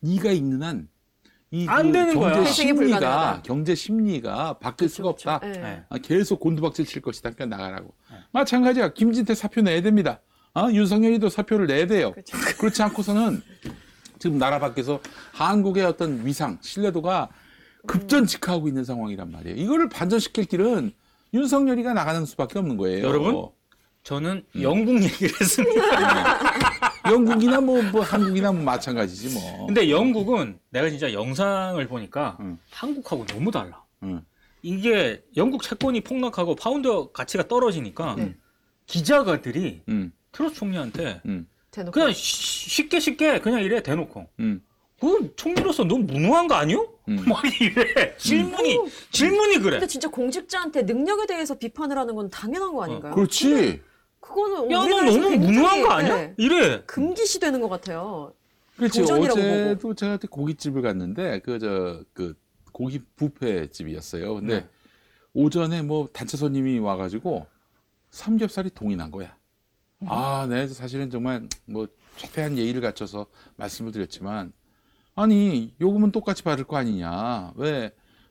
[0.02, 0.88] 네가 있는 한
[1.52, 2.34] 이안 되는 거야.
[2.34, 3.42] 경제 회생이 심리가.
[3.44, 5.40] 경제 심리가 바뀔 수가 없다.
[5.40, 5.52] 네.
[5.52, 5.82] 네.
[5.88, 7.30] 아, 계속 곤두박질 칠 것이다.
[7.30, 7.92] 그러니까 나가라고.
[8.10, 8.18] 네.
[8.32, 8.92] 마찬가지야.
[8.92, 10.20] 김진태 사표 내야 됩니다.
[10.54, 12.12] 아, 윤석열이도 사표를 내야 돼요.
[12.12, 12.36] 그렇죠.
[12.58, 13.42] 그렇지 않고서는
[14.20, 15.00] 지금 나라 밖에서
[15.32, 17.30] 한국의 어떤 위상, 신뢰도가
[17.86, 19.56] 급전직하하고 있는 상황이란 말이에요.
[19.56, 20.92] 이거를 반전시킬 길은
[21.34, 23.06] 윤석열이가 나가는 수밖에 없는 거예요.
[23.06, 23.48] 여러분?
[24.02, 24.62] 저는 음.
[24.62, 25.82] 영국 얘기를 했습니다.
[27.08, 29.66] 영국이나 뭐, 뭐 한국이나 뭐 마찬가지지 뭐.
[29.66, 32.58] 근데 영국은 내가 진짜 영상을 보니까 음.
[32.70, 33.82] 한국하고 너무 달라.
[34.02, 34.22] 응.
[34.62, 38.34] 이게 영국 채권이 폭락하고 파운드 가치가 떨어지니까 네.
[38.86, 40.12] 기자가들이 응.
[40.32, 41.46] 트러스 총리한테 응.
[41.70, 41.92] 대놓고.
[41.92, 44.60] 그냥 쉬- 쉽게 쉽게 그냥 이래 대놓고 응.
[45.00, 46.86] 그 총리로서 너무 무능한 거 아니요?
[47.08, 47.24] 음.
[47.26, 48.88] 막 이래 질문이 오.
[49.10, 49.70] 질문이 그래.
[49.78, 53.14] 근데 진짜 공직자한테 능력에 대해서 비판을 하는 건 당연한 거 아닌가요?
[53.14, 53.80] 그렇지.
[54.34, 56.16] 그거는 야너 우리나라에서 너무 무능한 거 아니야?
[56.16, 56.82] 네, 이래.
[56.86, 58.32] 금기시 되는 것 같아요.
[58.76, 59.02] 그렇지.
[59.02, 62.34] 어제도 제가 그때 고깃집을 갔는데 그 저그
[62.72, 64.34] 고기 뷔페 집이었어요.
[64.36, 64.68] 근데 네.
[65.34, 67.46] 오전에 뭐 단체 손님이 와가지고
[68.10, 69.36] 삼겹살이 동이 난 거야.
[70.02, 70.06] 음.
[70.08, 73.26] 아, 네, 사실은 정말 뭐 최대한 예의를 갖춰서
[73.56, 74.52] 말씀을 드렸지만
[75.14, 77.52] 아니 요금은 똑같이 받을 거 아니냐?
[77.56, 77.90] 왜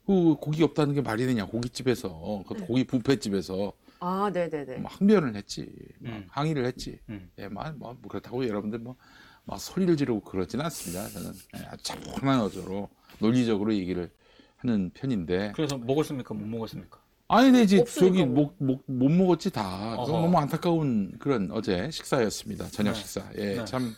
[0.09, 1.45] 그 고기 없다는 게 말이 되냐?
[1.45, 2.65] 고깃집에서 그 네.
[2.65, 4.77] 고기 뷔페집에서 아, 네네네.
[4.77, 5.69] 뭐 항변을 했지,
[5.99, 6.27] 막 음.
[6.29, 6.99] 항의를 했지.
[7.09, 7.29] 음.
[7.37, 8.95] 예, 뭐, 뭐 그렇다고 여러분들 뭐,
[9.43, 11.07] 막 소리를 지르고 그러진 않습니다.
[11.09, 12.89] 저는 예, 아주 차분한 어조로
[13.19, 14.09] 논리적으로 얘기를
[14.57, 15.53] 하는 편인데.
[15.55, 16.33] 그래서 먹었습니까?
[16.33, 16.99] 못 먹었습니까?
[17.27, 18.55] 아니, 이제 없으니까 저기 뭐.
[18.57, 19.95] 못, 못, 못 먹었지 다.
[19.95, 22.67] 너무 안타까운 그런 어제 식사였습니다.
[22.69, 22.99] 저녁 네.
[22.99, 23.21] 식사.
[23.37, 23.65] 예, 네.
[23.65, 23.95] 참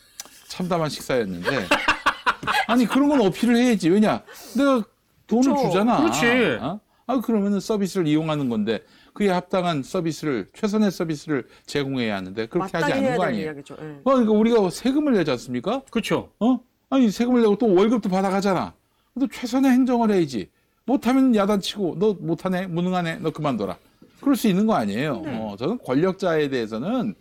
[0.48, 1.48] 참담한 식사였는데.
[2.68, 3.90] 아니 그런 건 어필을 해야지.
[3.90, 4.24] 왜냐?
[4.58, 4.84] 내가
[5.28, 5.68] 돈을 그렇죠.
[5.70, 6.02] 주잖아.
[6.02, 6.58] 그렇지.
[6.62, 6.80] 어?
[7.08, 8.84] 아 그러면은 서비스를 이용하는 건데
[9.14, 13.46] 그에 합당한 서비스를 최선의 서비스를 제공해야 하는데 그렇게 하지 않는 거 아니에요?
[13.46, 13.78] 이야기죠.
[13.82, 13.86] 예.
[13.86, 15.82] 어, 그러니까 우리가 세금을 내지 않습니까?
[15.92, 16.32] 그렇죠.
[16.40, 16.60] 어?
[16.90, 18.74] 아니 세금을 내고 또 월급도 받아가잖아.
[19.20, 20.50] 또 최선의 행정을 해야지.
[20.86, 23.78] 못하면 야단치고 너 못하네, 무능하네, 너 그만둬라.
[24.22, 25.22] 그럴 수 있는 거 아니에요.
[25.22, 25.38] 네.
[25.38, 27.16] 어, 저는 권력자에 대해서는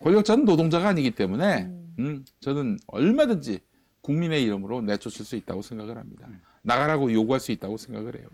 [0.00, 1.68] 권력자는 노동자가 아니기 때문에
[1.98, 3.60] 음, 저는 얼마든지
[4.02, 6.28] 국민의 이름으로 내쫓을 수 있다고 생각을 합니다.
[6.62, 8.26] 나가라고 요구할 수 있다고 생각을 해요.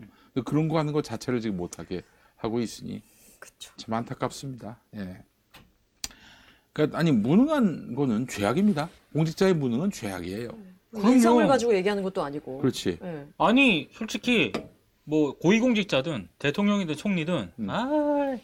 [0.45, 2.03] 그런 거 하는 것 자체를 지금 못하게
[2.43, 3.01] 하고 있으니
[3.39, 3.71] 그렇죠.
[3.77, 4.79] 참 안타깝습니다.
[4.95, 5.17] 예.
[6.73, 8.89] 그러니까 아니 무능한 거는 죄악입니다.
[9.13, 10.49] 공직자의 무능은 죄악이에요.
[10.91, 11.09] 그럼요.
[11.11, 12.59] 인성을 가지고 얘기하는 것도 아니고.
[12.59, 12.99] 그렇지.
[13.01, 13.25] 예.
[13.37, 14.51] 아니 솔직히
[15.05, 17.69] 뭐 고위공직자든 대통령이든 총리든 음.
[17.69, 18.37] 아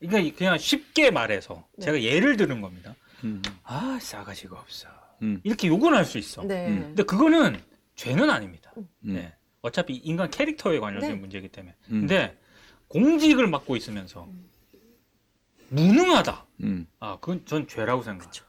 [0.00, 1.84] 그러니까 그냥 쉽게 말해서 네.
[1.86, 2.94] 제가 예를 드는 겁니다.
[3.22, 4.88] 음, 아 싸가지가 없어.
[5.22, 6.42] 음, 이렇게 욕은 할 수 있어.
[6.42, 6.68] 네.
[6.68, 6.80] 음.
[6.88, 7.58] 근데 그거는
[7.94, 8.72] 죄는 아닙니다.
[8.76, 8.88] 음.
[9.00, 9.32] 네.
[9.62, 11.16] 어차피 인간 캐릭터에 관련된 네.
[11.16, 11.74] 문제이기 때문에.
[11.90, 12.00] 음.
[12.00, 12.36] 근데
[12.94, 14.28] 공직을 맡고 있으면서
[15.70, 16.46] 무능하다.
[16.62, 16.86] 음.
[17.00, 18.44] 아, 그건 전 죄라고 생각해요.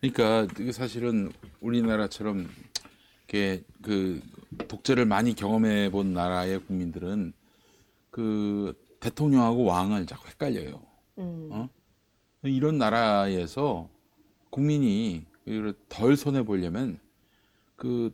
[0.00, 1.30] 그러니까 이게 사실은
[1.60, 2.48] 우리나라처럼
[3.28, 4.22] 이렇게 그
[4.68, 7.34] 독재를 많이 경험해 본 나라의 국민들은
[8.10, 10.82] 그 대통령하고 왕을 자꾸 헷갈려요.
[11.18, 11.48] 음.
[11.52, 11.68] 어?
[12.44, 13.90] 이런 나라에서
[14.48, 15.26] 국민이
[15.90, 16.98] 덜 손해 보려면
[17.76, 18.10] 그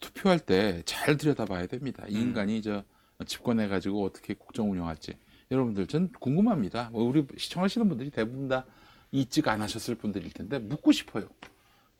[0.00, 2.04] 투표할 때 잘 들여다봐야 됩니다.
[2.08, 2.20] 이 음.
[2.22, 2.82] 인간이 저
[3.26, 5.14] 집권해 가지고 어떻게 국정 운영할지
[5.50, 6.90] 여러분들 전 궁금합니다.
[6.92, 8.66] 뭐 우리 시청하시는 분들이 대부분 다
[9.12, 11.28] 이직 안 하셨을 분들일 텐데 묻고 싶어요.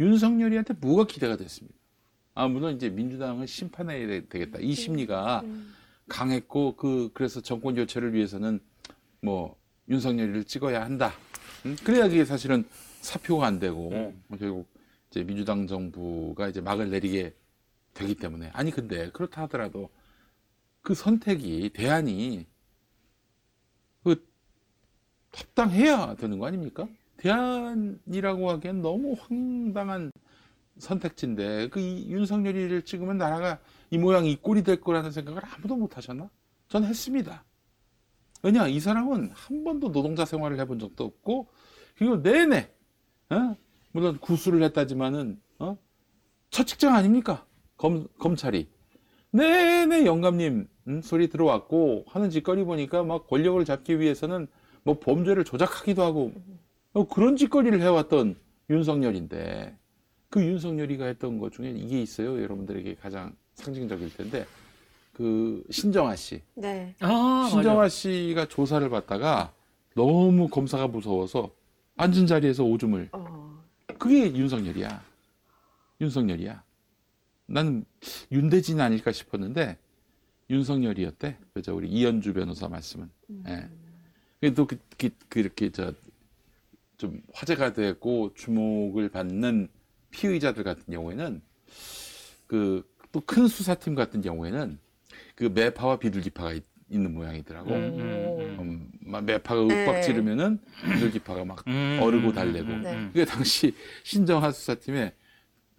[0.00, 1.78] 윤석열이한테 뭐가 기대가 됐습니까?
[2.34, 4.58] 아 물론 이제 민주당을 심판해야 되- 되겠다.
[4.60, 5.74] 이 심리가 음.
[6.08, 8.60] 강했고 그 그래서 정권 교체를 위해서는
[9.22, 9.56] 뭐
[9.88, 11.12] 윤석열이를 찍어야 한다.
[11.64, 11.76] 음?
[11.82, 12.64] 그래야 그게 사실은
[13.00, 14.22] 사표가 안 되고 음.
[14.38, 14.68] 결국
[15.10, 17.32] 이제 민주당 정부가 이제 막을 내리게
[17.94, 19.88] 되기 때문에 아니 근데 그렇다 하더라도
[20.86, 22.46] 그 선택이 대안이
[24.04, 24.24] 그
[25.32, 26.86] 합당해야 되는 거 아닙니까?
[27.16, 30.12] 대안이라고 하기엔 너무 황당한
[30.78, 33.58] 선택지인데 그이 윤석열이를 찍으면 나라가
[33.90, 36.30] 이 모양 이 꼴이 될 거라는 생각을 아무도 못 하셨나?
[36.68, 37.44] 전 했습니다.
[38.44, 41.48] 왜냐 이 사람은 한 번도 노동자 생활을 해본 적도 없고
[41.98, 42.72] 그리고 내내
[43.30, 43.56] 어?
[43.90, 45.76] 물론 구수를 했다지만은 어?
[46.50, 47.44] 첫 직장 아닙니까?
[47.76, 48.68] 검, 검찰이
[49.32, 54.46] 내내 영감님 음, 소리 들어왔고 하는 짓거리 보니까 막 권력을 잡기 위해서는
[54.82, 56.32] 뭐 범죄를 조작하기도 하고
[56.92, 58.36] 어, 그런 짓거리를 해왔던
[58.70, 59.76] 윤석열인데
[60.30, 62.40] 그 윤석열이가 했던 것 중에 이게 있어요.
[62.42, 64.46] 여러분들에게 가장 상징적일 텐데
[65.12, 66.94] 그 신정아 씨 네.
[67.00, 67.88] 아, 신정아 맞아.
[67.88, 69.52] 씨가 조사를 받다가
[69.94, 71.50] 너무 검사가 무서워서
[71.96, 73.62] 앉은 자리에서 오줌을 어.
[73.98, 75.02] 그게 윤석열이야.
[76.00, 76.62] 윤석열이야.
[77.46, 77.84] 나는
[78.30, 79.78] 윤대진 아닐까 싶었는데
[80.50, 81.36] 윤석열이었대.
[81.54, 83.08] 그죠 우리 이현주 변호사 말씀은.
[83.48, 83.68] 예.
[84.40, 85.92] 그게 또 그, 그, 그렇게 저
[86.98, 89.68] 좀 화제가 되고 주목을 받는
[90.10, 91.42] 피의자들 같은 경우에는
[92.46, 92.82] 그
[93.12, 94.78] 또 큰 수사팀 같은 경우에는
[95.36, 97.74] 그 매파와 비둘기파가 있, 는 모양이더라고.
[97.74, 98.00] 음, 음,
[98.38, 98.56] 음.
[98.60, 99.82] 음, 막 매파가 네.
[99.82, 102.68] 윽박 지르면은 비둘기파가 막 음, 어르고 음, 달래고.
[102.68, 102.94] 음, 네.
[102.94, 103.08] 음.
[103.12, 103.74] 그게 당시
[104.04, 105.12] 신정하 수사팀에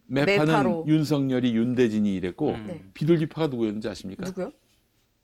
[0.07, 0.85] 매파는 매파로.
[0.87, 2.65] 윤석열이 윤대진이 이랬고 음.
[2.67, 2.83] 네.
[2.93, 4.25] 비둘기파가 누구였는지 아십니까?
[4.25, 4.51] 누구요?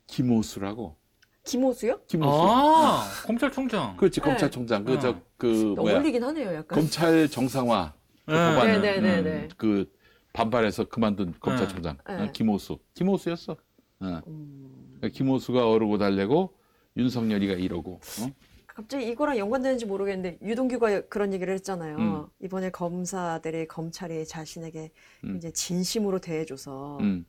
[0.08, 0.98] 김호수라고.
[1.46, 2.00] 김호수요?
[2.08, 2.42] 김호수.
[2.42, 3.98] 아, 검찰총장.
[3.98, 4.26] 그렇지 네.
[4.30, 4.86] 검찰총장.
[4.86, 5.00] 그 어.
[5.00, 6.80] 저그 뭐야 어울리긴 하네요, 약간.
[6.80, 7.94] 검찰 정상화
[8.26, 8.38] 그 네.
[8.38, 9.48] 법안을 네, 네, 네, 음, 네.
[9.58, 9.92] 그
[10.34, 12.14] 반발해서 그만둔 검찰총장 네.
[12.16, 12.80] 어, 김호수.
[12.94, 13.58] 김호수였어.
[14.00, 14.22] 어.
[14.28, 15.00] 음.
[15.12, 16.54] 김호수가 어르고 달래고
[16.98, 17.94] 윤석열이가 이러고.
[18.22, 18.32] 어?
[18.76, 21.98] 갑자기 이거랑 연관되는지 모르겠는데 유동규가 그런 얘기를 했잖아요.
[21.98, 22.26] 음.
[22.42, 24.92] 이번에 검사들이 검찰이 자신에게
[25.26, 25.38] 음.
[25.38, 27.26] 이제 진심으로 대해줘서 음.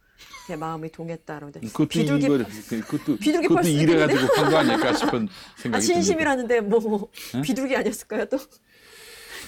[0.47, 1.37] 제 마음이 동했다.
[1.37, 5.81] 그런데 그것도 비둘기 이걸 그것도 비둘기 그것도 이래가지고 한거 아닐까 싶은 아, 생각이 듭니다.
[5.81, 7.43] 진심이라는데 뭐 네?
[7.43, 8.39] 비둘기 아니었을까요 또?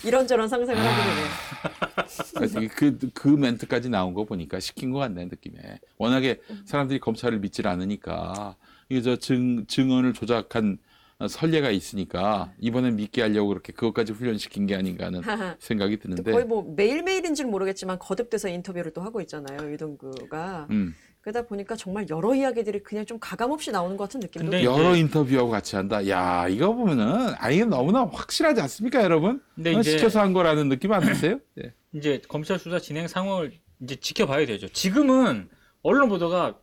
[0.05, 2.59] 이런저런 상상을 하게 되네요.
[2.59, 5.81] 아니, 그, 그 멘트까지 나온 거 보니까 시킨 것 같네, 느낌에.
[5.97, 8.57] 워낙에 사람들이 검찰을 믿질 않으니까,
[8.89, 10.79] 이게 저 증, 증언을 조작한
[11.19, 15.23] 어, 선례가 있으니까, 이번엔 믿게 하려고 그렇게 그것까지 훈련시킨 게 아닌가 하는
[15.59, 19.71] 생각이 또 드는데, 거의 뭐 매일매일인지는 모르겠지만 거듭돼서 인터뷰를 또 하고 있잖아요.
[19.71, 20.67] 유동규가.
[20.71, 24.79] 음, 그러다 보니까 정말 여러 이야기들이 그냥 좀 가감없이 나오는 것 같은 느낌도 근데 들어요.
[24.79, 26.07] 여러 인터뷰하고 같이 한다.
[26.07, 29.43] 야, 이거 보면은, 아, 이게 너무나 확실하지 않습니까, 여러분?
[29.55, 31.41] 근데 어, 이제 시켜서 한 거라는 느낌 안 드세요?
[31.65, 31.73] 예.
[31.95, 34.69] 이제 검찰 수사 진행 상황을 이제 지켜봐야 되죠.
[34.69, 35.49] 지금은
[35.83, 36.59] 언론 보도가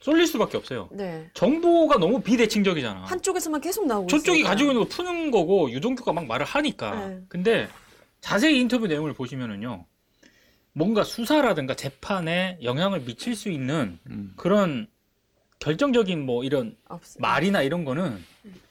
[0.00, 0.88] 쏠릴 수밖에 없어요.
[0.92, 1.28] 네.
[1.34, 3.04] 정보가 너무 비대칭적이잖아.
[3.04, 4.48] 한쪽에서만 계속 나오고 저쪽이 있으니까.
[4.50, 7.06] 가지고 있는 거 푸는 거고 유동규가 막 말을 하니까.
[7.08, 7.20] 네.
[7.28, 7.68] 근데
[8.20, 9.84] 자세히 인터뷰 내용을 보시면은요.
[10.72, 14.32] 뭔가 수사라든가 재판에 영향을 미칠 수 있는 음.
[14.36, 14.86] 그런
[15.58, 17.20] 결정적인 뭐 이런 없어요.
[17.20, 18.24] 말이나 이런 거는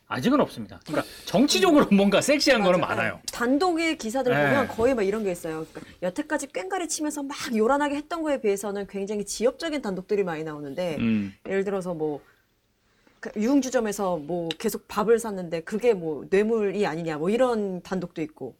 [0.09, 0.79] 아직은 없습니다.
[0.85, 2.79] 그러니까 정치적으로 뭔가 섹시한 거는.
[2.79, 3.13] 많아요.
[3.15, 3.21] 네.
[3.31, 4.43] 단독의 기사들 네.
[4.47, 5.65] 보면 거의 막 이런 게 있어요.
[5.71, 11.33] 그러니까 여태까지 꽹가리 치면서 막 요란하게 했던 거에 비해서는 굉장히 지엽적인 단독들이 많이 나오는데 음.
[11.47, 18.21] 예를 들어서 뭐그 유흥주점에서 뭐 계속 밥을 샀는데 그게 뭐 뇌물이 아니냐 뭐 이런 단독도
[18.23, 18.55] 있고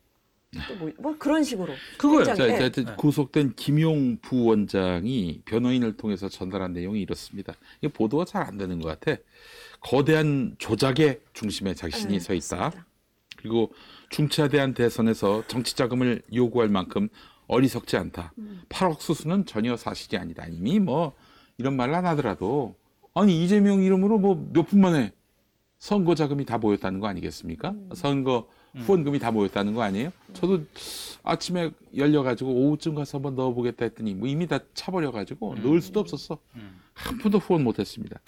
[0.67, 2.25] 또뭐뭐 그런 식으로 그거예요.
[2.25, 2.93] 자, 이제 네.
[2.95, 7.53] 구속된 김용 부원장이 변호인을 통해서 전달한 내용이 이렇습니다.
[7.81, 9.19] 이게 보도가 잘 안 되는 것 같아.
[9.81, 12.57] 거대한 조작의 중심에 자신이 네, 서 있다.
[12.57, 12.85] 그렇습니다.
[13.37, 13.71] 그리고
[14.09, 17.07] 중차 대한 대선에서 정치 자금을 요구할 만큼
[17.47, 18.33] 어리석지 않다.
[18.37, 18.61] 음.
[18.69, 20.45] 8억 수수는 전혀 사실이 아니다.
[20.47, 21.13] 이미 뭐
[21.57, 22.75] 이런 말안 하더라도
[23.13, 25.13] 아니 이재명 이름으로 뭐 몇 분 만에
[25.79, 27.69] 선거 자금이 다 모였다는 거 아니겠습니까?
[27.71, 27.89] 음.
[27.93, 30.11] 선거 후원금이 다 모였다는 거 아니에요?
[30.33, 30.63] 저도
[31.23, 36.37] 아침에 열려가지고 오후쯤 가서 한번 넣어보겠다 했더니 뭐 이미 다 차버려가지고 넣을 수도 없었어.
[36.55, 36.79] 음.
[36.93, 38.19] 한 푼도 후원 못했습니다.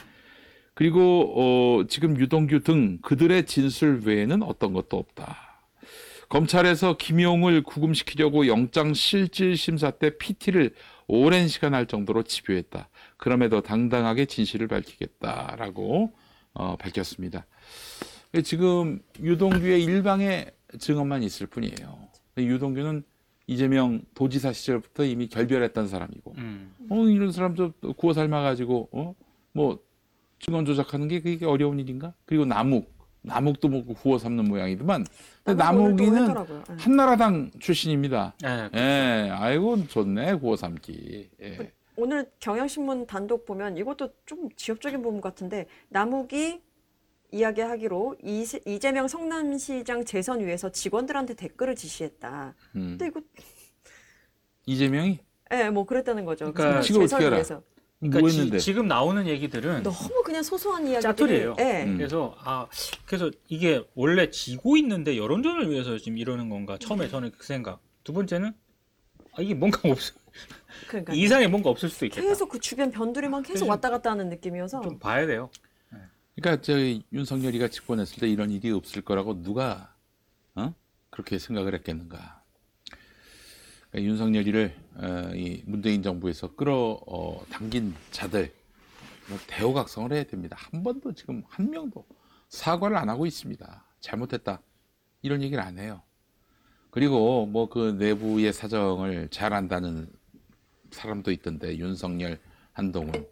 [0.73, 5.51] 그리고 어, 지금 유동규 등 그들의 진술 외에는 어떤 것도 없다.
[6.29, 10.73] 검찰에서 김용을 구금시키려고 영장 실질 심사 때 PT를
[11.07, 12.87] 오랜 시간 할 정도로 집요했다.
[13.17, 16.13] 그럼에도 당당하게 진실을 밝히겠다라고
[16.53, 17.45] 어, 밝혔습니다.
[18.45, 22.07] 지금 유동규의 일방의 증언만 있을 뿐이에요.
[22.37, 23.03] 유동규는
[23.47, 26.73] 이재명 도지사 시절부터 이미 결별했던 사람이고 음.
[26.89, 29.15] 어, 이런 사람 좀 구워 삶아가지고, 어?
[29.51, 29.79] 뭐,
[30.41, 32.13] 증언 조작하는 게 그게 어려운 일인가?
[32.25, 32.91] 그리고 남욱.
[33.23, 35.05] 남욱도 뭐 구워 삶는 모양이더만.
[35.43, 36.29] 근데 남욱이는.
[36.29, 36.73] 예.
[36.79, 38.33] 한나라당 출신입니다.
[38.43, 38.69] 예.
[38.73, 41.29] 예, 아이고, 좋네, 구워 삶기.
[41.39, 41.71] 예.
[41.95, 46.61] 오늘 경향신문 단독 보면 이것도 좀 지엽적인 부분 같은데 남욱이
[47.31, 52.55] 이야기하기로 이, 이재명 성남시장 재선 위해서 직원들한테 댓글을 지시했다.
[52.75, 52.97] 음.
[52.97, 53.21] 근데 이거
[54.65, 55.19] 이재명이
[55.53, 56.51] 예, 뭐 그랬다는 거죠.
[56.51, 57.35] 그러니까 그 지금 재선 어떻게 알아?
[57.35, 57.61] 위해서.
[58.01, 58.57] 그러니까 뭐 지, 했는데?
[58.59, 61.55] 지 금 나오는 얘기들은 너무 그냥 소소한 이야기들이 짜투리예요.
[61.59, 61.83] 예.
[61.83, 61.97] 음.
[61.97, 62.67] 그래서 아
[63.05, 66.77] 그래서 이게 원래 지고 있는데 여론전을 위해서 지금 이러는 건가?
[66.79, 67.79] 처음에 저는 그 생각.
[68.03, 68.53] 두 번째는
[69.33, 70.13] 아 이게 뭔가 없어.
[70.87, 72.25] 그러니까 이상의 뭔가 없을 수도 있겠다.
[72.25, 75.49] 계속 그 주변 변두리만 계속 좀- 왔다 갔다 하는 느낌이어서 좀 봐야 돼요.
[76.35, 79.93] 그러니까 저희 윤석열이가 집권했을 때 이런 일이 없을 거라고 누가
[80.55, 80.73] 어?
[81.11, 82.40] 그렇게 생각을 했겠는가?
[83.91, 88.51] 그러니까 윤석열이를 어, 이 문재인 정부에서 끌어 어, 당긴 자들
[89.29, 90.55] 뭐 대우각성을 해야 됩니다.
[90.59, 92.05] 한 번도 지금 한 명도
[92.49, 93.85] 사과를 안 하고 있습니다.
[93.99, 94.61] 잘못했다
[95.21, 96.01] 이런 얘기를 안 해요.
[96.89, 100.09] 그리고 뭐 그 내부의 사정을 잘 안다는
[100.91, 102.39] 사람도 있던데 윤석열,
[102.73, 103.25] 한동훈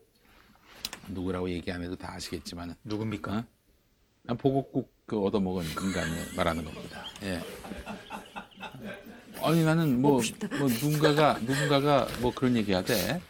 [1.09, 3.45] 누구라고 얘기 안 해도 다 아시겠지만은 누굽니까?
[4.29, 4.33] 어?
[4.35, 7.03] 보고국 그 얻어먹은 인간을 말하는 겁니다.
[7.23, 7.41] 예.
[9.43, 10.21] 아니 나는 뭐,
[10.59, 13.21] 뭐 누군가가 누군가가 뭐 그런 얘기하대.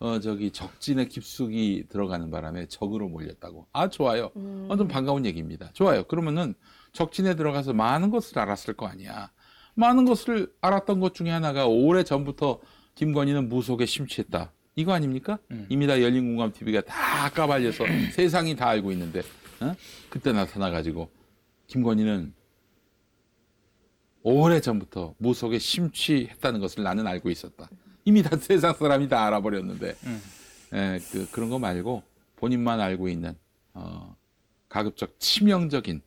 [0.00, 3.66] 어 저기 적진에 깊숙이 들어가는 바람에 적으로 몰렸다고.
[3.72, 4.30] 아 좋아요.
[4.36, 4.66] 음.
[4.68, 5.70] 어, 좀 반가운 얘기입니다.
[5.72, 6.04] 좋아요.
[6.04, 6.54] 그러면은
[6.92, 9.30] 적진에 들어가서 많은 것을 알았을 거 아니야.
[9.74, 12.60] 많은 것을 알았던 것 중에 하나가 오래 전부터
[12.94, 14.52] 김건희는 무속에 심취했다.
[14.76, 15.38] 이거 아닙니까?
[15.50, 15.66] 음.
[15.68, 19.22] 이미 다 열린 공감 TV가 다 까발려서 세상이 다 알고 있는데
[19.60, 19.74] 어?
[20.10, 21.10] 그때 나타나 가지고
[21.68, 22.34] 김건희는
[24.24, 27.68] 오래 전부터 무속에 심취했다는 것을 나는 알고 있었다.
[28.06, 30.22] 이미 다 세상 사람이 다 알아버렸는데 음.
[30.72, 32.02] 예, 그, 그런 거 말고
[32.36, 33.36] 본인만 알고 있는
[33.74, 34.16] 어,
[34.70, 36.00] 가급적 치명적인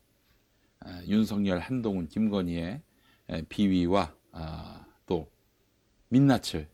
[0.80, 2.82] 아, 윤석열, 한동훈, 김건희의
[3.30, 5.30] 에, 비위와 아, 또
[6.10, 6.68] 민낯을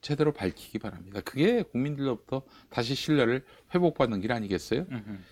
[0.00, 1.20] 제대로 밝히기 바랍니다.
[1.24, 4.86] 그게 국민들로부터 다시 신뢰를 회복받는 길 아니겠어요?
[4.88, 5.24] 음,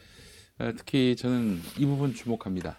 [0.61, 2.77] 에, 특히 저는 이 부분 주목합니다.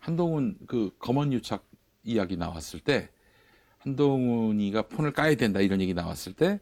[0.00, 1.68] 한동훈 그 검언 유착
[2.08, 3.08] 이야기 나왔을 때
[3.78, 6.60] 한동훈이가 폰을 까야 된다 이런 얘기 나왔을 때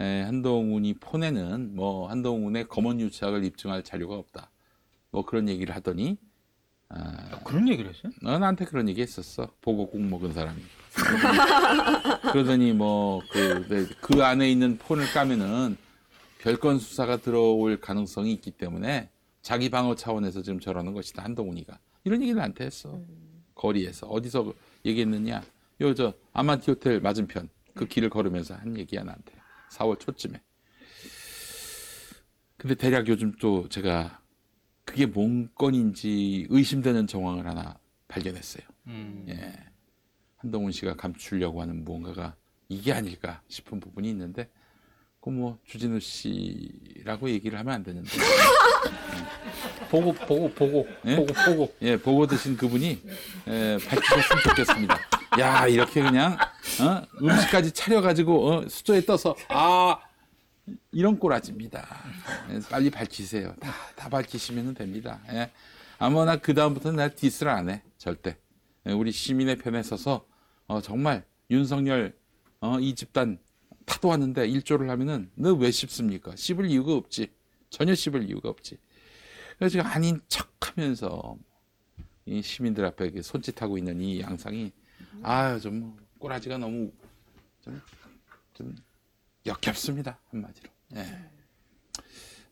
[0.00, 4.50] 에, 한동훈이 폰에는 뭐 한동훈의 검언 유착을 입증할 자료가 없다.
[5.10, 6.18] 뭐 그런 얘기를 하더니
[6.88, 8.12] 아, 그런 얘기를 했어요?
[8.20, 9.48] 너 나한테 그런 얘기 했었어.
[9.62, 10.60] 보고 국 먹은 사람이.
[12.32, 15.78] 그러더니 뭐, 그, 네, 그 안에 있는 폰을 까면은
[16.40, 19.08] 별건 수사가 들어올 가능성이 있기 때문에
[19.40, 21.24] 자기 방어 차원에서 지금 저러는 것이다.
[21.24, 21.78] 한동훈이가.
[22.04, 23.00] 이런 얘기를 나한테 했어.
[23.54, 24.08] 거리에서.
[24.08, 24.52] 어디서
[24.84, 25.42] 얘기했느냐.
[25.80, 27.48] 요, 저, 아마티 호텔 맞은편.
[27.74, 29.32] 그 길을 걸으면서 한 얘기야, 나한테.
[29.70, 30.40] 4월 초쯤에.
[32.56, 34.20] 근데 대략 요즘 또 제가
[34.84, 37.78] 그게 뭔 건인지 의심되는 정황을 하나
[38.08, 38.64] 발견했어요.
[38.88, 39.24] 음.
[39.28, 39.52] 예.
[40.36, 42.36] 한동훈 씨가 감추려고 하는 무언가가
[42.68, 44.50] 이게 아닐까 싶은 부분이 있는데,
[45.22, 48.10] 그 뭐, 주진우 씨라고 얘기를 하면 안 되는데,
[49.88, 51.14] 보고 보고 보고 예?
[51.14, 53.00] 보고 보고 예, 보고 드신 그분이,
[53.46, 54.98] 예, 밝히셨으면 좋겠습니다.
[55.38, 57.06] 야, 이렇게 그냥, 어?
[57.22, 59.96] 음식까지 차려가지고, 어, 수조에 떠서, 아,
[60.90, 61.86] 이런 꼬라지입니다.
[62.50, 63.54] 예, 빨리 밝히세요.
[63.60, 65.20] 다, 다 밝히시면 됩니다.
[65.30, 65.52] 예.
[65.98, 67.84] 아마 나그 다음부터는 나 디스를 안 해.
[67.96, 68.36] 절대.
[68.88, 70.26] 예, 우리 시민의 편에 서서
[70.66, 72.16] 어, 정말 윤석열
[72.60, 73.38] 어, 이 집단
[73.86, 76.36] 파도하는데 일조를 하면은 너 왜 씹습니까?
[76.36, 77.30] 씹을 이유가 없지.
[77.70, 78.78] 전혀 씹을 이유가 없지.
[79.58, 81.36] 그래서 아닌 척하면서
[82.26, 84.72] 이 시민들 앞에 손짓하고 있는 이 양상이
[85.22, 86.90] 아유 좀 꼬라지가 너무
[87.62, 87.80] 좀,
[88.54, 88.76] 좀
[89.46, 90.70] 역겹습니다 한마디로.
[90.96, 91.30] 예.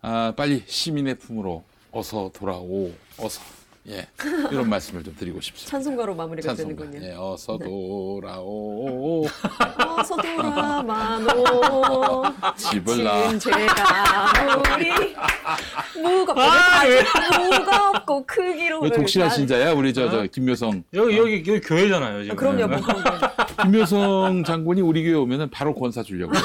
[0.03, 3.41] 아 빨리 시민의 품으로 어서 돌아오 어서
[3.89, 4.07] 예
[4.51, 5.71] 이런 말씀을 좀 드리고 싶습니다.
[5.71, 6.83] 찬송가로 마무리가 찬송가.
[6.85, 7.07] 되는군요.
[7.07, 9.25] 예, 어서 돌아오
[9.99, 11.45] 어서 돌아마노
[12.57, 13.39] 집을 나.
[13.39, 14.33] 죄가
[14.77, 15.17] 우리
[16.03, 17.03] 무겁고 아, 왜?
[17.49, 22.37] 무겁고 크기로 왜 독실한 신자야 우리 저 저 김묘성 여기 여기 여기 교회잖아요 지금.
[22.37, 23.19] 그럼요 뭐 그런 거.
[23.63, 26.33] 김묘성 장군이 우리 교회 오면은 바로 권사 주려고.
[26.33, 26.45] 그래요.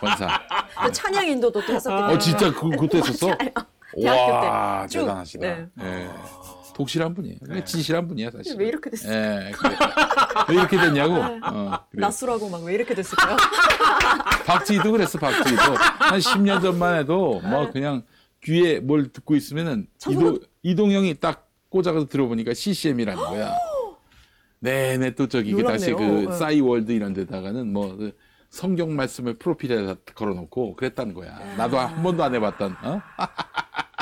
[0.00, 0.40] 권사.
[0.82, 3.36] 또 찬양 인도도 또 때문에 어 진짜 그 그것도 했었어?
[3.98, 5.00] 대학교 와때 쭉.
[5.00, 5.46] 대단하시다.
[5.46, 5.66] 네.
[5.82, 6.08] 예.
[6.74, 7.36] 독실한 분이에요.
[7.42, 8.56] 그러니까 진실한 분이야 사실.
[8.58, 9.08] 왜 이렇게 됐어?
[9.12, 9.76] 예, 그래.
[10.48, 11.14] 왜 이렇게 됐냐고.
[11.14, 12.00] 어, 그래.
[12.00, 13.36] 낯설하고 막 왜 이렇게 됐을까요?
[14.46, 15.18] 박지희도 그랬어.
[15.18, 18.02] 박지희도 한 10년 전만 해도 뭐 그냥
[18.42, 23.54] 귀에 뭘 듣고 있으면은 이도, 이동형이 딱 꽂아서 들어보니까 CCM이라는 거야.
[24.60, 26.02] 네네 또 저기 그 다시 그.
[26.02, 26.32] 네.
[26.36, 28.16] 싸이월드 이런 데다가는 뭐그
[28.50, 31.38] 성경 말씀을 프로필에다 걸어놓고 그랬다는 거야.
[31.56, 32.76] 나도 한 번도 안 해봤던.
[32.82, 33.00] 어?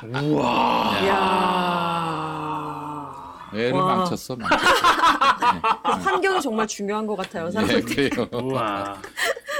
[0.05, 1.01] 우와.
[1.03, 1.79] 이야.
[3.55, 3.97] 애를 와.
[3.97, 4.37] 망쳤어.
[4.37, 4.63] 망쳤어.
[5.83, 7.47] 환경이 정말 중요한 것 같아요.
[7.47, 7.83] 예, 사람들.
[7.83, 8.29] 그래요.
[8.33, 9.01] 우와.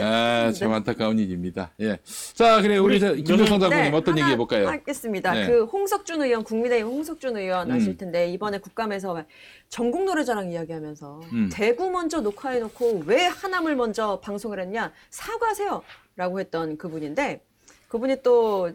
[0.01, 1.73] 아, 참 안타까운 일입니다.
[1.81, 1.99] 예.
[2.35, 4.69] 자, 그래 우리, 우리 저 김효성 장군님 어떤 네, 하나 얘기 해볼까요?
[4.69, 5.33] 하겠습니다.
[5.33, 5.47] 네.
[5.49, 7.77] 그 홍석준 의원, 국민의힘 홍석준 의원 음.
[7.77, 9.25] 아실 텐데 이번에 국감에서
[9.69, 11.51] 전국 노래자랑 이야기하면서 음.
[11.53, 17.43] 대구 먼저 녹화해놓고 왜 하남을 먼저 방송을 했냐 사과하세요라고 했던 그분인데
[17.89, 18.71] 그분이 또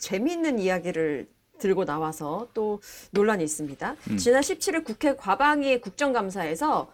[0.00, 1.28] 재미있는 이야기를
[1.58, 2.80] 들고 나와서 또
[3.12, 3.96] 논란이 있습니다.
[4.10, 4.16] 음.
[4.16, 6.90] 지난 17일 국회 과방위 국정감사에서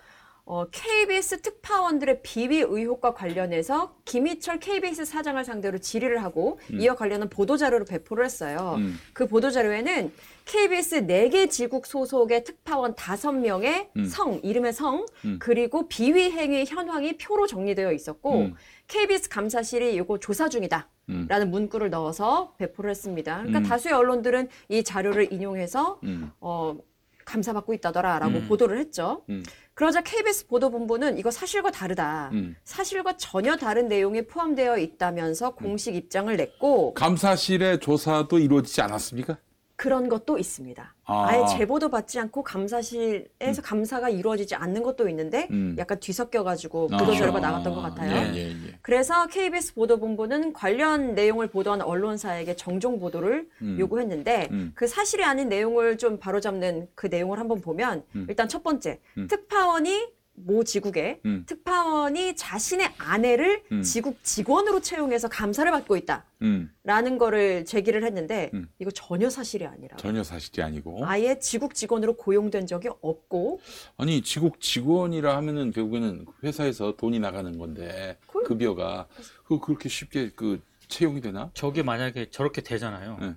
[0.49, 7.85] 어, KBS 특파원들의 비위 의혹과 관련해서 김희철 KBS 사장을 상대로 질의를 하고 이와 관련한 보도자료를
[7.85, 8.77] 배포를 했어요.
[8.79, 8.97] 음.
[9.13, 10.13] 그 보도자료에는
[10.45, 14.05] KBS 4개 지국 소속의 특파원 5명의 음.
[14.05, 15.39] 성, 이름의 성, 음.
[15.41, 18.55] 그리고 비위 행위 현황이 표로 정리되어 있었고 음.
[18.87, 20.89] KBS 감사실이 이거 조사 중이다.
[21.09, 21.27] 음.
[21.29, 23.39] 라는 문구를 넣어서 배포를 했습니다.
[23.39, 23.65] 그러니까 음.
[23.65, 26.31] 다수의 언론들은 이 자료를 인용해서 음.
[26.41, 26.77] 어,
[27.25, 28.49] 감사받고 있다더라라고 음.
[28.49, 29.23] 보도를 했죠.
[29.29, 29.43] 음.
[29.75, 32.31] 그러자 KBS 보도본부는 이거 사실과 다르다.
[32.33, 32.57] 음.
[32.65, 39.39] 사실과 전혀 다른 내용이 포함되어 있다면서 공식 입장을 냈고 감사실의 조사도 이루어지지 않았습니까?
[39.77, 40.95] 그런 것도 있습니다.
[41.05, 41.29] 아.
[41.29, 41.39] 아.
[41.39, 45.77] 예 제보도 받지 않고 감사실에서 감사가 이루어지지 않는 것도 있는데 음.
[45.79, 46.97] 약간 뒤섞여가지고 아.
[46.97, 48.35] 보도 자료가 나갔던 것 같아요.
[48.35, 48.79] 예, 예, 예.
[48.81, 53.77] 그래서 KBS 보도본부는 관련 내용을 보도한 언론사에게 정정 보도를 음.
[53.79, 54.73] 요구했는데 음.
[54.75, 58.27] 그 사실이 아닌 내용을 좀 바로잡는 그 내용을 한번 보면 음.
[58.29, 59.29] 일단 첫 번째 음.
[59.29, 61.45] 특파원이 모 지국에 음.
[61.47, 63.83] 특파원이 자신의 아내를 음.
[63.83, 67.19] 지국 직원으로 채용해서 감사를 받고 있다라는 음.
[67.19, 68.69] 거를 제기를 했는데 음.
[68.79, 71.05] 이거 전혀 사실이 아니라 전혀 사실이 아니고.
[71.07, 73.61] 아예 지국 직원으로 고용된 적이 없고
[73.97, 79.09] 아니, 지국 직원이라 하면은 결국에는 회사에서 돈이 나가는 건데 그걸- 급여가
[79.45, 81.51] 그 그렇게 쉽게 그 채용이 되나?
[81.55, 83.19] 저게 만약에 저렇게 되잖아요.
[83.21, 83.35] 네.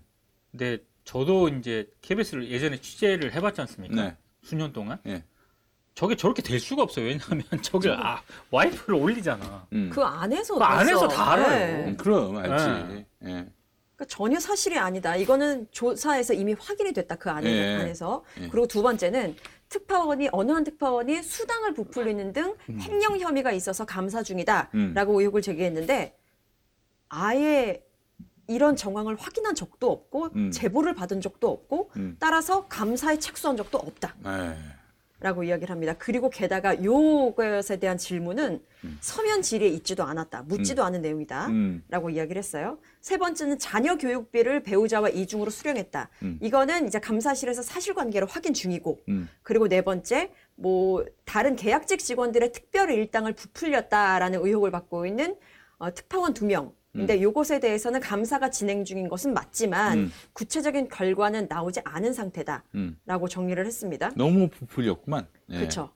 [0.52, 3.96] 근데 저도 이제 KBS를 예전에 취재를 해봤지 않습니까?
[3.96, 4.18] 네.
[4.44, 5.00] 수년 동안.
[5.08, 5.24] 예.
[6.00, 7.08] 저게 저렇게 될 수가 없어요.
[7.08, 8.22] 왜냐하면 저게 아,
[8.52, 9.68] 와이프를 올리잖아.
[9.74, 9.90] 음.
[9.92, 11.10] 그 안에서 그 안에서.
[11.10, 11.50] 다 알아요.
[11.50, 11.86] 네.
[11.90, 12.94] 음, 그럼 알지.
[12.94, 13.06] 네.
[13.24, 13.28] 예.
[13.28, 15.18] 그러니까 전혀 사실이 아니다.
[15.18, 17.18] 이거는 조사에서 이미 확인이 됐다.
[17.18, 17.76] 그 안에, 예.
[17.82, 18.24] 안에서.
[18.40, 18.48] 예.
[18.48, 19.36] 그리고 두 번째는
[19.68, 25.20] 특파원이 어느 한 특파원이 수당을 부풀리는 등 횡령 혐의가 있어서 감사 중이다라고 음.
[25.20, 26.18] 의혹을 제기했는데
[27.10, 27.84] 아예
[28.48, 30.52] 이런 정황을 확인한 적도 없고 음.
[30.52, 32.16] 제보를 받은 적도 없고 음.
[32.22, 34.16] 따라서 감사에 착수한 적도 없다.
[34.24, 34.56] 네.
[35.22, 35.96] 라고 이야기를 합니다.
[35.98, 38.62] 그리고 게다가 요것에 대한 질문은
[39.02, 40.44] 서면 질의에 있지도 않았다.
[40.44, 41.48] 묻지도 않은 내용이다.
[41.48, 41.84] 음.
[41.90, 42.78] 라고 이야기를 했어요.
[43.02, 46.10] 세 번째는 자녀 교육비를 배우자와 이중으로 수령했다.
[46.22, 46.40] 음.
[46.42, 49.28] 이거는 이제 감사실에서 사실관계를 확인 중이고, 음.
[49.44, 55.36] 그리고 네 번째, 뭐 다른 계약직 직원들의 특별 일당을 부풀렸다라는 의혹을 받고 있는
[55.80, 56.74] 어, 특파원 두 명.
[56.94, 60.12] 근데 요것에 대해서는 감사가 진행 중인 것은 맞지만 음.
[60.34, 62.98] 구체적인 결과는 나오지 않은 상태다라고 음.
[63.30, 64.12] 정리를 했습니다.
[64.16, 65.28] 너무 부풀렸구만.
[65.52, 65.58] 예.
[65.58, 65.92] 그렇죠.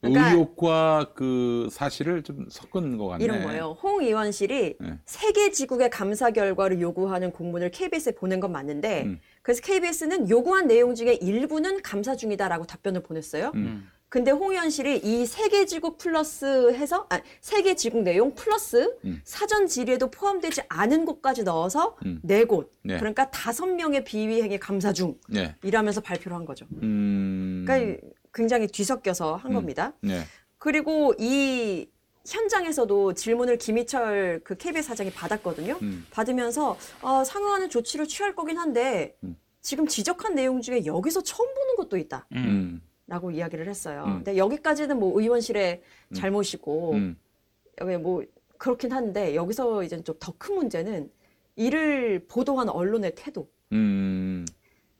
[0.00, 3.24] 그러니까 의혹과 그 사실을 좀 섞은 것 같네.
[3.24, 3.76] 이런 거예요.
[3.82, 4.98] 홍 의원실이 네.
[5.04, 9.20] 세계 지국의 감사 결과를 요구하는 공문을 KBS에 보낸 건 맞는데 음.
[9.42, 13.50] 그래서 KBS는 요구한 내용 중에 일부는 감사 중이다라고 답변을 보냈어요.
[13.56, 13.88] 음.
[14.08, 19.20] 근데 홍현실이 이 세계지국 플러스 해서 아 세계지국 내용 플러스 음.
[19.24, 22.20] 사전 질의에도 포함되지 않은 곳까지 넣어서 음.
[22.22, 22.72] 네 곳.
[22.82, 22.98] 네.
[22.98, 24.92] 그러니까 다섯 명의 비위 행위 감사
[25.28, 25.56] 네.
[25.60, 26.66] 중이라면서 발표를 한 거죠.
[26.82, 27.64] 음.
[27.66, 28.00] 그러니까
[28.32, 29.54] 굉장히 뒤섞여서 한 음.
[29.56, 29.92] 겁니다.
[30.00, 30.22] 네.
[30.58, 31.88] 그리고 이
[32.26, 35.78] 현장에서도 질문을 김희철 그 KBS 사장이 받았거든요.
[35.82, 36.06] 음.
[36.10, 39.36] 받으면서 어, 상응하는 조치를 취할 거긴 한데 음.
[39.62, 42.26] 지금 지적한 내용 중에 여기서 처음 보는 것도 있다.
[42.32, 42.80] 음.
[43.06, 43.10] 음.
[43.10, 44.04] 라고 이야기를 했어요.
[44.06, 44.14] 음.
[44.16, 45.82] 근데 여기까지는 뭐 의원실의
[46.14, 47.16] 잘못이고 음.
[47.80, 48.24] 여기 뭐
[48.58, 51.10] 그렇긴 한데 여기서 이제 좀 더 큰 문제는
[51.56, 53.48] 이를 보도한 언론의 태도.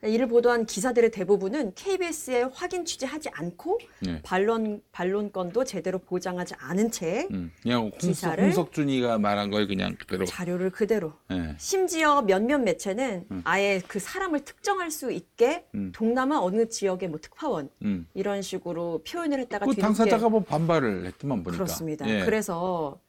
[0.07, 4.21] 이를 보도한 기사들의 대부분은 KBS에 확인 취재하지 않고 네.
[4.23, 7.53] 반론 반론권도 제대로 보장하지 않은 채 음.
[7.63, 10.25] 그냥 홍석, 기사를- 홍석 준이가 말한 걸 그냥 그대로.
[10.25, 11.55] 자료를 그대로 네.
[11.59, 13.41] 심지어 몇몇 매체는 음.
[13.45, 15.93] 아예 그 사람을 특정할 수 있게 음.
[15.95, 18.07] 동남아 어느 지역의 뭐 특파원 음.
[18.15, 21.65] 이런 식으로 표현을 했다가 그 당사자가 뭐 반발을 했더만 보니까.
[21.65, 22.09] 그렇습니다.
[22.09, 22.25] 예.
[22.25, 23.01] 그래서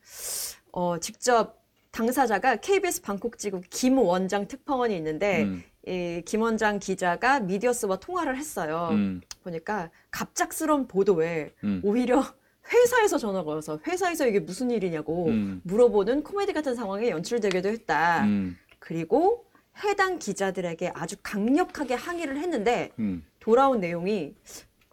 [0.72, 1.58] 어, 직접
[1.92, 5.64] 당사자가 KBS 방콕 지국 김 원장 특파원이 있는데 음.
[5.86, 8.90] 이김 원장 기자가 미디어스와 통화를 했어요.
[8.92, 9.22] 음.
[9.44, 11.82] 보니까 갑작스러운 보도에 음.
[11.84, 12.24] 오히려
[12.72, 15.62] 회사에서 전화가 와서 회사에서 이게 무슨 일이냐고 음.
[15.64, 18.26] 물어보는 코미디 같은 상황에 연출되기도 했다.
[18.26, 18.58] 음.
[18.80, 19.46] 그리고
[19.84, 23.24] 해당 기자들에게 아주 강력하게 항의를 했는데 음.
[23.40, 24.36] 돌아온 내용이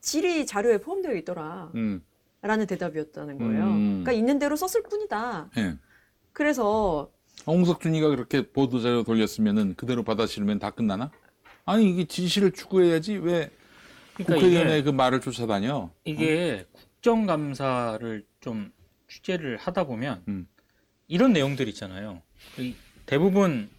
[0.00, 1.70] 질의 자료에 포함되어 있더라.
[1.74, 2.04] 음.
[2.42, 3.64] 라는 대답이었다는 거예요.
[3.64, 3.88] 음.
[4.02, 5.48] 그러니까 있는 대로 썼을 뿐이다.
[5.56, 5.76] 예.
[6.34, 7.10] 그래서
[7.46, 11.10] 홍석준이가 그렇게 보도자료 돌렸으면은 그대로 받아들이면 다 끝나나?
[11.64, 13.50] 아니 이게 진실을 추구해야지 왜
[14.14, 15.90] 그러니까 국회의원의 그 말을 쫓아다녀?
[16.04, 18.72] 이게 국정감사를 좀
[19.08, 20.46] 취재를 하다 보면 음.
[21.06, 22.20] 이런 내용들 있잖아요.
[22.58, 22.74] 이
[23.06, 23.70] 대부분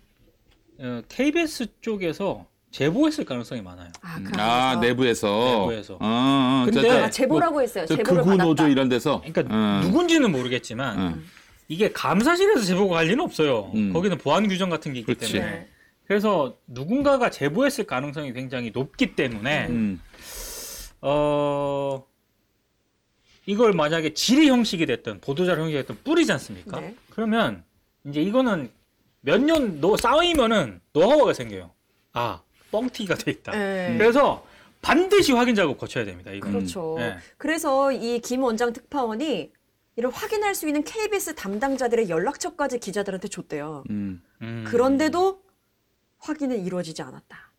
[0.79, 3.89] 어, KBS 쪽에서 제보했을 가능성이 많아요.
[4.01, 4.23] 아, 음.
[4.25, 4.75] 그 아.
[4.77, 5.59] 내부에서.
[5.61, 5.97] 내부에서.
[6.01, 7.85] 아, 아, 근데- 저, 저, 아, 제보라고 했어요.
[7.85, 8.43] 저 제보를 극우 받았다.
[8.43, 9.21] 노조 이런 데서.
[9.25, 9.81] 그러니까 음.
[9.83, 11.25] 누군지는 모르겠지만 음.
[11.67, 13.71] 이게 감사실에서 제보가 갈 리는 없어요.
[13.73, 13.91] 음.
[13.93, 15.33] 거기는 보안 규정 같은 게 있기 그렇지.
[15.33, 15.51] 때문에.
[15.51, 15.67] 네.
[16.07, 19.99] 그래서 누군가가 제보했을 가능성이 굉장히 높기 때문에 음.
[21.01, 22.05] 어
[23.47, 26.79] 이걸 만약에 질의 형식이 됐든 보도자료 형식이 됐든 뿌리지 않습니까?
[26.79, 26.95] 네.
[27.09, 27.63] 그러면
[28.05, 28.69] 이제 이거는
[29.21, 31.71] 몇년너 쌓이면은 노하우가 생겨요.
[32.13, 33.51] 아 뻥튀기가 돼 있다.
[33.53, 33.95] 네.
[33.97, 34.45] 그래서
[34.83, 36.29] 반드시 확인 작업 거쳐야 됩니다.
[36.31, 36.47] 이거.
[36.47, 36.95] 그렇죠.
[36.99, 37.15] 네.
[37.37, 39.51] 그래서 이 김 원장 특파원이
[39.95, 43.83] 이를 확인할 수 있는 KBS 담당자들의 연락처까지 기자들한테 줬대요.
[43.89, 44.21] 음.
[44.41, 44.65] 음.
[44.67, 45.41] 그런데도
[46.17, 47.51] 확인은 이루어지지 않았다.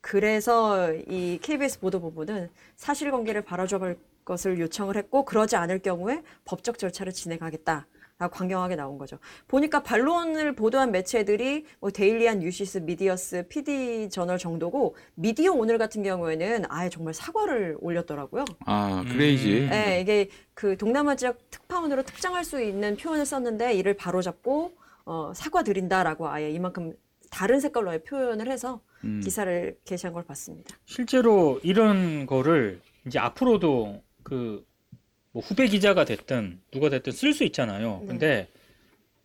[0.00, 7.86] 그래서 이 KBS 보도본부는 사실관계를 바로잡을 것을 요청을 했고 그러지 않을 경우에 법적 절차를 진행하겠다.
[8.20, 9.18] 라고 강경하게 나온 거죠.
[9.48, 16.64] 보니까 반론을 보도한 매체들이 뭐 데일리안 뉴시스, 미디어스, PD 저널 정도고 미디어 오늘 같은 경우에는
[16.68, 18.44] 아예 정말 사과를 올렸더라고요.
[18.66, 19.60] 아 그래야지.
[19.60, 19.70] 음.
[19.70, 24.76] 네, 이게 그 동남아 지역 특파원으로 특정할 수 있는 표현을 썼는데 이를 바로잡고
[25.06, 26.92] 어, 사과드린다라고 아예 이만큼
[27.30, 29.22] 다른 색깔로의 표현을 해서 음.
[29.24, 30.76] 기사를 게시한 걸 봤습니다.
[30.84, 34.62] 실제로 이런 거를 이제 앞으로도 그
[35.32, 37.98] 뭐 후배 기자가 됐든 누가 됐든 쓸 수 있잖아요.
[38.02, 38.06] 네.
[38.06, 38.48] 근데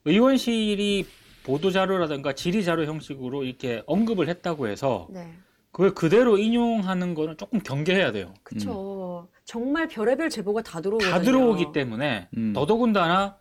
[0.05, 1.05] 의원실이
[1.43, 5.31] 보도 자료라든가 질의 자료 형식으로 이렇게 언급을 했다고 해서 네,
[5.71, 8.33] 그걸 그대로 인용하는 거는 조금 경계해야 돼요.
[8.43, 9.27] 그렇죠.
[9.45, 11.11] 정말 별의별 제보가 다 들어오거든요.
[11.11, 12.53] 다 들어오기 때문에 음.
[12.53, 13.37] 더더군다나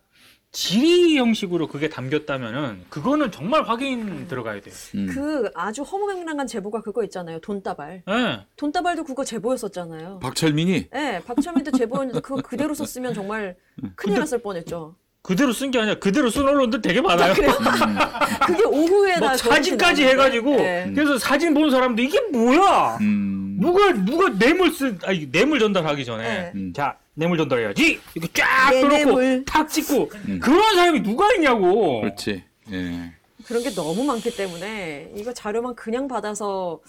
[0.55, 4.73] 질의 형식으로 그게 담겼다면은 그거는 정말 확인 들어가야 돼요.
[4.95, 5.07] 음.
[5.11, 7.39] 그 아주 허무맹랑한 제보가 그거 있잖아요.
[7.39, 8.03] 돈다발.
[8.07, 8.39] 예.
[8.55, 10.19] 돈다발도 그거 제보였었잖아요.
[10.19, 13.57] 박철민이 네, 박철민도 제보였는데 그거 그대로 썼으면 정말
[13.97, 14.95] 큰일 났을 뻔했죠.
[15.21, 17.33] 그대로 쓴 게 아니라 그대로 쓴 언론들 되게 많아요.
[18.47, 20.89] 그게 오후에 뭐다 사진까지 해가지고 네.
[20.95, 22.97] 그래서 사진 본 사람도 이게 뭐야?
[23.01, 23.57] 음.
[23.59, 26.51] 누가 누가 뇌물 쓴 아니 뇌물 전달하기 전에 네.
[26.55, 26.71] 음.
[26.73, 29.45] 자 뇌물 전달해야지 이거 쫙내 써놓고 뇌물.
[29.45, 30.39] 탁 찍고 음.
[30.39, 32.01] 그런 사람이 누가 있냐고.
[32.01, 32.43] 그렇지.
[32.71, 33.13] 예.
[33.45, 36.81] 그런 게 너무 많기 때문에 이거 자료만 그냥 받아서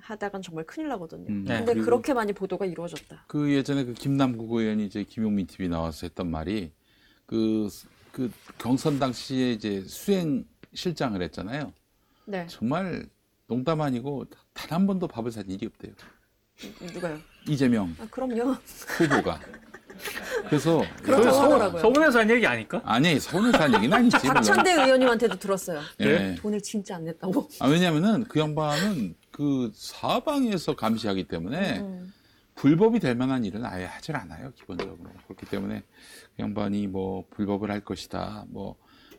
[0.00, 1.26] 하다간 정말 큰일 나거든요.
[1.28, 1.44] 음.
[1.46, 1.56] 네.
[1.58, 3.24] 근데 그리고 그렇게 많이 보도가 이루어졌다.
[3.26, 6.72] 그 예전에 그 김남국 의원이 이제 김용민 TV 나와서 했던 말이
[7.24, 7.68] 그,
[8.12, 11.72] 그 경선 당시에 이제 수행 실장을 했잖아요.
[12.26, 12.46] 네.
[12.48, 13.06] 정말
[13.46, 15.92] 농담 아니고 단 한 번도 밥을 산 일이 없대요.
[16.92, 17.18] 누가요?
[17.48, 18.56] 이재명 아, 그럼요.
[18.98, 19.40] 후보가.
[20.48, 21.80] 그래서 그렇다고 서- 하더라고요.
[21.80, 22.82] 서울에서 한 얘기 아닐까?
[22.84, 24.16] 아니 서운해서 한 얘기는 아니지.
[24.18, 24.34] 물론.
[24.34, 25.80] 박찬대 의원님한테도 들었어요.
[26.00, 26.34] 예.
[26.38, 27.48] 돈을 진짜 안 냈다고.
[27.60, 32.12] 아, 왜냐면은 그 양반은 그 사방에서 감시하기 때문에 음.
[32.54, 34.98] 불법이 될 만한 일은 아예 하질 않아요, 기본적으로.
[35.26, 35.80] 그렇기 때문에
[36.36, 38.76] 그 양반이 뭐 불법을 할 것이다, 뭐,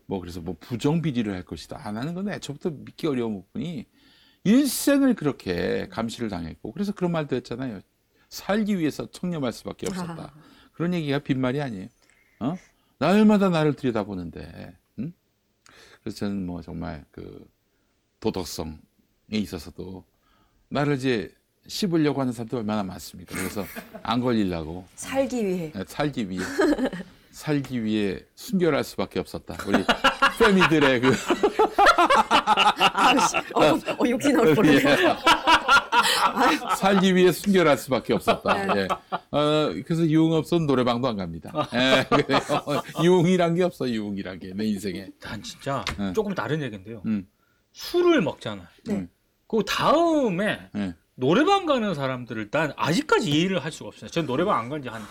[0.08, 1.80] 뭐 그래서 뭐 부정비리를 할 것이다.
[1.84, 3.86] 안 하는 건 애초부터 믿기 어려운 부분이
[4.44, 7.82] 일생을 그렇게 감시를 당했고 그래서 그런 말도 했잖아요.
[8.30, 10.24] 살기 위해서 청렴할 수밖에 없었다.
[10.24, 10.34] 아.
[10.74, 11.88] 그런 얘기가 빈말이 아니에요.
[12.40, 12.58] 어?
[13.00, 15.14] 날마다 나를 들여다보는데, 응?
[16.02, 17.48] 그래서 저는 뭐 정말 그
[18.20, 18.78] 도덕성에
[19.32, 20.04] 있어서도
[20.70, 21.34] 나를 이제
[21.68, 23.36] 씹으려고 하는 사람도 얼마나 많습니까?
[23.36, 23.66] 그래서
[24.04, 25.72] 안 걸리려고 살기 위해.
[25.74, 26.44] 네, 살기 위해
[27.32, 29.58] 살기 위해 순결할 수밖에 없었다.
[29.68, 29.84] 우리
[30.40, 31.12] 페미들의 그
[32.94, 33.38] 아, 씨.
[33.54, 34.98] 어, 어, 욕이 나올 뻔했네.
[36.38, 36.58] 예.
[36.78, 38.74] 살기 위해 순결할 수밖에 없었다.
[38.74, 38.82] 네.
[38.82, 38.88] 예.
[39.32, 41.52] 어, 그래서 유흥 없으면 노래방도 안 갑니다.
[41.74, 42.06] 예.
[43.04, 45.08] 유흥이란 게 없어, 유흥이란 게 내 인생에.
[45.20, 46.14] 난 진짜 네.
[46.14, 47.02] 조금 다른 얘기인데요.
[47.06, 47.28] 음,
[47.74, 48.68] 술을 먹잖아요.
[48.86, 49.08] 네.
[49.48, 50.96] 그 다음에 예.
[51.16, 54.10] 노래방 가는 사람들을 난 아직까지 이해를 할 수가 없어요.
[54.10, 55.02] 전 노래방 안 간 지 한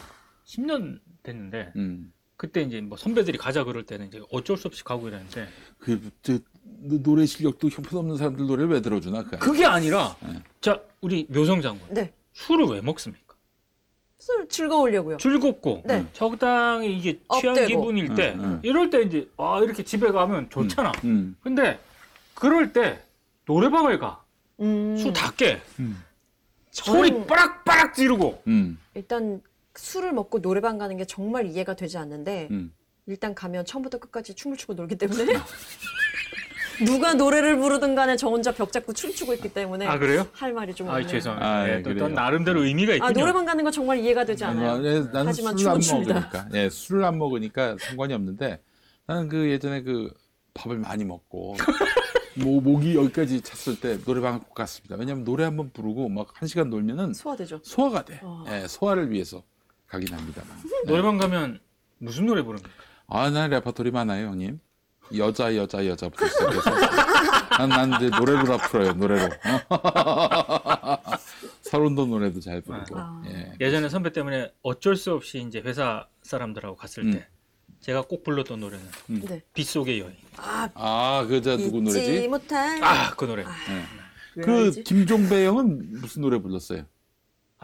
[0.47, 2.12] 10년 됐는데 음.
[2.36, 5.48] 그때 이제 뭐 선배들이 가자 그럴 때는 이제 어쩔 수 없이 가고 이랬는데
[5.78, 6.39] 그, 저,
[6.81, 9.25] 노- 노래 실력도 형편없는 사람들 노래를 왜 들어주나?
[9.25, 10.43] 그 그게 아니라 네.
[10.61, 12.13] 자 우리 묘성 장군 네.
[12.33, 13.35] 술을 왜 먹습니까?
[14.19, 15.19] 술 즐거우려고요.
[15.19, 16.05] 즐겁고 네.
[16.13, 17.69] 적당히 이게 취한 up되고.
[17.69, 18.61] 기분일 때 응, 응.
[18.63, 20.93] 이럴 때 이제 아 이렇게 집에 가면 좋잖아.
[21.05, 21.79] 음, 근데
[22.35, 23.01] 그럴 때
[23.47, 24.23] 노래방을 가.
[24.61, 25.61] 음, 술다 깨.
[25.79, 26.03] 음,
[26.73, 28.43] 저는 소리 빠락빠락 지르고.
[28.49, 29.41] 음, 일단
[29.77, 32.73] 술을 먹고 노래방 가는 게 정말 이해가 되지 않는데 음.
[33.07, 35.25] 일단 가면 처음부터 끝까지 춤을 추고 놀기 때문에
[36.85, 40.27] 누가 노래를 부르든 간에 저 혼자 벽 잡고 춤추고 있기 때문에 아 그래요?
[40.32, 41.09] 할 말이 좀아 없네요.
[41.09, 41.48] 죄송합니다.
[41.51, 42.09] 아, 예, 예, 또, 또 그래요.
[42.09, 43.09] 나름대로 의미가 있군요.
[43.09, 44.70] 아, 노래방 가는 거 정말 이해가 되지 않아요.
[44.73, 46.15] 아, 네, 나는 하지만 술을 안 춤은 춥니다.
[46.15, 46.48] 먹으니까.
[46.55, 48.61] 예, 술을 안 먹으니까 상관이 없는데
[49.07, 50.12] 나는 그 예전에 그
[50.55, 51.57] 밥을 많이 먹고
[52.39, 54.97] 뭐 목이 여기까지 찼을 때 노래방을 꼭 갔습니다.
[54.97, 57.61] 왜냐면 노래 한 번 부르고 막 한 시간 놀면은 소화되죠.
[57.62, 58.20] 소화가 돼.
[58.23, 58.44] 어.
[58.51, 59.43] 예, 소화를 위해서
[59.86, 60.51] 가긴 합니다만.
[60.86, 61.61] 노래방 가면
[61.98, 62.69] 무슨 노래 부릅니까?
[63.09, 64.59] 아, 난 레퍼토리 많아요, 형님.
[65.16, 66.70] 여자, 여자, 여자부터 시작해서.
[67.59, 69.28] 난, 난 이제 노래로 다 풀어요, 노래로.
[71.62, 72.99] 설운도 노래도 잘 부르고.
[72.99, 73.23] 아.
[73.27, 73.53] 예.
[73.61, 77.12] 예전에 선배 때문에 어쩔 수 없이 이제 회사 사람들하고 갔을 음.
[77.12, 77.27] 때
[77.81, 79.43] 제가 꼭 불렀던 노래는 네.
[79.55, 80.15] 빗속의 여인.
[80.37, 82.28] 아, 아, 그, 저, 누구 노래지?
[82.28, 82.83] 못할.
[82.83, 83.43] 아그 노래.
[83.43, 83.47] 예.
[84.37, 84.85] 왜 그, 알지?
[84.85, 86.85] 김종배 형은 무슨 노래 불렀어요?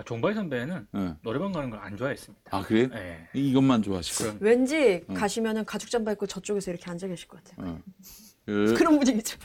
[0.02, 1.14] 아 종바이 선배는 예.
[1.22, 2.56] 노래방 가는 걸 안 좋아했습니다.
[2.56, 2.88] 아, 그래요?
[2.94, 3.28] 예.
[3.34, 4.24] 이것만 좋아하시고.
[4.24, 5.14] 그럼 왠지 음.
[5.14, 7.68] 가시면은 가죽 잠바 입고 저쪽에서 이렇게 앉아 계실 것 같아요.
[7.70, 7.80] 어.
[8.46, 9.38] 그, 그런 분위기죠.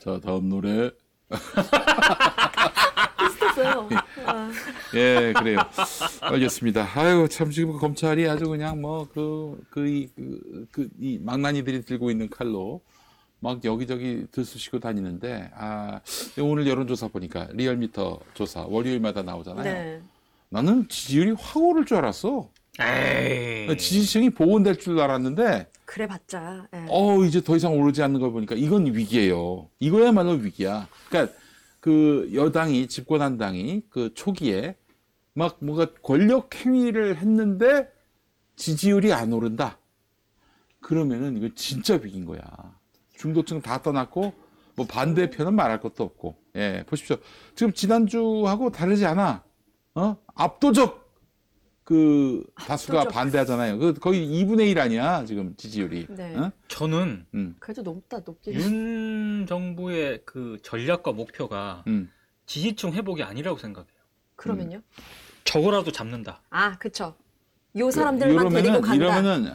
[0.00, 0.90] 자, 다음 노래.
[3.18, 3.88] 비슷했어요.
[4.26, 4.50] 아,
[4.94, 5.58] 예, 그래요.
[6.20, 6.88] 알겠습니다.
[6.94, 12.28] 아유, 참 지금 검찰이 아주 그냥 뭐 그 그이 그, 그, 이 망나니들이 들고 있는
[12.28, 12.82] 칼로
[13.42, 16.00] 막 여기저기 들쑤시고 다니는데 아
[16.40, 19.64] 오늘 여론조사 보니까 리얼미터 조사 월요일마다 나오잖아요.
[19.64, 20.00] 네.
[20.48, 22.48] 나는 지지율이 확 오를 줄 알았어.
[22.80, 23.76] 에이.
[23.76, 26.68] 지지층이 복원될 줄 알았는데 그래 봤자.
[26.72, 26.86] 예.
[26.88, 29.68] 어 이제 더 이상 오르지 않는 걸 보니까 이건 위기예요.
[29.80, 30.86] 이거야말로 위기야.
[31.08, 31.34] 그러니까
[31.80, 34.76] 그 여당이 집권한 당이 그 초기에
[35.34, 37.90] 막 뭔가 권력 행위를 했는데
[38.54, 39.78] 지지율이 안 오른다.
[40.80, 42.40] 그러면은 이거 진짜 위기인 거야.
[43.22, 44.32] 중도층 다 떠났고
[44.74, 46.34] 뭐 반대편은 말할 것도 없고.
[46.56, 47.16] 예, 보십시오.
[47.54, 49.44] 지금 지난주하고 다르지 않아.
[49.94, 50.16] 어?
[50.34, 51.02] 압도적
[51.84, 53.14] 그 다수가 압도적.
[53.14, 53.78] 반대하잖아요.
[53.78, 56.06] 그 거의 2분의 1 아니야, 지금 지지율이.
[56.10, 56.36] 네.
[56.36, 56.50] 어?
[56.66, 57.54] 저는 음.
[57.60, 58.54] 그래도 높다 높게.
[58.54, 62.10] 윤 정부의 그 전략과 목표가 음.
[62.46, 63.92] 지지층 회복이 아니라고 생각해요.
[64.34, 64.80] 그러면요?
[65.44, 66.42] 저거라도 잡는다.
[66.50, 67.14] 아, 그쵸.
[67.76, 68.94] 요 사람들만 데리고 간다.
[68.94, 69.46] 이러면은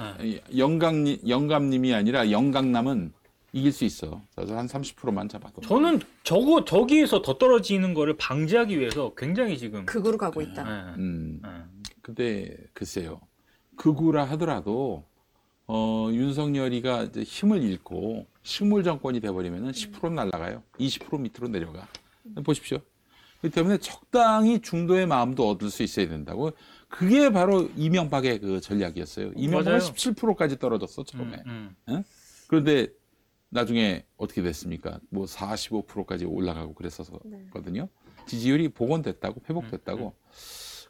[0.57, 3.13] 영감 영감님이 아니라 영강남은
[3.53, 4.21] 이길 수 있어.
[4.35, 5.61] 그래서 한 30%만 잡아도.
[5.61, 10.63] 저는 저거 저기에서 더 떨어지는 거를 방지하기 위해서 굉장히 지금 극으로 가고 있다.
[10.67, 11.41] 예, 음.
[11.45, 11.49] 예.
[12.01, 13.21] 근데 글쎄요.
[13.77, 15.05] 극우라 하더라도
[15.67, 20.63] 어, 윤석열이가 이제 힘을 잃고 식물 정권이 돼버리면은 10% 날라가요.
[20.79, 21.87] 20% 밑으로 내려가.
[22.43, 22.79] 보십시오.
[23.41, 26.51] 그렇기 때문에 적당히 중도의 마음도 얻을 수 있어야 된다고.
[26.89, 29.33] 그게 바로 이명박의 그 전략이었어요.
[29.35, 29.93] 이명박은 맞아요.
[29.93, 31.43] 17%까지 떨어졌어 처음에.
[31.45, 32.03] 음, 음.
[32.47, 32.87] 그런데
[33.49, 34.99] 나중에 어떻게 됐습니까?
[35.09, 37.87] 뭐 45%까지 올라가고 그랬었거든요.
[38.25, 40.13] 지지율이 복원됐다고 회복됐다고.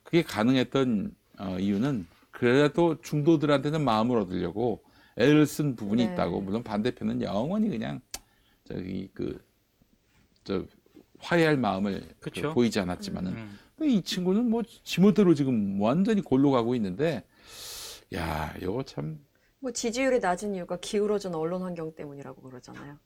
[0.03, 4.84] 그게 가능했던 어, 이유는 그래도 중도들한테는 마음을 얻으려고
[5.17, 6.13] 애를 쓴 부분이 네.
[6.13, 6.41] 있다고.
[6.41, 8.01] 물론 반대편은 영원히 그냥
[8.63, 10.65] 저기 그저
[11.19, 12.31] 화해할 마음을 그.
[12.53, 13.59] 보이지 않았지만은 음.
[13.84, 17.23] 이 친구는 뭐 지멋대로 지금 완전히 골로 가고 있는데
[18.15, 19.19] 야, 이거 참
[19.59, 22.97] 뭐 지지율이 낮은 이유가 기울어진 언론 환경 때문이라고 그러잖아요.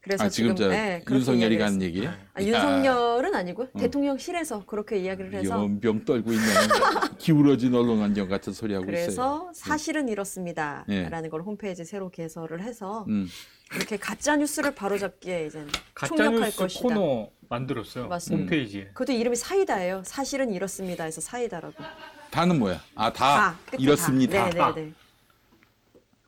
[0.00, 1.80] 그래서 아, 지금 저 네, 윤석열이 했어요.
[1.80, 2.12] 얘기예요?
[2.34, 6.44] 아, 윤석열은 아니고 대통령실에서 그렇게 이야기를 해서 연병 떨고 있는
[7.16, 9.04] 기울어진 언론 환경 같은 소리 하고 있어요.
[9.06, 11.28] 그래서 사실은 이렇습니다라는 예.
[11.30, 13.26] 걸 홈페이지 새로 개설을 해서 음.
[13.74, 15.64] 이렇게 가짜 뉴스를 바로잡기에 이제
[16.06, 16.82] 총력할 것이다.
[16.82, 18.08] 코너 만들었어요.
[18.08, 18.42] 맞습니다.
[18.42, 18.88] 홈페이지에.
[18.88, 20.02] 그것도 이름이 사이다예요.
[20.04, 21.04] 사실은 이렇습니다.
[21.04, 21.82] 해서 사이다라고.
[22.30, 22.78] 다는 뭐야?
[22.94, 24.50] 아, 다 끝에 이렇습니다.
[24.50, 24.72] 다.
[24.74, 24.92] 네네네.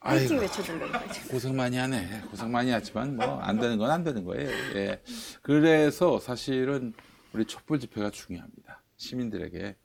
[0.06, 0.34] 아이고.
[0.36, 0.92] 외쳐준다고.
[1.30, 2.22] 고생 많이 하네.
[2.30, 4.48] 고생 많이 하지만 뭐 안 되는 건 안 되는 거예요.
[4.76, 5.02] 예.
[5.42, 6.92] 그래서 사실은
[7.32, 8.82] 우리 촛불 집회가 중요합니다.
[8.96, 9.76] 시민들에게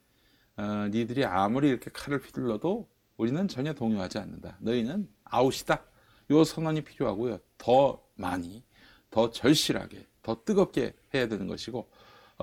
[0.57, 4.57] 어, 니들이 아무리 이렇게 칼을 휘둘러도 우리는 전혀 동요하지 않는다.
[4.59, 5.83] 너희는 아웃이다.
[6.31, 7.39] 요 선언이 필요하고요.
[7.57, 8.63] 더 많이,
[9.09, 11.89] 더 절실하게, 더 뜨겁게 해야 되는 것이고 어,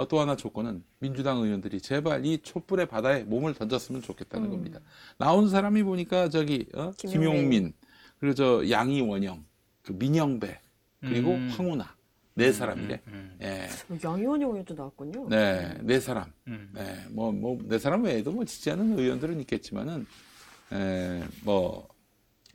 [0.07, 4.81] 또 하나 조건은 민주당 의원들이 제발 이 촛불의 바다에 몸을 던졌으면 좋겠다는 겁니다.
[5.17, 6.93] 나온 사람이 보니까 저기 어?
[6.97, 7.31] 김용민.
[7.31, 7.73] 김용민,
[8.21, 9.45] 그리고 저 양이원영,
[9.83, 10.61] 그 민영배,
[11.01, 11.49] 그리고 음.
[11.51, 11.99] 황운하
[12.39, 13.01] 네 사람이래.
[13.09, 13.69] 음, 예,
[14.05, 15.29] 양희원 의원도 나왔군요.
[15.29, 16.33] 네, 네 사람.
[16.47, 16.71] 음.
[16.73, 20.07] 네, 뭐, 뭐, 네 사람 외에도 뭐 지지하는 의원들은 있겠지만은,
[20.73, 21.89] 에, 뭐,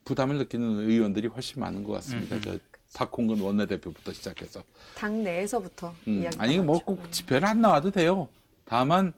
[0.06, 2.38] 부담을 느끼는 의원들이 훨씬 많은 것 같습니다.
[2.38, 2.58] 음, 저,
[2.94, 4.64] 박홍근 원내대표부터 시작해서.
[4.96, 6.38] 당 내에서부터 음, 이야기.
[6.40, 8.30] 아니, 뭐꼭 집회를 안 나와도 돼요.
[8.66, 9.14] 다만,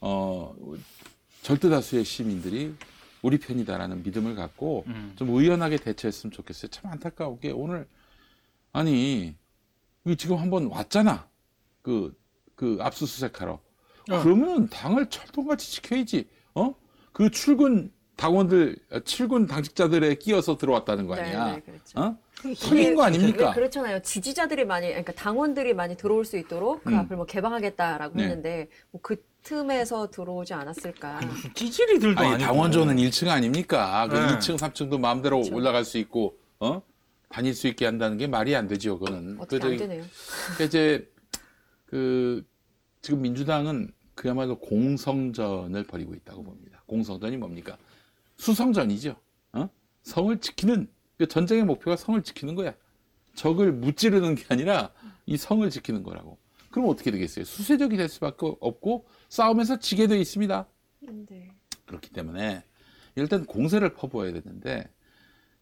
[0.00, 0.54] 어,
[1.42, 2.74] 절대다수의 시민들이
[3.22, 5.12] 우리 편이다라는 믿음을 갖고 음.
[5.16, 6.70] 좀 의연하게 대처했으면 좋겠어요.
[6.70, 7.86] 참 안타까우게 오늘,
[8.72, 9.34] 아니,
[10.16, 11.28] 지금 한번 왔잖아.
[11.82, 12.18] 그,
[12.54, 13.52] 그 압수수색하러.
[13.52, 14.22] 어.
[14.22, 16.26] 그러면 당을 철통같이 지켜야지.
[16.54, 16.74] 어?
[17.12, 21.46] 그 출근 당원들, 어, 출근 당직자들에 끼어서 들어왔다는 거 아니야.
[21.46, 22.00] 네, 네, 그렇죠.
[22.00, 22.18] 어?
[22.60, 23.48] 털린 거 아닙니까?
[23.48, 24.00] 왜 그렇잖아요.
[24.02, 26.98] 지지자들이 많이, 그러니까 당원들이 많이 들어올 수 있도록 그 음.
[26.98, 28.24] 앞을 뭐 개방하겠다라고 네.
[28.24, 31.20] 했는데 뭐 그 틈에서 들어오지 않았을까.
[31.20, 32.42] 무슨 찌질이들도 아니.
[32.44, 34.06] 당원조는 1층 아닙니까?
[34.08, 34.26] 그 네.
[34.38, 35.54] 2층, 3층도 마음대로 그렇죠.
[35.56, 36.82] 올라갈 수 있고, 어?
[37.28, 39.38] 다닐 수 있게 한다는 게 말이 안 되죠, 그거는.
[39.40, 40.04] 어떻게 그안 되네요.
[40.44, 41.10] 그러니까 이제
[41.86, 42.44] 그
[43.02, 46.82] 지금 민주당은 그야말로 공성전을 벌이고 있다고 봅니다.
[46.86, 47.78] 공성전이 뭡니까?
[48.36, 49.16] 수성전이죠.
[49.52, 49.68] 어?
[50.02, 50.88] 성을 지키는
[51.20, 52.72] 그 전쟁의 목표가 성을 지키는 거야.
[53.34, 54.90] 적을 무찌르는 게 아니라
[55.26, 56.38] 이 성을 지키는 거라고.
[56.70, 57.44] 그럼 어떻게 되겠어요?
[57.44, 60.66] 수세적이 될 수밖에 없고 싸움에서 지게 돼 있습니다.
[61.00, 61.50] 네.
[61.84, 62.64] 그렇기 때문에
[63.16, 64.88] 일단 공세를 퍼부어야 되는데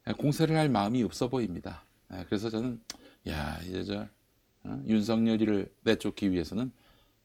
[0.07, 1.85] 예, 공세를 할 마음이 없어 보입니다.
[2.15, 2.81] 예, 그래서 저는
[3.29, 4.07] 야 이제 저
[4.63, 6.71] 어, 윤석열이를 내쫓기 위해서는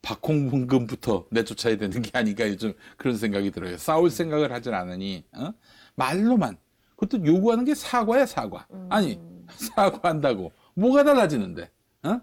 [0.02, 3.78] 박홍근부터 내쫓아야 되는 게 아닌가 요즘 그런 생각이 들어요.
[3.78, 5.54] 싸울 생각을 하진 않으니 어?
[5.94, 6.58] 말로만
[7.04, 8.66] 그것도 요구하는 게 사과야 사과.
[8.90, 9.20] 아니
[9.56, 11.70] 사과한다고 뭐가 달라지는데?
[12.04, 12.22] 어?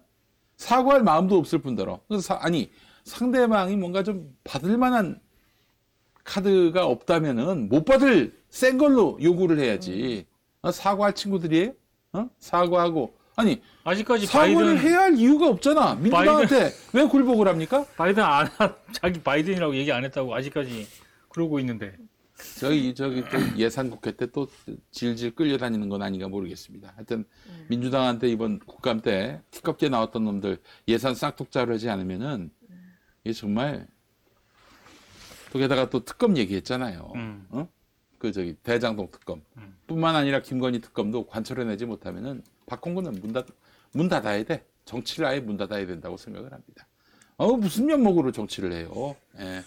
[0.56, 2.70] 사과할 마음도 없을 뿐더러 그래서 사- 아니
[3.04, 5.20] 상대방이 뭔가 좀 받을 만한
[6.24, 10.26] 카드가 없다면은 못 받을 센 걸로 요구를 해야지.
[10.62, 11.72] 어, 사과할 친구들이에요?
[12.12, 12.28] 어?
[12.38, 15.94] 사과하고 아니 아직까지 사과를 바이든 해야 할 이유가 없잖아.
[15.94, 17.86] 민주당한테 왜 굴복을 합니까?
[17.96, 20.86] 바이든 안 하- 자기 바이든이라고 얘기 안 했다고 아직까지
[21.30, 21.94] 그러고 있는데.
[22.58, 24.48] 저기 저기 또 예산 국회 때 또
[24.90, 26.92] 질질 끌려다니는 건 아닌가 모르겠습니다.
[26.96, 27.24] 하여튼
[27.68, 30.58] 민주당한테 이번 국감 때 티껍게 나왔던 놈들
[30.88, 32.50] 예산 싹둑 자르지 않으면은
[33.24, 33.86] 이게 정말
[35.52, 37.12] 또 게다가 또 특검 얘기했잖아요.
[37.16, 37.46] 음.
[37.50, 37.68] 어?
[38.18, 39.76] 그 저기 대장동 특검 음.
[39.86, 43.46] 뿐만 아니라 김건희 특검도 관철해내지 못하면은 박홍근은 문, 닫,
[43.92, 44.64] 문 닫아야 돼.
[44.84, 46.86] 정치를 아예 문 닫아야 된다고 생각을 합니다.
[47.36, 49.16] 어 무슨 면목으로 정치를 해요?
[49.38, 49.62] 예.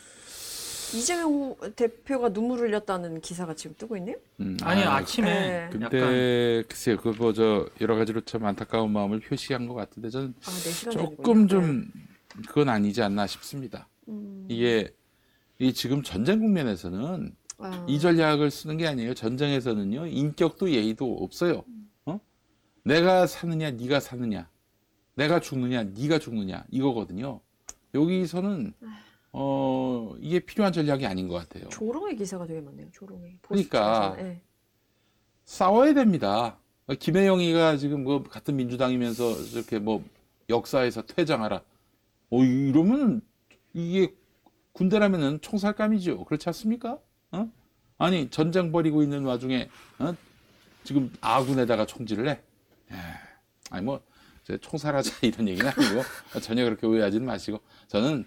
[0.94, 4.16] 이재명 대표가 눈물 흘렸다는 기사가 지금 뜨고 있네요.
[4.40, 5.58] 음, 아니 아, 아침에 네.
[5.66, 10.50] 약간 근데 글쎄요, 그거 저 여러 가지로 참 안타까운 마음을 표시한 것 같은데 저는 아,
[10.50, 11.16] 4시간 전이군요.
[11.16, 11.92] 조금 좀
[12.48, 13.88] 그건 아니지 않나 싶습니다.
[14.08, 14.46] 음.
[14.50, 14.94] 이게
[15.60, 19.14] 이 지금 전쟁 국면에서는 아, 이 전략을 쓰는 게 아니에요.
[19.14, 21.64] 전쟁에서는요 인격도 예의도 없어요.
[22.06, 22.20] 어?
[22.84, 24.50] 내가 사느냐, 네가 사느냐,
[25.16, 27.40] 내가 죽느냐, 네가 죽느냐 이거거든요.
[27.96, 28.74] 여기서는
[29.34, 31.68] 어 이게 필요한 전략이 아닌 것 같아요.
[31.70, 32.88] 조롱의 기사가 되게 많네요.
[32.92, 33.40] 조롱의.
[33.42, 34.16] 그러니까.
[34.20, 34.42] 예.
[35.46, 36.58] 싸워야 됩니다.
[37.00, 40.04] 김혜영이가 지금 뭐 같은 민주당이면서 이렇게 뭐
[40.50, 41.62] 역사에서 퇴장하라.
[42.30, 43.22] 어, 이러면
[43.74, 44.14] 이게
[44.74, 46.26] 군대라면은 총살감이죠.
[46.26, 47.00] 그렇지 않습니까?
[47.32, 47.52] 어?
[47.98, 49.70] 아니, 전쟁 벌이고 있는 와중에,
[50.00, 50.14] 어?
[50.84, 52.32] 지금 아군에다가 총질을 해?
[52.92, 52.96] 에,
[53.70, 54.02] 아니, 뭐,
[54.62, 56.02] 총살하자 이런 얘기는 아니고,
[56.42, 58.26] 전혀 그렇게 오해하지는 마시고, 저는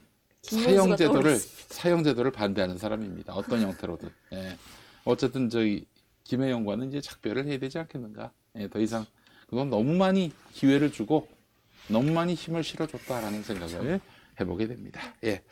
[0.51, 1.37] 사형제도를.
[1.39, 3.35] 사형제도를 반대하는 사람입니다.
[3.35, 4.09] 어떤 형태로든.
[4.33, 4.57] 예.
[5.05, 5.87] 어쨌든 저희,
[6.25, 8.33] 김혜영과는 이제 작별을 해야 되지 않겠는가.
[8.59, 9.05] 예, 더 이상,
[9.49, 11.29] 그건 너무 많이 기회를 주고,
[11.89, 14.01] 너무 많이 힘을 실어줬다라는 생각을
[14.41, 15.01] 해보게 됩니다.
[15.25, 15.43] 예.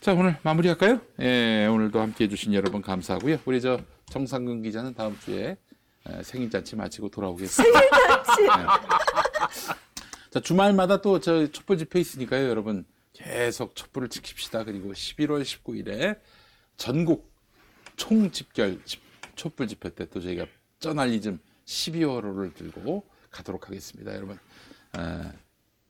[0.00, 1.00] 자, 오늘 마무리할까요?
[1.20, 3.38] 예, 오늘도 함께 해 주신 여러분 감사하고요.
[3.44, 3.80] 우리 저
[4.10, 5.56] 정상근 기자는 다음 주에
[6.08, 7.78] 에, 생일 잔치 마치고 돌아오겠습니다.
[7.78, 8.42] 생일 잔치.
[8.42, 9.78] 예.
[10.30, 12.84] 자, 주말마다 또 저 촛불 집회 있으니까요, 여러분.
[13.12, 14.64] 계속 촛불을 지킵시다.
[14.64, 16.18] 그리고 11월 19일에
[16.76, 17.30] 전국
[17.96, 19.02] 총집결 집-
[19.36, 20.46] 촛불 집회 때 또 저희가
[20.80, 24.14] 저널리즘 12월호를 들고 가도록 하겠습니다.
[24.14, 24.38] 여러분,
[24.98, 25.32] 에,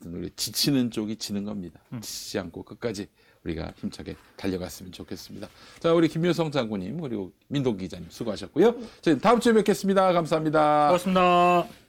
[0.05, 1.81] 우리 지치는 쪽이 지는 겁니다.
[2.01, 3.07] 지치지 않고 끝까지
[3.45, 5.49] 우리가 힘차게 달려갔으면 좋겠습니다.
[5.81, 8.77] 자, 우리 김효성 장군님 그리고 민동 기자님 수고하셨고요.
[9.01, 10.13] 저희 다음 주에 뵙겠습니다.
[10.13, 10.87] 감사합니다.
[10.89, 11.82] 고맙습니다.